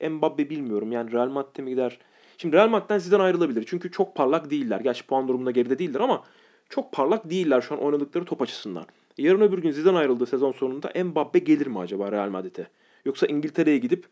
E, 0.01 0.09
Mbappe 0.09 0.49
bilmiyorum. 0.49 0.91
Yani 0.91 1.11
Real 1.11 1.29
Madrid'e 1.29 1.61
mi 1.61 1.69
gider? 1.69 1.99
Şimdi 2.37 2.55
Real 2.55 2.69
Madrid'den 2.69 2.97
Zidane 2.97 3.23
ayrılabilir. 3.23 3.63
Çünkü 3.67 3.91
çok 3.91 4.15
parlak 4.15 4.49
değiller. 4.49 4.79
Gerçi 4.79 5.07
puan 5.07 5.27
durumunda 5.27 5.51
geride 5.51 5.79
değildir 5.79 5.99
ama 5.99 6.23
çok 6.71 6.91
parlak 6.91 7.29
değiller 7.29 7.61
şu 7.61 7.75
an 7.75 7.81
oynadıkları 7.81 8.25
top 8.25 8.41
açısından. 8.41 8.85
Yarın 9.17 9.41
öbür 9.41 9.57
gün 9.57 9.71
Zidane 9.71 9.97
ayrıldığı 9.97 10.25
sezon 10.25 10.51
sonunda 10.51 11.03
Mbappe 11.03 11.39
gelir 11.39 11.67
mi 11.67 11.79
acaba 11.79 12.11
Real 12.11 12.29
Madrid'e? 12.29 12.67
Yoksa 13.05 13.27
İngiltere'ye 13.27 13.77
gidip 13.77 14.05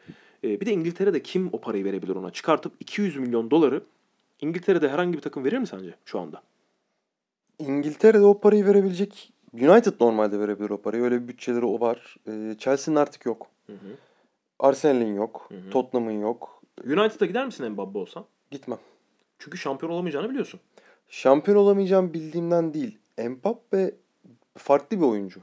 e, 0.44 0.62
bir 0.62 0.66
de 0.66 0.72
İngiltere'de 0.72 1.24
kim 1.24 1.50
o 1.52 1.62
parayı 1.62 1.86
verebilir 1.86 2.16
ona? 2.16 2.32
Çıkartıp 2.32 2.74
200 2.80 3.18
milyon 3.18 3.52
doları 3.52 3.84
İngiltere'de 4.42 4.90
herhangi 4.90 5.14
bir 5.14 5.22
takım 5.22 5.44
verir 5.44 5.58
mi 5.58 5.68
sence 5.68 5.96
şu 6.06 6.20
anda? 6.20 6.42
İngiltere'de 7.60 8.26
o 8.26 8.40
parayı 8.40 8.66
verebilecek 8.66 9.34
United 9.54 9.94
normalde 10.02 10.40
verebilir 10.40 10.70
o 10.70 10.82
parayı. 10.82 11.04
Öyle 11.04 11.22
bir 11.24 11.28
bütçeleri 11.28 11.66
o 11.66 11.80
var. 11.80 12.16
Ee, 12.28 12.56
Chelsea'nin 12.58 13.00
artık 13.00 13.26
yok. 13.26 13.48
Hı 13.68 13.74
hı. 13.74 13.96
Arsenal'in 14.60 15.16
yok. 15.16 15.46
Hı 15.50 15.56
hı. 15.56 15.70
Tottenham'ın 15.70 16.22
yok. 16.22 16.62
United'a 16.86 17.26
gider 17.26 17.46
misin 17.46 17.72
Mbappe 17.72 17.98
olsan? 17.98 18.26
Gitmem. 18.52 18.78
Çünkü 19.40 19.58
şampiyon 19.58 19.92
olamayacağını 19.92 20.30
biliyorsun. 20.30 20.60
Şampiyon 21.10 21.58
olamayacağım 21.58 22.14
bildiğimden 22.14 22.74
değil. 22.74 22.98
Mbappe 23.30 23.96
farklı 24.58 24.98
bir 24.98 25.06
oyuncu. 25.06 25.40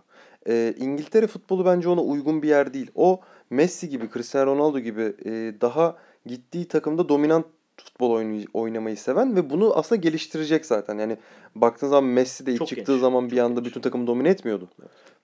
Ee, 0.48 0.74
İngiltere 0.78 1.26
futbolu 1.26 1.64
bence 1.64 1.88
ona 1.88 2.00
uygun 2.02 2.42
bir 2.42 2.48
yer 2.48 2.74
değil. 2.74 2.90
O 2.94 3.20
Messi 3.50 3.88
gibi, 3.88 4.08
Cristiano 4.12 4.56
Ronaldo 4.56 4.78
gibi 4.78 5.02
e, 5.24 5.30
daha 5.60 5.96
gittiği 6.26 6.68
takımda 6.68 7.08
dominant 7.08 7.46
futbol 7.76 8.10
oynay- 8.10 8.46
oynamayı 8.54 8.96
seven 8.96 9.36
ve 9.36 9.50
bunu 9.50 9.76
aslında 9.76 10.00
geliştirecek 10.00 10.66
zaten. 10.66 10.98
Yani 10.98 11.16
baktığın 11.54 11.88
zaman 11.88 12.04
Messi 12.04 12.46
de 12.46 12.52
ilk 12.52 12.58
Çok 12.58 12.68
çıktığı 12.68 12.92
genç, 12.92 13.00
zaman 13.00 13.30
bir 13.30 13.38
anda 13.38 13.60
genç. 13.60 13.66
bütün 13.68 13.80
takımı 13.80 14.06
domine 14.06 14.28
etmiyordu. 14.28 14.68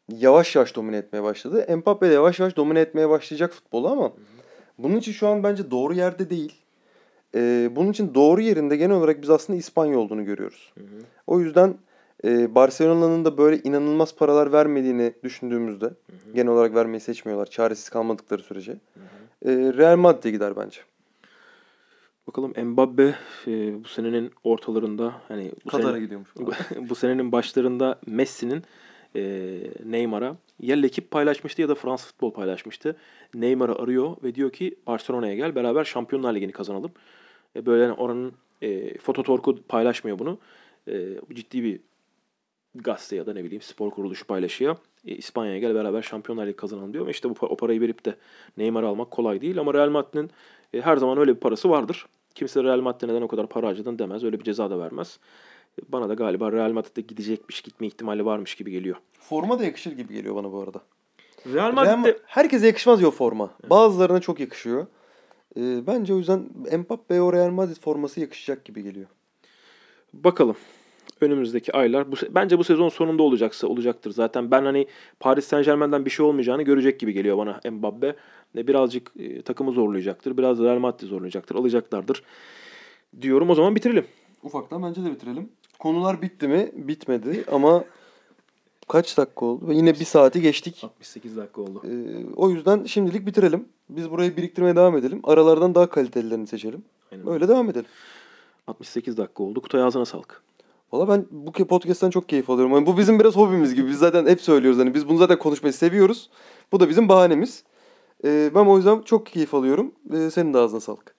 Yavaş 0.09 0.57
yavaş 0.57 0.77
domine 0.77 0.97
etmeye 0.97 1.23
başladı. 1.23 1.77
Mbappe 1.77 2.11
de 2.11 2.15
yavaş 2.15 2.41
yavaş 2.41 2.57
domine 2.57 2.81
etmeye 2.81 3.09
başlayacak 3.09 3.53
futbolu 3.53 3.89
ama 3.89 4.13
bunun 4.79 4.97
için 4.97 5.13
şu 5.13 5.29
an 5.29 5.43
bence 5.43 5.71
doğru 5.71 5.95
yerde 5.95 6.31
değil. 6.31 6.62
Ee, 7.35 7.71
bunun 7.77 7.91
için 7.91 8.15
doğru 8.15 8.41
yerinde 8.41 8.77
genel 8.77 8.97
olarak 8.97 9.23
biz 9.23 9.31
aslında 9.31 9.59
İspanya 9.59 9.99
olduğunu 9.99 10.25
görüyoruz. 10.25 10.73
Hı 10.79 10.81
hı. 10.81 11.05
O 11.27 11.41
yüzden 11.41 11.75
e, 12.25 12.55
Barcelona'nın 12.55 13.25
da 13.25 13.39
böyle 13.39 13.59
inanılmaz 13.59 14.17
paralar 14.17 14.53
vermediğini 14.53 15.13
düşündüğümüzde 15.25 15.91
genel 16.35 16.53
olarak 16.53 16.75
vermeyi 16.75 17.01
seçmiyorlar 17.01 17.47
çaresiz 17.47 17.89
kalmadıkları 17.89 18.43
sürece. 18.43 18.73
E, 19.45 19.51
Real 19.51 19.97
Madrid'e 19.97 20.31
gider 20.31 20.57
bence. 20.57 20.81
Bakalım 22.27 22.53
Mbappe 22.65 23.15
e, 23.47 23.85
bu 23.85 23.89
senenin 23.89 24.31
ortalarında 24.45 25.15
hani 25.29 25.53
bu 25.65 25.71
sene- 25.71 26.01
gidiyormuş. 26.01 26.31
bu 26.89 26.95
senenin 26.95 27.33
başlarında 27.33 27.99
Messi'nin 28.07 28.63
e, 29.17 29.59
Neymar'a 29.85 30.37
ya 30.61 30.77
ekip 30.77 31.11
paylaşmıştı 31.11 31.63
ya 31.63 31.69
da 31.69 31.75
Fransız 31.75 32.07
futbol 32.07 32.33
paylaşmıştı. 32.33 32.97
Neymar'ı 33.35 33.75
arıyor 33.75 34.17
ve 34.23 34.35
diyor 34.35 34.51
ki 34.51 34.75
Barcelona'ya 34.87 35.35
gel 35.35 35.55
beraber 35.55 35.85
Şampiyonlar 35.85 36.35
Ligi'ni 36.35 36.53
kazanalım. 36.53 36.91
E, 37.57 37.67
böyle 37.67 37.83
hani 37.83 37.95
oranın 37.95 38.33
e, 38.63 38.99
fototorku 38.99 39.63
paylaşmıyor 39.63 40.19
bunu. 40.19 40.39
E, 40.89 41.09
ciddi 41.35 41.63
bir 41.63 41.81
gazete 42.75 43.17
ya 43.17 43.27
da 43.27 43.33
ne 43.33 43.45
bileyim 43.45 43.63
spor 43.63 43.91
kuruluşu 43.91 44.27
paylaşıyor. 44.27 44.77
E, 45.07 45.15
İspanya'ya 45.15 45.59
gel 45.59 45.75
beraber 45.75 46.03
Şampiyonlar 46.03 46.47
Ligi 46.47 46.57
kazanalım 46.57 46.93
diyor. 46.93 47.05
Ama 47.05 47.11
işte 47.11 47.31
bu 47.31 47.35
o 47.41 47.57
parayı 47.57 47.81
verip 47.81 48.05
de 48.05 48.17
Neymar'ı 48.57 48.89
almak 48.89 49.11
kolay 49.11 49.41
değil. 49.41 49.59
Ama 49.59 49.75
Real 49.75 49.91
Madrid'in 49.91 50.31
e, 50.75 50.81
her 50.81 50.97
zaman 50.97 51.19
öyle 51.19 51.35
bir 51.35 51.41
parası 51.41 51.71
vardır. 51.71 52.07
Kimse 52.35 52.63
Real 52.63 52.81
Madrid'e 52.81 53.09
neden 53.09 53.23
o 53.23 53.29
kadar 53.29 53.47
para 53.47 53.67
harcadın 53.67 53.99
demez. 53.99 54.25
Öyle 54.25 54.39
bir 54.39 54.45
ceza 54.45 54.71
da 54.71 54.79
vermez. 54.79 55.19
Bana 55.89 56.09
da 56.09 56.15
galiba 56.15 56.53
Real 56.53 56.73
Madrid'de 56.73 57.01
gidecekmiş, 57.01 57.61
gitme 57.61 57.87
ihtimali 57.87 58.25
varmış 58.25 58.55
gibi 58.55 58.71
geliyor. 58.71 58.97
Forma 59.21 59.59
da 59.59 59.65
yakışır 59.65 59.93
gibi 59.93 60.15
geliyor 60.15 60.35
bana 60.35 60.53
bu 60.53 60.61
arada. 60.61 60.81
Real 61.47 61.55
Real 61.55 61.73
Madrid'de 61.73 62.11
Ma- 62.11 62.19
herkese 62.27 62.67
yakışmaz 62.67 63.03
ya 63.03 63.09
o 63.09 63.11
forma. 63.11 63.51
Bazılarına 63.71 64.21
çok 64.21 64.41
yakışıyor. 64.41 64.87
E, 65.57 65.87
bence 65.87 66.15
o 66.15 66.17
yüzden 66.19 66.49
Mbappe'ye 66.79 67.23
o 67.23 67.33
Real 67.33 67.51
Madrid 67.51 67.77
forması 67.77 68.21
yakışacak 68.21 68.65
gibi 68.65 68.83
geliyor. 68.83 69.07
bakalım. 70.15 70.57
Önümüzdeki 71.21 71.73
aylar 71.73 72.13
bu 72.13 72.17
bence 72.31 72.59
bu 72.59 72.65
sezon 72.65 72.89
sonunda 72.89 73.23
olacaksa 73.23 73.67
olacaktır. 73.67 74.11
Zaten 74.11 74.51
ben 74.51 74.65
hani 74.65 74.87
Paris 75.21 75.45
Saint-Germain'den 75.45 76.05
bir 76.05 76.11
şey 76.11 76.27
olmayacağını 76.27 76.63
görecek 76.63 77.01
gibi 77.01 77.13
geliyor 77.13 77.39
bana 77.39 77.61
Mbappe. 77.71 78.17
Birazcık 78.55 79.13
e, 79.19 79.43
takımı 79.43 79.73
zorlayacaktır. 79.73 80.37
Biraz 80.37 80.59
Real 80.59 80.79
Madrid 80.79 81.09
zorlayacaktır. 81.09 81.55
Alacaklardır. 81.55 82.23
Diyorum 83.21 83.51
o 83.51 83.55
zaman 83.55 83.75
bitirelim. 83.75 84.05
Ufaktan 84.43 84.83
bence 84.83 85.05
de 85.05 85.11
bitirelim. 85.11 85.49
Konular 85.79 86.23
bitti 86.23 86.49
mi? 86.49 86.73
Bitmedi 86.75 87.45
ama 87.53 87.85
kaç 88.89 89.19
dakika 89.19 89.47
oldu? 89.47 89.69
Ve 89.69 89.75
Yine 89.75 89.95
bir 89.95 90.05
saati 90.05 90.41
geçtik. 90.41 90.81
68 90.85 91.37
dakika 91.37 91.61
oldu. 91.63 91.83
Ee, 91.85 92.35
o 92.37 92.51
yüzden 92.51 92.85
şimdilik 92.85 93.27
bitirelim. 93.27 93.69
Biz 93.89 94.11
burayı 94.11 94.37
biriktirmeye 94.37 94.77
devam 94.77 94.97
edelim. 94.97 95.21
Aralardan 95.25 95.75
daha 95.75 95.87
kalitelilerini 95.91 96.47
seçelim. 96.47 96.85
Aynen. 97.13 97.27
Böyle 97.27 97.49
devam 97.49 97.71
edelim. 97.71 97.87
68 98.67 99.17
dakika 99.17 99.43
oldu. 99.43 99.63
Kutay 99.63 99.83
ağzına 99.83 100.05
sağlık. 100.05 100.43
Valla 100.93 101.09
ben 101.09 101.27
bu 101.31 101.53
podcast'ten 101.53 102.11
çok 102.11 102.29
keyif 102.29 102.51
alıyorum. 102.51 102.73
Yani 102.73 102.87
bu 102.87 102.99
bizim 102.99 103.21
biraz 103.21 103.37
hobimiz 103.37 103.75
gibi. 103.75 103.89
Biz 103.89 103.99
zaten 103.99 104.27
hep 104.27 104.41
söylüyoruz. 104.41 104.81
Hani 104.81 104.95
biz 104.95 105.09
bunu 105.09 105.19
zaten 105.19 105.39
konuşmayı 105.39 105.73
seviyoruz. 105.73 106.31
Bu 106.73 106.81
da 106.81 106.89
bizim 106.89 107.09
bahanemiz. 107.09 107.65
Ee, 108.25 108.51
ben 108.55 108.67
o 108.67 108.77
yüzden 108.77 109.03
çok 109.03 109.27
keyif 109.27 109.55
alıyorum. 109.55 109.93
Ee, 110.15 110.31
senin 110.31 110.55
de 110.55 110.59
ağzına 110.59 110.81
sağlık. 110.81 111.15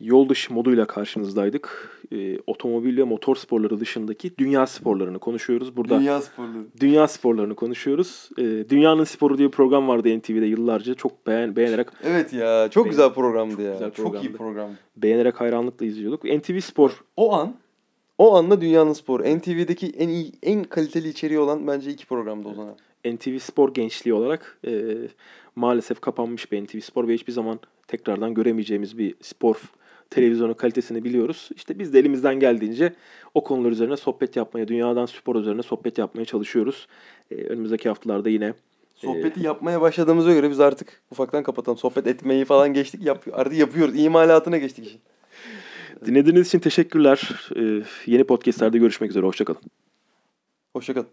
Yol 0.00 0.28
dışı 0.28 0.54
moduyla 0.54 0.86
karşınızdaydık. 0.86 1.90
Ee, 2.12 2.38
otomobil 2.46 2.98
ve 2.98 3.02
motor 3.02 3.36
sporları 3.36 3.80
dışındaki 3.80 4.38
dünya 4.38 4.66
sporlarını 4.66 5.18
konuşuyoruz. 5.18 5.76
Burada 5.76 6.00
dünya, 6.00 6.20
sporları. 6.20 7.08
sporlarını 7.08 7.54
konuşuyoruz. 7.54 8.28
Ee, 8.38 8.42
Dünyanın 8.68 9.04
Sporu 9.04 9.38
diye 9.38 9.48
bir 9.48 9.52
program 9.52 9.88
vardı 9.88 10.18
NTV'de 10.18 10.46
yıllarca. 10.46 10.94
Çok 10.94 11.26
beğen, 11.26 11.56
beğenerek 11.56 11.88
Evet 12.02 12.32
ya. 12.32 12.68
Çok 12.70 12.84
Benim- 12.84 12.90
güzel 12.90 13.12
programdı 13.14 13.62
ya. 13.62 13.72
Güzel 13.72 13.90
Çok 13.90 14.06
iyi 14.06 14.10
programdı. 14.10 14.36
programdı. 14.36 14.74
beğenerek 14.96 15.40
hayranlıkla 15.40 15.86
izliyorduk. 15.86 16.24
NTV 16.24 16.60
Spor 16.60 17.04
O 17.16 17.32
an 17.34 17.54
o 18.18 18.36
anla 18.36 18.60
dünyanın 18.60 18.92
sporu. 18.92 19.22
NTV'deki 19.22 19.86
en 19.86 20.08
iyi, 20.08 20.32
en 20.42 20.64
kaliteli 20.64 21.08
içeriği 21.08 21.38
olan 21.38 21.66
bence 21.66 21.90
iki 21.90 22.06
programdı 22.06 22.48
o 22.48 22.54
zaman. 22.54 22.74
NTV 23.04 23.38
Spor 23.38 23.74
gençliği 23.74 24.14
olarak 24.14 24.58
e, 24.66 24.94
maalesef 25.56 26.00
kapanmış 26.00 26.52
bir 26.52 26.64
NTV 26.64 26.80
Spor 26.80 27.08
ve 27.08 27.14
hiçbir 27.14 27.32
zaman 27.32 27.60
tekrardan 27.88 28.34
göremeyeceğimiz 28.34 28.98
bir 28.98 29.14
spor 29.20 29.56
f- 30.14 30.20
televizyonu 30.20 30.54
kalitesini 30.54 31.04
biliyoruz. 31.04 31.48
İşte 31.56 31.78
biz 31.78 31.92
de 31.94 31.98
elimizden 31.98 32.40
geldiğince 32.40 32.92
o 33.34 33.44
konular 33.44 33.70
üzerine 33.70 33.96
sohbet 33.96 34.36
yapmaya, 34.36 34.68
dünyadan 34.68 35.06
spor 35.06 35.36
üzerine 35.36 35.62
sohbet 35.62 35.98
yapmaya 35.98 36.24
çalışıyoruz. 36.24 36.86
E, 37.30 37.34
önümüzdeki 37.34 37.88
haftalarda 37.88 38.28
yine 38.28 38.54
Sohbeti 38.94 39.42
yapmaya 39.42 39.80
başladığımıza 39.80 40.32
göre 40.32 40.50
biz 40.50 40.60
artık 40.60 41.02
ufaktan 41.10 41.42
kapatalım. 41.42 41.78
Sohbet 41.78 42.06
etmeyi 42.06 42.44
falan 42.44 42.72
geçtik. 42.74 43.02
Yap, 43.04 43.24
artık 43.32 43.58
yapıyoruz. 43.58 43.98
İmalatına 43.98 44.58
geçtik 44.58 44.86
işin. 44.86 45.00
dinlediğiniz 46.06 46.46
için 46.46 46.58
teşekkürler. 46.58 47.30
E, 47.56 47.82
yeni 48.06 48.24
podcastlerde 48.24 48.78
görüşmek 48.78 49.10
üzere. 49.10 49.26
Hoşçakalın. 49.26 49.60
Hoşçakalın. 50.76 51.08